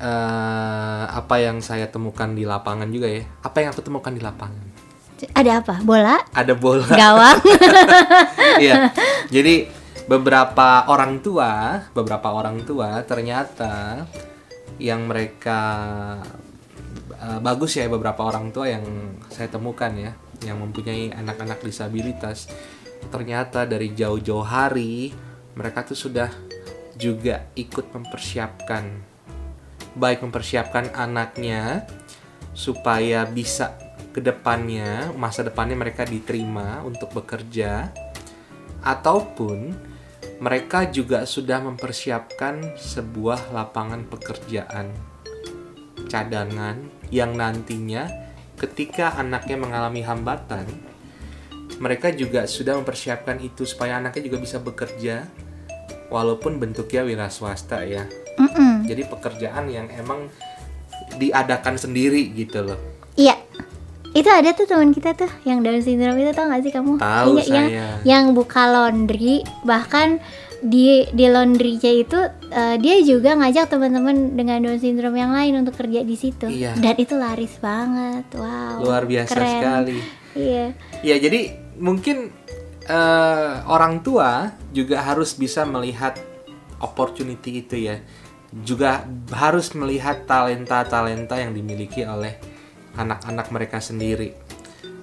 eh, 0.00 1.04
apa 1.12 1.36
yang 1.44 1.60
saya 1.60 1.92
temukan 1.92 2.32
di 2.32 2.48
lapangan 2.48 2.88
juga 2.88 3.12
ya. 3.12 3.22
Apa 3.44 3.60
yang 3.60 3.70
aku 3.76 3.84
temukan 3.84 4.12
di 4.12 4.24
lapangan? 4.24 4.64
Ada 5.36 5.60
apa? 5.60 5.74
Bola? 5.84 6.16
Ada 6.32 6.56
bola. 6.56 6.88
Gawang? 6.88 7.38
Iya. 8.58 8.90
Jadi 9.30 9.70
beberapa 10.10 10.88
orang 10.90 11.22
tua, 11.22 11.78
beberapa 11.94 12.34
orang 12.34 12.64
tua 12.66 13.06
ternyata 13.06 14.02
yang 14.80 15.06
mereka 15.06 15.60
eh, 17.12 17.38
bagus 17.38 17.76
ya 17.76 17.86
beberapa 17.86 18.24
orang 18.24 18.50
tua 18.50 18.72
yang 18.72 18.82
saya 19.30 19.52
temukan 19.52 19.92
ya, 19.94 20.16
yang 20.42 20.58
mempunyai 20.58 21.12
anak-anak 21.12 21.62
disabilitas 21.62 22.50
ternyata 23.14 23.62
dari 23.62 23.94
jauh-jauh 23.94 24.42
hari 24.42 25.14
mereka 25.54 25.86
tuh 25.86 25.94
sudah 25.94 26.47
juga 26.98 27.46
ikut 27.54 27.94
mempersiapkan 27.94 28.84
baik 29.94 30.20
mempersiapkan 30.26 30.92
anaknya 30.92 31.86
supaya 32.52 33.22
bisa 33.24 33.78
ke 34.10 34.18
depannya 34.18 35.14
masa 35.14 35.46
depannya 35.46 35.78
mereka 35.78 36.02
diterima 36.02 36.82
untuk 36.82 37.14
bekerja 37.14 37.94
ataupun 38.82 39.74
mereka 40.38 40.86
juga 40.86 41.26
sudah 41.26 41.62
mempersiapkan 41.62 42.78
sebuah 42.78 43.50
lapangan 43.54 44.06
pekerjaan 44.06 44.90
cadangan 46.06 46.82
yang 47.10 47.34
nantinya 47.34 48.06
ketika 48.58 49.14
anaknya 49.18 49.58
mengalami 49.58 50.02
hambatan 50.02 50.66
mereka 51.78 52.10
juga 52.10 52.46
sudah 52.50 52.74
mempersiapkan 52.78 53.38
itu 53.38 53.62
supaya 53.62 54.02
anaknya 54.02 54.30
juga 54.30 54.38
bisa 54.42 54.58
bekerja 54.58 55.30
walaupun 56.08 56.56
bentuknya 56.56 57.02
wira 57.02 57.28
swasta 57.28 57.82
ya 57.82 58.04
Mm-mm. 58.36 58.84
jadi 58.84 59.04
pekerjaan 59.04 59.66
yang 59.66 59.86
emang 59.90 60.28
diadakan 61.14 61.76
sendiri 61.76 62.32
gitu 62.32 62.64
loh 62.64 62.78
Iya. 63.14 63.34
Itu 64.08 64.30
ada 64.30 64.50
tuh 64.52 64.64
teman 64.64 64.88
kita 64.88 65.10
tuh 65.12 65.26
yang 65.42 65.60
Down 65.60 65.82
syndrome 65.82 66.16
itu 66.16 66.30
tau 66.30 66.46
gak 66.46 66.62
sih 66.62 66.70
kamu? 66.70 66.96
Tahu 66.96 67.32
Iya, 67.34 67.44
yang 67.44 67.66
saya. 67.66 67.88
yang 68.04 68.24
buka 68.30 68.62
laundry 68.64 69.42
bahkan 69.62 70.22
di 70.60 71.02
di 71.08 71.26
laundrynya 71.26 71.92
itu 71.92 72.18
eh, 72.48 72.76
dia 72.78 72.96
juga 73.00 73.34
ngajak 73.34 73.68
teman-teman 73.68 74.32
dengan 74.32 74.62
Down 74.62 74.78
syndrome 74.78 75.12
yang 75.14 75.30
lain 75.30 75.58
untuk 75.58 75.74
kerja 75.76 76.00
di 76.00 76.14
situ. 76.14 76.46
Iya. 76.46 76.72
Dan 76.74 76.94
itu 76.94 77.14
laris 77.14 77.58
banget. 77.58 78.22
Wow. 78.32 78.80
luar 78.80 79.02
biasa 79.02 79.34
keren. 79.34 79.50
sekali 79.52 79.98
Iya. 80.32 80.66
ya 81.02 81.16
jadi 81.18 81.40
mungkin 81.76 82.30
eh, 82.88 83.52
orang 83.68 84.00
tua 84.00 84.56
juga 84.72 85.04
harus 85.04 85.36
bisa 85.36 85.68
melihat 85.68 86.16
opportunity 86.80 87.62
itu 87.62 87.76
ya. 87.92 88.00
Juga 88.48 89.04
harus 89.36 89.76
melihat 89.76 90.24
talenta-talenta 90.24 91.36
yang 91.36 91.52
dimiliki 91.52 92.00
oleh 92.08 92.40
anak-anak 92.96 93.52
mereka 93.52 93.78
sendiri. 93.78 94.32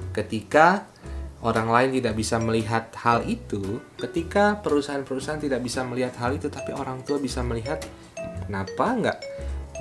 Ketika 0.09 0.89
orang 1.45 1.69
lain 1.69 1.89
tidak 2.01 2.17
bisa 2.17 2.41
melihat 2.41 2.89
hal 3.05 3.21
itu 3.29 3.77
ketika 4.01 4.57
perusahaan-perusahaan 4.65 5.37
tidak 5.37 5.61
bisa 5.61 5.85
melihat 5.85 6.17
hal 6.17 6.33
itu 6.33 6.49
tapi 6.49 6.73
orang 6.73 7.05
tua 7.05 7.21
bisa 7.21 7.45
melihat 7.45 7.85
kenapa 8.49 8.85
nggak 8.97 9.19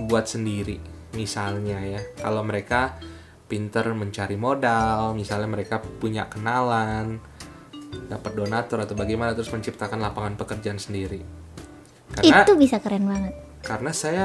buat 0.05 0.29
sendiri? 0.29 0.77
Misalnya 1.17 1.81
ya 1.81 2.05
kalau 2.21 2.45
mereka 2.45 3.01
pinter 3.49 3.87
mencari 3.97 4.37
modal 4.37 5.17
misalnya 5.17 5.49
mereka 5.49 5.81
punya 5.81 6.29
kenalan 6.29 7.17
dapat 8.05 8.33
donatur 8.33 8.79
atau 8.79 8.93
bagaimana 8.93 9.33
terus 9.33 9.49
menciptakan 9.49 9.99
lapangan 9.99 10.35
pekerjaan 10.35 10.77
sendiri 10.77 11.23
karena 12.13 12.43
Itu 12.43 12.55
bisa 12.55 12.79
keren 12.79 13.05
banget. 13.05 13.33
karena 13.61 13.91
saya 13.91 14.25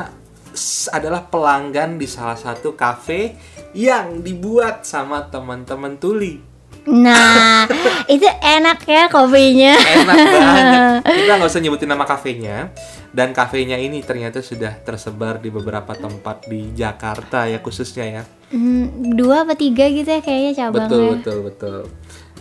adalah 0.89 1.23
pelanggan 1.23 1.95
di 1.95 2.05
salah 2.05 2.35
satu 2.35 2.73
kafe 2.73 3.37
yang 3.71 4.19
dibuat 4.19 4.83
sama 4.83 5.23
teman-teman 5.23 5.95
tuli 5.95 6.41
Nah, 6.81 7.69
itu 8.07 8.25
enak 8.25 8.81
ya 8.83 9.05
kopinya. 9.07 9.75
enak 9.75 10.17
banget 10.17 11.01
kita 11.19 11.33
nggak 11.35 11.47
usah 11.47 11.61
nyebutin 11.61 11.85
nama 11.87 12.01
kafenya 12.03 12.71
dan 13.09 13.29
kafenya 13.29 13.75
ini 13.75 13.99
ternyata 13.99 14.39
sudah 14.39 14.73
tersebar 14.79 15.37
di 15.37 15.49
beberapa 15.49 15.91
tempat 15.91 16.45
di 16.45 16.71
Jakarta 16.71 17.45
ya 17.45 17.59
khususnya 17.59 18.05
ya 18.11 18.23
Hmm, 18.49 19.13
dua 19.13 19.45
apa 19.45 19.53
tiga 19.53 19.85
gitu 19.85 20.09
ya 20.09 20.17
kayaknya 20.19 20.53
cabangnya. 20.57 20.89
betul 20.89 21.05
betul 21.13 21.37
betul 21.45 21.79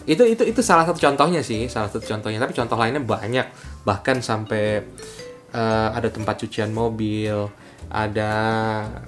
itu 0.08 0.24
itu 0.24 0.42
itu 0.48 0.60
salah 0.64 0.88
satu 0.88 0.96
contohnya 0.96 1.44
sih 1.44 1.68
salah 1.68 1.92
satu 1.92 2.00
contohnya 2.00 2.40
tapi 2.40 2.56
contoh 2.56 2.80
lainnya 2.80 3.04
banyak 3.04 3.46
bahkan 3.84 4.24
sampai 4.24 4.80
eh, 5.52 5.88
ada 5.92 6.08
tempat 6.08 6.40
cucian 6.40 6.72
mobil 6.72 7.52
ada 7.88 8.32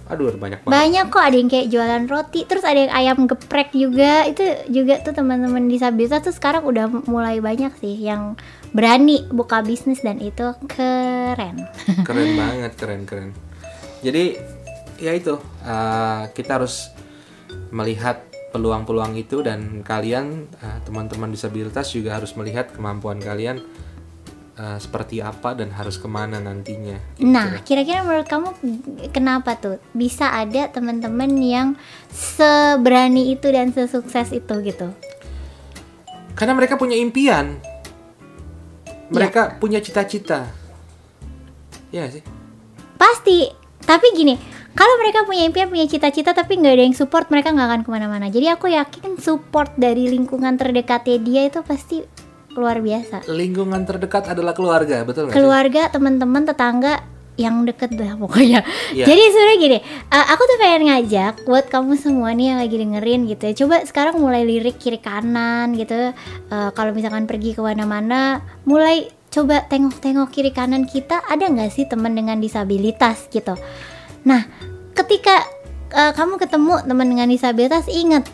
aduh 0.09 0.33
banyak 0.41 0.65
banget 0.65 0.73
Banyak 0.73 1.05
kok 1.13 1.21
ada 1.21 1.37
yang 1.37 1.53
kayak 1.53 1.69
jualan 1.69 2.05
roti, 2.09 2.49
terus 2.49 2.65
ada 2.65 2.81
yang 2.81 2.93
ayam 2.97 3.29
geprek 3.29 3.77
juga. 3.77 4.25
Itu 4.25 4.41
juga 4.73 5.05
tuh 5.05 5.13
teman-teman 5.13 5.69
disabilitas 5.69 6.25
tuh 6.25 6.33
sekarang 6.33 6.65
udah 6.65 6.89
mulai 7.05 7.45
banyak 7.45 7.77
sih 7.77 7.93
yang 7.93 8.41
berani 8.73 9.29
buka 9.29 9.61
bisnis 9.61 10.01
dan 10.01 10.17
itu 10.25 10.57
keren. 10.65 11.61
keren 12.09 12.31
banget 12.41 12.73
keren 12.81 13.05
keren 13.05 13.37
jadi 14.01 14.41
ya 15.01 15.13
itu 15.17 15.37
eh, 15.65 16.23
kita 16.33 16.61
harus 16.61 16.93
melihat 17.73 18.25
peluang-peluang 18.51 19.15
itu 19.17 19.41
dan 19.41 19.83
kalian 19.87 20.51
eh, 20.59 20.79
teman-teman 20.85 21.31
disabilitas 21.31 21.95
juga 21.95 22.19
harus 22.19 22.35
melihat 22.35 22.71
kemampuan 22.75 23.23
kalian 23.23 23.63
eh, 24.59 24.79
seperti 24.83 25.23
apa 25.23 25.55
dan 25.55 25.71
harus 25.75 25.97
ke 25.97 26.11
mana 26.11 26.43
nantinya 26.43 26.99
gitu. 27.17 27.31
Nah, 27.31 27.63
kira-kira 27.63 28.03
menurut 28.03 28.27
kamu 28.27 28.49
kenapa 29.15 29.57
tuh 29.57 29.79
bisa 29.95 30.35
ada 30.35 30.67
teman-teman 30.69 31.31
yang 31.39 31.69
seberani 32.11 33.33
itu 33.33 33.47
dan 33.51 33.71
sesukses 33.71 34.35
itu 34.35 34.55
gitu? 34.67 34.91
karena 36.31 36.57
mereka 36.57 36.81
punya 36.81 36.97
impian 36.97 37.61
mereka 39.13 39.61
punya 39.61 39.77
cita-cita 39.85 40.49
ya 41.93 42.09
sih 42.09 42.25
Pasti. 43.01 43.49
Tapi 43.81 44.13
gini, 44.13 44.37
kalau 44.71 44.95
mereka 45.03 45.27
punya 45.27 45.43
impian, 45.47 45.69
punya 45.69 45.87
cita-cita, 45.91 46.31
tapi 46.31 46.59
nggak 46.59 46.75
ada 46.79 46.85
yang 46.87 46.97
support, 46.97 47.27
mereka 47.29 47.51
nggak 47.51 47.69
akan 47.69 47.81
ke 47.83 47.91
mana-mana. 47.91 48.27
Jadi 48.31 48.47
aku 48.51 48.71
yakin 48.71 49.19
support 49.19 49.75
dari 49.75 50.07
lingkungan 50.07 50.55
terdekatnya 50.55 51.19
dia 51.19 51.43
itu 51.51 51.61
pasti 51.67 52.07
luar 52.51 52.83
biasa. 52.83 53.31
lingkungan 53.31 53.87
terdekat 53.87 54.35
adalah 54.35 54.51
keluarga 54.55 55.07
betul 55.07 55.31
nggak? 55.31 55.35
Keluarga, 55.39 55.83
teman-teman, 55.91 56.43
tetangga 56.47 57.03
yang 57.41 57.65
deket 57.65 57.97
lah 57.97 58.21
pokoknya. 58.21 58.61
Iya. 58.93 59.07
Jadi 59.09 59.23
sebenarnya 59.33 59.59
gini, 59.59 59.79
uh, 60.13 60.27
aku 60.35 60.43
tuh 60.45 60.57
pengen 60.61 60.83
ngajak 60.93 61.35
buat 61.49 61.65
kamu 61.73 61.97
semua 61.97 62.37
nih 62.37 62.53
yang 62.53 62.59
lagi 62.61 62.77
dengerin 62.77 63.21
gitu 63.31 63.43
ya. 63.49 63.55
Coba 63.65 63.77
sekarang 63.89 64.15
mulai 64.21 64.43
lirik 64.45 64.77
kiri 64.77 65.01
kanan 65.01 65.73
gitu. 65.73 66.13
Uh, 66.53 66.71
kalau 66.77 66.93
misalkan 66.93 67.25
pergi 67.25 67.57
ke 67.57 67.63
mana-mana, 67.65 68.45
mulai 68.69 69.09
coba 69.31 69.65
tengok-tengok 69.71 70.29
kiri 70.35 70.53
kanan 70.53 70.85
kita 70.85 71.23
ada 71.31 71.49
nggak 71.49 71.71
sih 71.73 71.89
teman 71.89 72.13
dengan 72.13 72.37
disabilitas 72.43 73.31
gitu. 73.33 73.57
Nah, 74.27 74.47
ketika 74.97 75.45
uh, 75.95 76.13
kamu 76.13 76.41
ketemu 76.41 76.75
teman 76.85 77.07
dengan 77.09 77.29
disabilitas, 77.29 77.87
ingat 77.89 78.29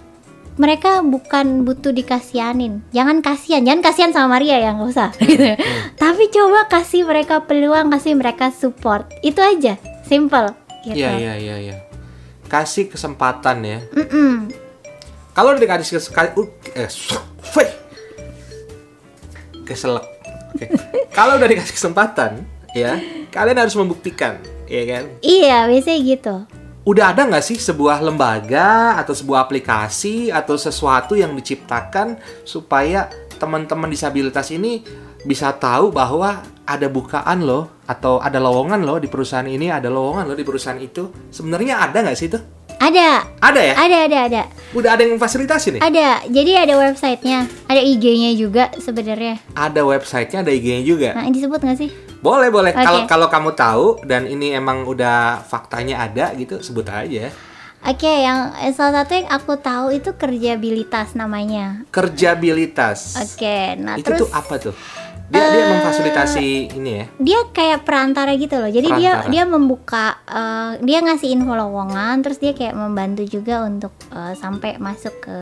mereka 0.56 1.04
bukan 1.04 1.68
butuh 1.68 1.92
dikasihanin. 1.92 2.80
Jangan 2.90 3.20
kasihan, 3.20 3.60
jangan 3.60 3.82
kasihan 3.84 4.12
sama 4.16 4.40
Maria 4.40 4.56
ya, 4.58 4.72
nggak 4.72 4.88
usah. 4.88 5.10
gitu 5.30 5.44
ya. 5.54 5.56
Tapi 5.94 6.32
coba 6.32 6.66
kasih 6.66 7.04
mereka 7.04 7.44
peluang, 7.44 7.92
kasih 7.92 8.16
mereka 8.16 8.48
support. 8.50 9.06
Itu 9.20 9.44
aja, 9.44 9.76
simple. 10.08 10.66
Gitu. 10.86 11.02
iya 11.02 11.18
iya 11.18 11.34
iya 11.34 11.56
iya 11.58 11.76
kasih 12.46 12.86
kesempatan 12.86 13.58
ya 13.66 13.78
Mm-mm. 13.90 14.46
Kalau 15.34 15.52
udah 15.52 15.60
dikasih 15.60 16.00
sekali, 16.00 16.32
uh, 16.32 16.48
eh, 16.72 16.88
keselak. 19.68 20.08
Oke. 20.56 20.64
Kalau 21.16 21.36
udah 21.36 21.44
dikasih 21.44 21.76
kesempatan, 21.76 22.40
ya 22.72 22.96
kalian 23.28 23.60
harus 23.60 23.76
membuktikan, 23.76 24.40
ya 24.66 24.82
kan? 24.86 25.04
Iya, 25.22 25.66
biasanya 25.70 25.98
gitu. 26.02 26.36
Udah 26.86 27.10
ada 27.10 27.26
nggak 27.26 27.42
sih 27.42 27.58
sebuah 27.58 27.98
lembaga 27.98 28.94
atau 28.94 29.10
sebuah 29.10 29.50
aplikasi 29.50 30.30
atau 30.30 30.54
sesuatu 30.54 31.18
yang 31.18 31.34
diciptakan 31.34 32.14
supaya 32.46 33.10
teman-teman 33.42 33.90
disabilitas 33.90 34.54
ini 34.54 34.86
bisa 35.26 35.50
tahu 35.50 35.90
bahwa 35.90 36.46
ada 36.62 36.86
bukaan 36.86 37.42
loh 37.42 37.82
atau 37.90 38.22
ada 38.22 38.38
lowongan 38.38 38.86
loh 38.86 39.02
di 39.02 39.10
perusahaan 39.10 39.46
ini, 39.46 39.70
ada 39.70 39.90
lowongan 39.90 40.30
loh 40.30 40.38
di 40.38 40.46
perusahaan 40.46 40.78
itu. 40.78 41.10
Sebenarnya 41.34 41.82
ada 41.82 42.06
nggak 42.06 42.18
sih 42.18 42.30
itu? 42.30 42.38
Ada, 42.76 43.24
Ada 43.40 43.60
ya? 43.62 43.74
ada, 43.74 43.96
ada, 44.04 44.18
ada. 44.28 44.42
Udah 44.76 44.94
ada 44.94 45.02
yang 45.02 45.16
fasilitasi 45.16 45.78
nih? 45.78 45.80
Ada. 45.80 46.28
Jadi 46.28 46.52
ada 46.60 46.74
websitenya, 46.76 47.48
ada 47.72 47.80
IG-nya 47.80 48.36
juga 48.36 48.68
sebenarnya. 48.76 49.40
Ada 49.56 49.80
websitenya, 49.80 50.44
ada 50.44 50.52
IG-nya 50.52 50.84
juga. 50.84 51.08
Nah, 51.16 51.24
disebut 51.32 51.56
nggak 51.56 51.78
sih? 51.80 51.90
Boleh 52.26 52.50
boleh. 52.50 52.72
Kalau 52.74 53.06
kalau 53.06 53.26
kamu 53.30 53.50
tahu 53.54 53.86
dan 54.02 54.26
ini 54.26 54.50
emang 54.50 54.82
udah 54.82 55.40
faktanya 55.42 56.02
ada 56.02 56.34
gitu, 56.34 56.58
sebut 56.58 56.86
aja. 56.86 57.30
Oke, 57.86 58.10
yang 58.10 58.50
eh, 58.58 58.74
salah 58.74 59.06
satu 59.06 59.14
yang 59.14 59.30
aku 59.30 59.54
tahu 59.56 59.94
itu 59.94 60.10
kerjabilitas 60.12 61.14
namanya. 61.14 61.86
Kerjabilitas. 61.94 63.14
Oke, 63.14 63.78
nah 63.78 63.94
Itu 63.94 64.10
terus 64.10 64.18
tuh 64.26 64.28
apa 64.34 64.54
tuh? 64.58 64.74
Dia 65.26 65.42
dia 65.42 65.58
Eh, 65.60 65.70
memfasilitasi 65.70 66.46
ini 66.74 66.90
ya. 66.92 67.06
dia 67.18 67.40
kayak 67.50 67.82
perantara 67.82 68.34
gitu 68.34 68.58
loh. 68.58 68.70
Jadi 68.70 68.90
dia 68.92 69.10
Perantara. 69.22 69.30
dia 69.30 69.42
membuka 69.44 70.06
eh, 70.24 70.72
dia 70.82 70.98
ngasih 70.98 71.28
info 71.30 71.54
lowongan, 71.54 72.22
terus 72.22 72.38
dia 72.38 72.54
kayak 72.54 72.74
membantu 72.74 73.22
juga 73.22 73.62
untuk 73.62 73.94
eh, 74.10 74.34
sampai 74.34 74.78
masuk 74.78 75.14
ke 75.20 75.38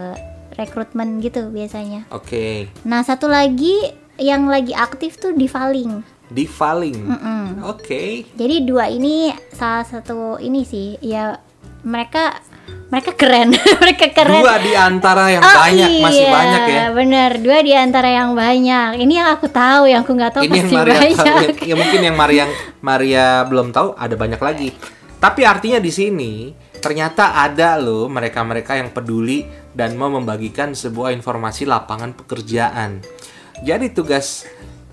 rekrutmen 0.54 1.20
gitu 1.20 1.48
biasanya. 1.48 2.04
Oke. 2.12 2.68
Nah, 2.84 3.00
satu 3.02 3.24
lagi 3.26 3.88
yang 4.16 4.46
lagi 4.46 4.70
aktif 4.70 5.18
tuh 5.18 5.32
Divaling. 6.34 6.98
Divaling. 6.98 6.98
Mm-mm. 7.06 7.44
Oke. 7.70 8.26
Jadi 8.34 8.56
dua 8.66 8.90
ini 8.90 9.30
salah 9.54 9.86
satu 9.86 10.36
ini 10.36 10.66
sih 10.66 10.98
ya 10.98 11.38
mereka 11.86 12.34
mereka 12.90 13.10
keren, 13.16 13.50
mereka 13.82 14.06
keren. 14.12 14.42
Dua 14.44 14.54
di 14.60 14.72
antara 14.76 15.30
yang 15.32 15.42
Oh, 15.42 15.50
banyak 15.50 15.90
masih 15.98 16.24
iya, 16.24 16.30
banyak 16.30 16.62
ya. 16.68 16.84
Bener, 16.92 17.30
dua 17.42 17.58
di 17.60 17.72
antara 17.74 18.06
yang 18.06 18.36
banyak. 18.36 19.02
Ini 19.02 19.12
yang 19.18 19.28
aku 19.34 19.46
tahu, 19.50 19.90
yang 19.90 20.06
aku 20.06 20.12
nggak 20.14 20.32
tahu 20.38 20.42
Ini 20.46 20.52
yang 20.52 20.66
pasti 20.68 20.76
Maria 20.76 20.94
banyak. 20.94 21.16
tahu. 21.18 21.38
Ya, 21.42 21.50
ya 21.64 21.74
mungkin 21.74 22.00
yang 22.04 22.16
Maria 22.16 22.44
Maria 22.80 23.26
belum 23.46 23.68
tahu 23.74 23.88
ada 23.98 24.14
banyak 24.14 24.38
lagi. 24.38 24.68
Tapi 25.18 25.40
artinya 25.42 25.80
di 25.80 25.90
sini 25.90 26.32
ternyata 26.78 27.32
ada 27.34 27.80
loh 27.80 28.06
mereka-mereka 28.06 28.76
yang 28.76 28.92
peduli 28.92 29.42
dan 29.72 29.96
mau 29.96 30.12
membagikan 30.12 30.76
sebuah 30.76 31.16
informasi 31.16 31.64
lapangan 31.64 32.12
pekerjaan. 32.12 33.00
Jadi 33.64 33.90
tugas 33.90 34.44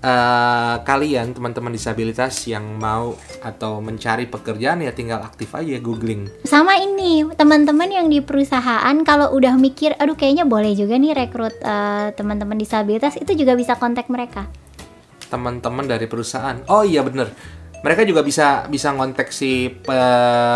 eh, 0.02 0.74
kalian 0.82 1.32
teman-teman 1.32 1.72
disabilitas 1.72 2.34
yang 2.50 2.66
mau 2.76 3.14
atau 3.40 3.78
mencari 3.78 4.26
pekerjaan 4.26 4.82
ya 4.82 4.92
tinggal 4.92 5.22
aktif 5.22 5.54
aja 5.54 5.78
googling. 5.78 6.28
Sama 6.44 6.76
ini 6.82 7.24
teman-teman 7.38 7.88
yang 7.88 8.06
di 8.10 8.18
perusahaan 8.20 8.94
kalau 9.06 9.32
udah 9.32 9.54
mikir, 9.56 9.94
aduh 9.96 10.18
kayaknya 10.18 10.44
boleh 10.44 10.74
juga 10.74 10.98
nih 10.98 11.14
rekrut 11.14 11.54
eh, 11.62 12.10
teman-teman 12.18 12.58
disabilitas 12.58 13.14
itu 13.16 13.32
juga 13.38 13.54
bisa 13.54 13.78
kontak 13.78 14.10
mereka. 14.10 14.50
Teman-teman 15.30 15.88
dari 15.88 16.04
perusahaan. 16.10 16.60
Oh 16.68 16.84
iya 16.84 17.00
bener. 17.00 17.61
Mereka 17.82 18.02
juga 18.02 18.22
bisa 18.22 18.46
bisa 18.66 18.88
ngontek 18.90 19.28
si 19.28 19.50
pe- 19.68 19.92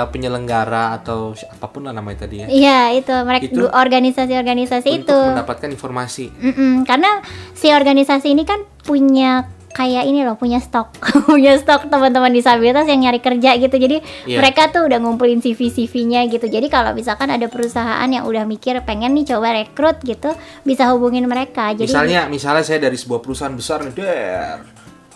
penyelenggara 0.08 0.94
atau 0.94 1.30
apa 1.34 1.66
pun 1.66 1.82
lah 1.82 1.90
namanya 1.90 2.22
tadi 2.22 2.40
ya. 2.40 2.46
Iya 2.46 2.80
itu 2.94 3.10
mereka 3.20 3.44
Itu 3.44 3.66
organisasi-organisasi 3.66 4.88
untuk 4.96 5.10
itu. 5.10 5.18
mendapatkan 5.34 5.68
informasi. 5.68 6.24
Mm-mm, 6.32 6.72
karena 6.82 7.20
si 7.52 7.68
organisasi 7.68 8.30
ini 8.30 8.42
kan 8.42 8.62
punya 8.80 9.44
kayak 9.68 10.06
ini 10.06 10.24
loh 10.24 10.34
punya 10.34 10.56
stok 10.56 10.88
punya 11.28 11.52
stok 11.54 11.86
teman-teman 11.86 12.32
disabilitas 12.32 12.86
yang 12.86 13.02
nyari 13.02 13.20
kerja 13.20 13.60
gitu 13.60 13.76
jadi 13.76 14.00
Iya. 14.24 14.40
mereka 14.40 14.72
tuh 14.72 14.88
udah 14.88 14.96
ngumpulin 14.96 15.38
CV 15.38 15.68
CV-nya 15.68 16.24
gitu 16.26 16.48
jadi 16.48 16.64
kalau 16.66 16.90
misalkan 16.92 17.28
ada 17.28 17.44
perusahaan 17.44 18.08
yang 18.08 18.24
udah 18.24 18.46
mikir 18.46 18.80
pengen 18.80 19.12
nih 19.12 19.28
coba 19.28 19.52
rekrut 19.54 20.00
gitu 20.00 20.32
bisa 20.62 20.88
hubungin 20.88 21.26
mereka 21.26 21.74
jadi 21.74 21.92
misalnya 21.92 22.20
misalnya 22.24 22.64
saya 22.64 22.80
dari 22.80 22.96
sebuah 22.96 23.20
perusahaan 23.20 23.52
besar 23.52 23.84
nih 23.84 23.92
der 23.92 24.64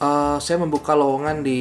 eh, 0.00 0.36
saya 0.40 0.56
membuka 0.58 0.96
lowongan 0.96 1.44
di 1.44 1.60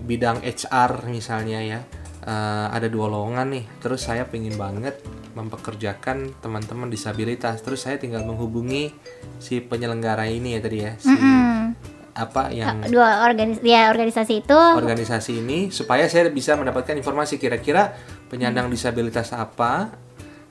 bidang 0.00 0.40
HR 0.42 1.06
misalnya 1.06 1.60
ya. 1.60 1.80
Eh, 2.22 2.66
ada 2.72 2.86
dua 2.88 3.06
lowongan 3.12 3.46
nih. 3.52 3.64
Terus 3.78 4.08
saya 4.08 4.24
pengen 4.24 4.56
banget 4.56 4.98
mempekerjakan 5.32 6.32
teman-teman 6.40 6.88
disabilitas. 6.88 7.60
Terus 7.60 7.84
saya 7.84 7.96
tinggal 7.96 8.24
menghubungi 8.24 8.92
si 9.40 9.60
penyelenggara 9.60 10.28
ini 10.28 10.56
ya 10.56 10.60
tadi 10.60 10.78
ya 10.80 10.92
si 11.00 11.08
Mm, 11.12 11.72
apa 12.12 12.52
yang 12.52 12.84
dua 12.92 13.24
organis 13.24 13.64
ya 13.64 13.88
organisasi 13.88 14.44
itu. 14.44 14.52
organisasi 14.52 15.40
ini 15.40 15.72
supaya 15.72 16.04
saya 16.12 16.28
bisa 16.28 16.52
mendapatkan 16.60 16.92
informasi 16.92 17.40
kira-kira 17.40 17.96
penyandang 18.28 18.68
disabilitas 18.68 19.32
apa 19.32 19.88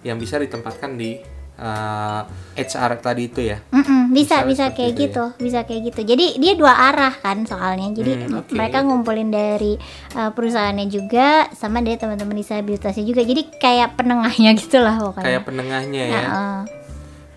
yang 0.01 0.17
bisa 0.17 0.41
ditempatkan 0.41 0.97
di 0.97 1.21
eh, 1.61 2.21
HR 2.51 2.91
tadi 2.97 3.23
itu 3.23 3.39
ya 3.39 3.61
Mm-mm, 3.69 4.09
bisa 4.09 4.41
Misalnya 4.41 4.43
bisa 4.43 4.65
seperti 4.65 4.75
kayak 4.75 4.91
ya. 4.91 4.99
gitu 4.99 5.23
bisa 5.37 5.59
kayak 5.61 5.81
gitu 5.85 5.99
jadi 6.03 6.25
dia 6.35 6.53
dua 6.53 6.73
arah 6.89 7.13
kan 7.13 7.45
soalnya 7.45 7.87
jadi 7.93 8.11
Hmm, 8.17 8.41
oke. 8.41 8.51
mereka 8.51 8.81
ngumpulin 8.81 9.29
dari 9.29 9.77
uh, 10.11 10.29
perusahaannya 10.29 10.87
juga 10.87 11.47
sama 11.51 11.79
dari 11.79 11.95
teman-teman 11.95 12.35
disabilitasnya 12.35 13.05
juga 13.05 13.21
jadi 13.21 13.41
kayak 13.53 13.95
penengahnya 13.95 14.51
gitu 14.59 14.77
lah 14.77 14.97
pokoknya 14.97 15.23
kayak 15.23 15.43
penengahnya 15.43 16.03
ya 16.03 16.21
Heeh. 16.21 16.59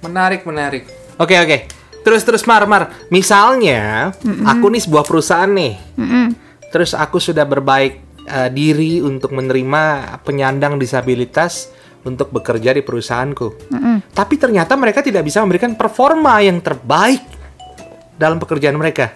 Menarik, 0.03 0.45
menarik. 0.45 0.85
Oke, 1.16 1.33
oke. 1.35 1.59
Terus, 2.05 2.20
terus, 2.20 2.45
Mar, 2.45 2.68
Mar. 2.68 2.93
Misalnya, 3.09 4.12
aku 4.45 4.68
nih 4.68 4.85
sebuah 4.85 5.01
perusahaan 5.01 5.49
nih. 5.49 5.81
Mm-mm. 5.97 6.27
Terus 6.68 6.93
aku 6.93 7.16
sudah 7.16 7.49
berbaik 7.49 7.95
eh, 8.22 8.51
diri 8.53 9.01
untuk 9.01 9.33
menerima 9.33 9.83
penyandang 10.20 10.77
disabilitas 10.77 11.72
untuk 12.05 12.31
bekerja 12.31 12.77
di 12.77 12.83
perusahaanku. 12.85 13.73
Mm-mm. 13.73 13.97
Tapi 14.13 14.35
ternyata 14.37 14.77
mereka 14.77 15.01
tidak 15.01 15.25
bisa 15.25 15.41
memberikan 15.41 15.75
performa 15.75 16.39
yang 16.45 16.61
terbaik 16.61 17.25
dalam 18.15 18.39
pekerjaan 18.39 18.77
mereka. 18.79 19.11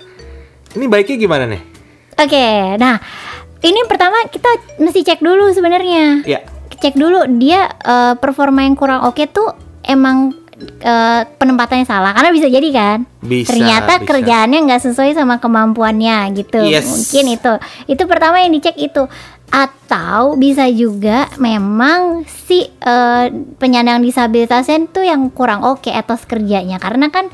Ini 0.74 0.84
baiknya 0.88 1.16
gimana 1.16 1.44
nih? 1.48 1.62
Oke, 2.18 2.76
nah 2.76 2.98
ini 3.62 3.80
pertama 3.86 4.26
kita 4.26 4.48
mesti 4.82 5.06
cek 5.06 5.22
dulu 5.22 5.54
sebenarnya. 5.54 6.26
Ya, 6.26 6.42
Cek 6.78 6.94
dulu 6.94 7.26
dia 7.42 7.66
eh, 7.66 8.14
performa 8.18 8.62
yang 8.62 8.78
kurang 8.78 9.02
oke 9.06 9.22
tuh 9.30 9.50
emang 9.82 10.30
eh, 10.78 11.22
penempatannya 11.26 11.86
salah 11.86 12.14
karena 12.14 12.30
bisa 12.30 12.46
jadi 12.46 12.68
kan. 12.70 12.98
Bisa, 13.18 13.50
Ternyata 13.54 13.98
bisa. 13.98 14.06
kerjaannya 14.06 14.58
nggak 14.66 14.82
sesuai 14.86 15.10
sama 15.18 15.42
kemampuannya 15.42 16.30
gitu. 16.38 16.62
Yes. 16.62 16.86
Mungkin 16.86 17.24
itu. 17.34 17.52
Itu 17.90 18.02
pertama 18.06 18.38
yang 18.42 18.54
dicek 18.54 18.78
itu. 18.78 19.10
Atau 19.48 20.36
bisa 20.36 20.68
juga 20.68 21.26
memang 21.40 22.28
si 22.28 22.68
eh, 22.68 23.26
penyandang 23.56 24.04
disabilitasnya 24.04 24.88
tuh 24.92 25.04
yang 25.08 25.32
kurang 25.32 25.64
oke 25.64 25.88
etos 25.88 26.28
kerjanya. 26.28 26.76
Karena 26.76 27.08
kan 27.08 27.32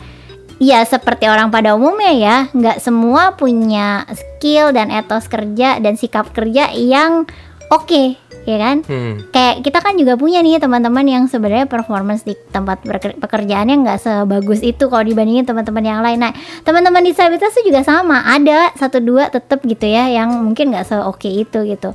Ya 0.62 0.86
seperti 0.86 1.26
orang 1.26 1.50
pada 1.50 1.74
umumnya 1.74 2.14
ya, 2.14 2.36
nggak 2.54 2.78
semua 2.78 3.34
punya 3.34 4.06
skill 4.14 4.70
dan 4.70 4.86
etos 4.94 5.26
kerja 5.26 5.82
dan 5.82 5.98
sikap 5.98 6.30
kerja 6.30 6.70
yang 6.70 7.26
oke, 7.74 8.14
ya 8.44 8.56
kan? 8.60 8.76
hmm. 8.84 9.32
Kayak 9.32 9.54
kita 9.64 9.78
kan 9.80 9.94
juga 9.96 10.14
punya 10.16 10.40
nih 10.44 10.60
teman-teman 10.60 11.04
yang 11.04 11.24
sebenarnya 11.26 11.66
performance 11.68 12.24
di 12.24 12.36
tempat 12.52 12.84
pekerjaannya 13.20 13.76
nggak 13.84 13.98
sebagus 14.00 14.60
itu 14.60 14.88
kalau 14.88 15.04
dibandingin 15.04 15.44
teman-teman 15.48 15.84
yang 15.84 16.00
lain. 16.00 16.20
Nah, 16.20 16.32
teman-teman 16.62 17.04
disabilitas 17.04 17.52
itu 17.58 17.72
juga 17.72 17.84
sama, 17.84 18.24
ada 18.24 18.72
satu 18.76 19.00
dua 19.00 19.28
tetap 19.32 19.64
gitu 19.64 19.84
ya 19.84 20.08
yang 20.08 20.32
mungkin 20.44 20.72
nggak 20.72 20.86
seoke 20.88 21.28
itu 21.28 21.64
gitu. 21.68 21.92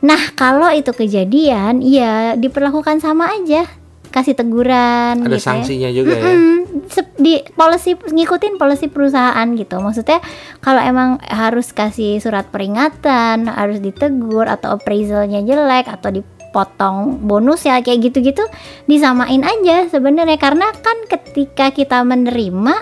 Nah, 0.00 0.32
kalau 0.32 0.72
itu 0.72 0.96
kejadian, 0.96 1.84
ya 1.84 2.32
diperlakukan 2.32 3.04
sama 3.04 3.36
aja, 3.36 3.68
kasih 4.10 4.34
teguran. 4.36 5.22
ada 5.22 5.30
gitu 5.30 5.38
ya. 5.38 5.42
sanksinya 5.42 5.90
juga 5.94 6.14
ya. 6.18 6.34
Mm-mm. 6.34 6.58
Sep- 6.90 7.18
di 7.18 7.42
policy 7.54 7.94
ngikutin 7.94 8.58
policy 8.58 8.86
perusahaan 8.90 9.46
gitu 9.54 9.78
maksudnya 9.78 10.18
kalau 10.58 10.82
emang 10.82 11.18
harus 11.22 11.70
kasih 11.70 12.18
surat 12.18 12.46
peringatan 12.50 13.46
harus 13.46 13.78
ditegur 13.78 14.46
atau 14.46 14.78
appraisalnya 14.78 15.42
jelek 15.42 15.86
atau 15.86 16.10
dipotong 16.14 17.22
bonus 17.26 17.66
ya 17.66 17.78
kayak 17.82 18.10
gitu-gitu 18.10 18.42
disamain 18.86 19.42
aja 19.42 19.86
sebenarnya 19.86 20.38
karena 20.38 20.70
kan 20.82 20.98
ketika 21.06 21.70
kita 21.70 22.02
menerima 22.02 22.74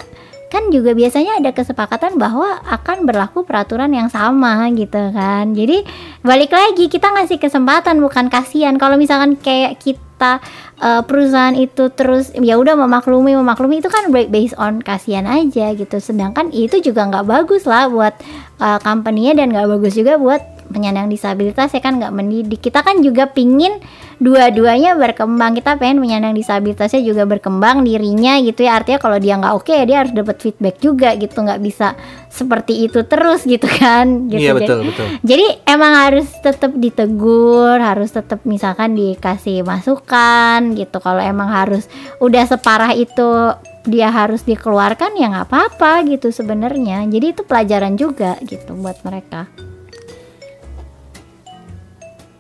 kan 0.49 0.73
juga 0.73 0.97
biasanya 0.97 1.39
ada 1.39 1.53
kesepakatan 1.53 2.17
bahwa 2.17 2.59
akan 2.65 3.05
berlaku 3.05 3.45
peraturan 3.45 3.93
yang 3.93 4.09
sama 4.09 4.69
gitu 4.73 5.13
kan. 5.13 5.53
Jadi 5.53 5.85
balik 6.25 6.51
lagi 6.53 6.89
kita 6.89 7.13
ngasih 7.13 7.37
kesempatan 7.37 8.01
bukan 8.01 8.33
kasihan. 8.33 8.75
Kalau 8.81 8.97
misalkan 8.97 9.37
kayak 9.37 9.79
kita 9.79 10.41
eh, 10.81 11.03
perusahaan 11.05 11.55
itu 11.55 11.93
terus 11.93 12.33
ya 12.35 12.57
udah 12.57 12.75
memaklumi 12.75 13.37
memaklumi 13.37 13.79
itu 13.85 13.93
kan 13.93 14.09
ba- 14.09 14.29
based 14.29 14.57
on 14.57 14.81
kasihan 14.81 15.29
aja 15.29 15.77
gitu. 15.77 15.97
Sedangkan 16.01 16.51
itu 16.51 16.81
juga 16.83 17.07
nggak 17.07 17.29
bagus 17.29 17.69
lah 17.69 17.87
buat 17.93 18.17
eh, 18.59 18.79
company-nya 18.83 19.39
dan 19.39 19.53
nggak 19.55 19.69
bagus 19.79 19.95
juga 19.95 20.19
buat 20.19 20.58
penyandang 20.69 21.09
disabilitas 21.09 21.73
ya 21.73 21.81
kan 21.81 21.97
nggak 21.97 22.13
mendidik 22.13 22.61
kita 22.61 22.81
kan 22.81 23.01
juga 23.01 23.27
pingin 23.27 23.81
dua-duanya 24.19 24.99
berkembang 24.99 25.55
kita 25.55 25.79
pengen 25.79 26.03
penyandang 26.03 26.35
disabilitasnya 26.35 27.01
juga 27.01 27.23
berkembang 27.23 27.87
dirinya 27.87 28.35
gitu 28.39 28.67
ya 28.67 28.77
artinya 28.77 28.99
kalau 28.99 29.17
dia 29.17 29.39
nggak 29.39 29.55
oke 29.55 29.71
ya 29.71 29.85
dia 29.85 29.97
harus 30.03 30.13
dapat 30.13 30.37
feedback 30.39 30.77
juga 30.79 31.15
gitu 31.15 31.39
nggak 31.39 31.63
bisa 31.63 31.95
seperti 32.29 32.85
itu 32.85 33.07
terus 33.07 33.47
gitu 33.47 33.65
kan 33.65 34.27
gitu 34.27 34.43
Iya 34.43 34.53
Jadi- 34.53 34.59
betul 34.67 34.79
betul. 34.87 35.07
jadi 35.23 35.47
emang 35.65 35.93
harus 35.95 36.27
tetap 36.39 36.73
ditegur, 36.75 37.79
harus 37.79 38.11
tetap 38.11 38.41
misalkan 38.45 38.95
dikasih 38.95 39.63
masukan 39.63 40.75
gitu. 40.75 40.99
Kalau 40.99 41.19
emang 41.19 41.49
harus 41.49 41.89
udah 42.19 42.45
separah 42.45 42.93
itu 42.93 43.55
dia 43.89 44.13
harus 44.13 44.45
dikeluarkan 44.45 45.17
ya 45.17 45.33
nggak 45.33 45.49
apa-apa 45.49 46.05
gitu 46.07 46.29
sebenarnya. 46.29 47.09
Jadi 47.09 47.27
itu 47.33 47.43
pelajaran 47.43 47.97
juga 47.97 48.37
gitu 48.45 48.77
buat 48.77 49.01
mereka. 49.03 49.49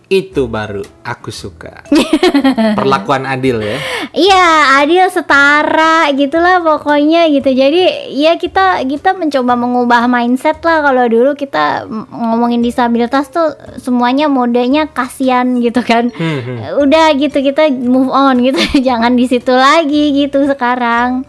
Itu 0.08 0.48
baru 0.48 0.80
aku 1.04 1.28
suka. 1.28 1.84
Perlakuan 2.80 3.28
adil 3.28 3.60
ya. 3.60 3.76
Iya 4.16 4.80
adil 4.80 5.04
setara 5.12 6.08
gitulah 6.16 6.64
pokoknya 6.64 7.28
gitu. 7.28 7.52
Jadi 7.52 8.12
ya 8.16 8.40
kita 8.40 8.88
kita 8.88 9.12
mencoba 9.12 9.52
mengubah 9.52 10.08
mindset 10.08 10.64
lah 10.64 10.80
kalau 10.80 11.04
dulu 11.04 11.36
kita 11.36 11.84
ngomongin 12.08 12.64
disabilitas 12.64 13.28
tuh 13.28 13.52
semuanya 13.76 14.32
modenya 14.32 14.88
kasihan 14.88 15.44
gitu 15.60 15.84
kan. 15.84 16.08
Hmm, 16.16 16.40
hmm. 16.40 16.56
udah 16.80 17.12
gitu 17.20 17.44
kita 17.44 17.68
move 17.68 18.08
on 18.08 18.40
gitu 18.40 18.60
jangan 18.88 19.12
di 19.12 19.28
situ 19.28 19.52
lagi 19.52 20.16
gitu 20.24 20.48
sekarang 20.48 21.28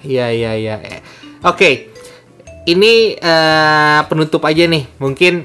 Iya 0.00 0.32
iya 0.32 0.52
iya. 0.56 0.76
Oke, 1.44 1.92
ini 2.64 3.16
eh, 3.16 4.00
penutup 4.08 4.40
aja 4.48 4.64
nih. 4.64 4.88
Mungkin 4.96 5.44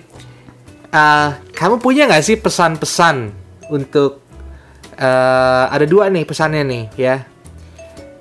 eh, 0.95 1.29
kamu 1.51 1.83
punya 1.83 2.07
nggak 2.07 2.23
sih 2.23 2.39
pesan-pesan 2.39 3.35
untuk 3.67 4.23
eh, 4.95 5.65
ada 5.67 5.83
dua 5.83 6.07
nih 6.07 6.23
pesannya 6.23 6.63
nih 6.63 6.83
ya. 6.95 7.15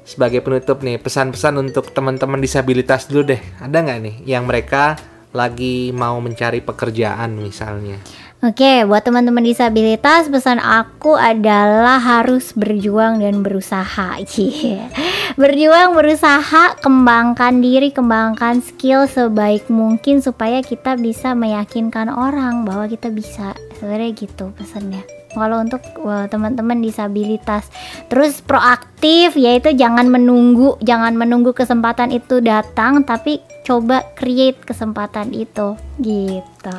Sebagai 0.04 0.44
penutup 0.44 0.84
nih 0.84 1.00
pesan-pesan 1.00 1.54
untuk 1.62 1.88
teman-teman 1.94 2.36
disabilitas 2.42 3.08
dulu 3.08 3.32
deh. 3.32 3.40
Ada 3.62 3.76
nggak 3.80 3.98
nih 4.02 4.16
yang 4.28 4.44
mereka 4.44 4.98
lagi 5.32 5.90
mau 5.96 6.20
mencari 6.20 6.60
pekerjaan 6.60 7.38
misalnya? 7.40 7.98
Oke, 8.44 8.84
buat 8.84 9.00
teman-teman 9.00 9.40
disabilitas, 9.40 10.28
pesan 10.28 10.60
aku 10.60 11.16
adalah 11.16 11.96
harus 11.96 12.52
berjuang 12.52 13.24
dan 13.24 13.40
berusaha. 13.40 14.20
Cie. 14.28 14.84
Berjuang, 15.40 15.96
berusaha, 15.96 16.76
kembangkan 16.76 17.64
diri, 17.64 17.88
kembangkan 17.88 18.60
skill 18.60 19.08
sebaik 19.08 19.72
mungkin 19.72 20.20
supaya 20.20 20.60
kita 20.60 21.00
bisa 21.00 21.32
meyakinkan 21.32 22.12
orang 22.12 22.68
bahwa 22.68 22.84
kita 22.84 23.08
bisa. 23.08 23.56
Sebenarnya 23.80 24.12
gitu 24.12 24.52
pesannya. 24.52 25.00
kalau 25.32 25.64
untuk 25.64 25.80
uh, 26.04 26.28
teman-teman 26.28 26.84
disabilitas. 26.84 27.72
Terus 28.12 28.44
proaktif 28.44 29.40
yaitu 29.40 29.72
jangan 29.72 30.06
menunggu, 30.12 30.76
jangan 30.84 31.16
menunggu 31.16 31.56
kesempatan 31.56 32.12
itu 32.12 32.44
datang 32.44 33.08
tapi 33.08 33.40
coba 33.64 34.04
create 34.14 34.60
kesempatan 34.62 35.32
itu 35.32 35.74
gitu. 35.98 36.78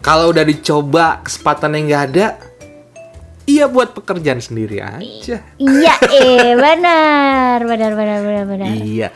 Kalau 0.00 0.32
udah 0.32 0.44
dicoba 0.48 1.20
kesempatan 1.20 1.76
yang 1.76 1.84
nggak 1.92 2.04
ada, 2.12 2.26
iya 3.44 3.68
buat 3.68 3.92
pekerjaan 3.92 4.40
sendiri 4.40 4.80
aja. 4.80 5.44
Iya, 5.60 5.94
eh 6.24 6.56
benar, 6.56 7.60
benar, 7.68 7.92
benar, 7.92 8.18
benar, 8.24 8.44
benar. 8.48 8.68
Iya. 8.80 9.08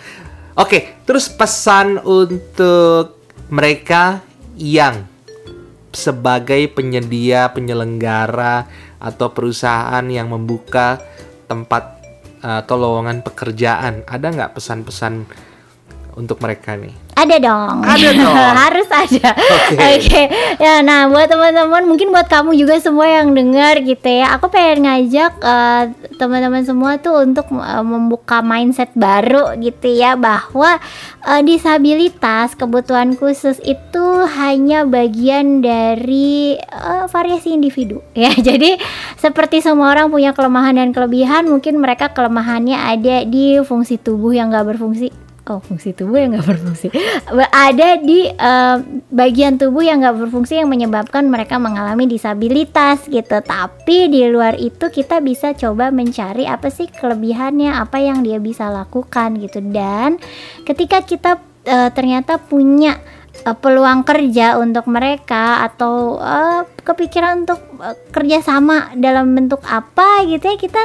Oke, 0.60 1.00
terus 1.08 1.32
pesan 1.32 1.98
untuk 2.04 3.16
mereka 3.48 4.20
yang 4.60 5.08
sebagai 5.94 6.68
penyedia, 6.70 7.48
penyelenggara 7.50 8.68
atau 9.00 9.32
perusahaan 9.32 10.04
yang 10.04 10.30
membuka 10.30 11.00
tempat 11.48 11.96
atau 12.44 12.76
lowongan 12.76 13.24
pekerjaan, 13.24 14.04
ada 14.04 14.26
nggak 14.28 14.52
pesan-pesan 14.52 15.24
untuk 16.12 16.44
mereka 16.44 16.76
nih? 16.76 17.03
Ada 17.14 17.36
dong. 17.38 17.76
Ada 17.86 18.08
dong. 18.20 18.54
Harus 18.58 18.88
ada. 18.90 19.30
Oke. 19.38 19.86
Oke. 20.02 20.22
Ya, 20.58 20.82
nah 20.82 21.06
buat 21.06 21.30
teman-teman, 21.30 21.86
mungkin 21.86 22.10
buat 22.10 22.26
kamu 22.26 22.58
juga 22.58 22.76
semua 22.82 23.06
yang 23.06 23.30
dengar 23.32 23.78
gitu 23.80 24.04
ya. 24.10 24.34
Aku 24.34 24.50
pengen 24.50 24.84
ngajak 24.84 25.32
eh, 25.38 25.82
teman-teman 26.18 26.66
semua 26.66 26.98
tuh 26.98 27.22
untuk 27.22 27.46
eh, 27.54 27.84
membuka 27.86 28.42
mindset 28.42 28.90
baru 28.98 29.54
gitu 29.62 29.88
ya 29.94 30.18
bahwa 30.18 30.82
eh, 31.22 31.42
disabilitas, 31.46 32.58
kebutuhan 32.58 33.14
khusus 33.14 33.62
itu 33.62 34.04
hanya 34.34 34.82
bagian 34.82 35.62
dari 35.62 36.58
eh, 36.58 37.04
variasi 37.06 37.54
individu 37.54 38.02
ya. 38.18 38.34
Jadi 38.34 38.74
seperti 39.22 39.62
semua 39.62 39.94
orang 39.94 40.10
punya 40.10 40.34
kelemahan 40.34 40.74
dan 40.74 40.90
kelebihan, 40.90 41.46
mungkin 41.46 41.78
mereka 41.78 42.10
kelemahannya 42.10 42.76
ada 42.76 43.22
di 43.22 43.62
fungsi 43.62 44.02
tubuh 44.02 44.34
yang 44.34 44.50
gak 44.50 44.74
berfungsi 44.74 45.23
Oh, 45.44 45.60
fungsi 45.60 45.92
tubuh 45.92 46.16
yang 46.16 46.32
nggak 46.32 46.56
berfungsi. 46.56 46.88
Ada 47.52 48.00
di 48.00 48.32
eh, 48.32 48.76
bagian 49.12 49.60
tubuh 49.60 49.84
yang 49.84 50.00
nggak 50.00 50.16
berfungsi 50.24 50.56
yang 50.56 50.72
menyebabkan 50.72 51.28
mereka 51.28 51.60
mengalami 51.60 52.08
disabilitas 52.08 53.04
gitu. 53.04 53.44
Tapi 53.44 54.08
di 54.08 54.24
luar 54.32 54.56
itu 54.56 54.88
kita 54.88 55.20
bisa 55.20 55.52
coba 55.52 55.92
mencari 55.92 56.48
apa 56.48 56.72
sih 56.72 56.88
kelebihannya, 56.88 57.76
apa 57.76 58.00
yang 58.00 58.24
dia 58.24 58.40
bisa 58.40 58.72
lakukan 58.72 59.36
gitu. 59.36 59.60
Dan 59.60 60.16
ketika 60.64 61.04
kita 61.04 61.36
eh, 61.68 61.92
ternyata 61.92 62.40
punya 62.40 62.96
eh, 63.44 63.52
peluang 63.52 64.00
kerja 64.00 64.56
untuk 64.56 64.88
mereka 64.88 65.60
atau 65.60 66.24
eh, 66.24 66.64
kepikiran 66.88 67.44
untuk 67.44 67.60
eh, 67.84 68.00
kerjasama 68.08 68.96
dalam 68.96 69.36
bentuk 69.36 69.60
apa 69.68 70.24
gitu 70.24 70.40
ya 70.40 70.56
kita 70.56 70.82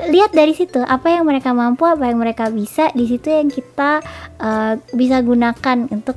lihat 0.00 0.30
dari 0.30 0.52
situ 0.52 0.78
apa 0.78 1.10
yang 1.10 1.24
mereka 1.24 1.50
mampu 1.50 1.82
apa 1.82 2.06
yang 2.06 2.16
mereka 2.16 2.48
bisa 2.48 2.88
di 2.92 3.04
situ 3.04 3.26
yang 3.26 3.48
kita 3.48 3.98
eh, 4.36 4.72
bisa 4.92 5.18
gunakan 5.18 5.88
untuk 5.88 6.14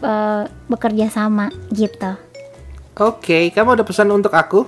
eh, 0.00 0.44
bekerja 0.66 1.06
sama 1.08 1.46
gitu 1.70 2.18
Oke, 2.92 3.48
kamu 3.48 3.74
ada 3.74 3.84
pesan 3.86 4.10
untuk 4.10 4.28
aku? 4.30 4.66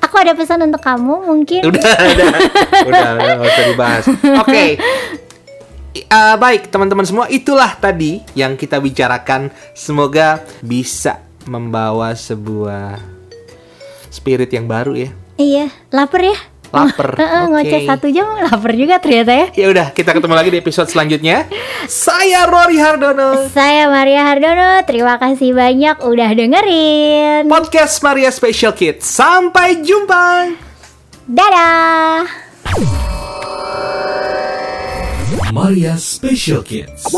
aku 0.00 0.16
ada 0.16 0.32
pesan 0.32 0.64
untuk 0.64 0.80
kamu 0.80 1.14
mungkin 1.22 1.62
Udah, 1.62 1.94
udah, 1.94 2.26
udah, 2.90 3.08
nggak 3.14 3.46
usah 3.46 3.64
dibahas. 3.68 4.04
Oke. 4.40 4.64
I- 5.92 6.02
eh, 6.02 6.36
baik 6.36 6.68
teman-teman 6.68 7.04
semua, 7.04 7.28
itulah 7.28 7.70
tadi 7.72 8.24
yang 8.32 8.56
kita 8.56 8.80
bicarakan. 8.80 9.52
Semoga 9.72 10.42
bisa 10.58 11.22
membawa 11.44 12.10
sebuah 12.12 12.98
spirit 14.08 14.50
yang 14.50 14.66
baru 14.66 14.96
ya. 14.98 15.10
iya 15.36 15.70
lapar 15.88 16.24
ya 16.24 16.34
Laper. 16.68 17.16
Heeh, 17.20 17.42
Oke. 17.42 17.50
ngoceh 17.50 17.80
satu 17.84 18.06
jam 18.08 18.28
lapar 18.38 18.72
juga 18.72 18.98
ternyata 18.98 19.32
ya 19.32 19.46
Ya 19.54 19.66
udah, 19.68 19.86
kita 19.90 20.12
ketemu 20.12 20.34
lagi 20.34 20.50
di 20.50 20.58
episode 20.58 20.86
selanjutnya. 20.86 21.48
Saya 21.84 22.44
Rory 22.44 22.76
Hardono. 22.76 23.48
saya 23.48 23.88
Maria 23.88 24.22
Hardono 24.22 24.84
terima 24.84 25.16
kasih 25.16 25.52
banyak 25.52 25.96
udah 26.00 26.30
dengerin 26.30 27.42
Podcast 27.46 28.00
Maria 28.00 28.28
Special 28.28 28.72
Kids. 28.72 29.04
Sampai 29.04 29.80
jumpa. 29.80 30.52
dadah 31.24 32.28
Maria 35.48 35.96
Special 35.96 36.60
Kids. 36.60 37.08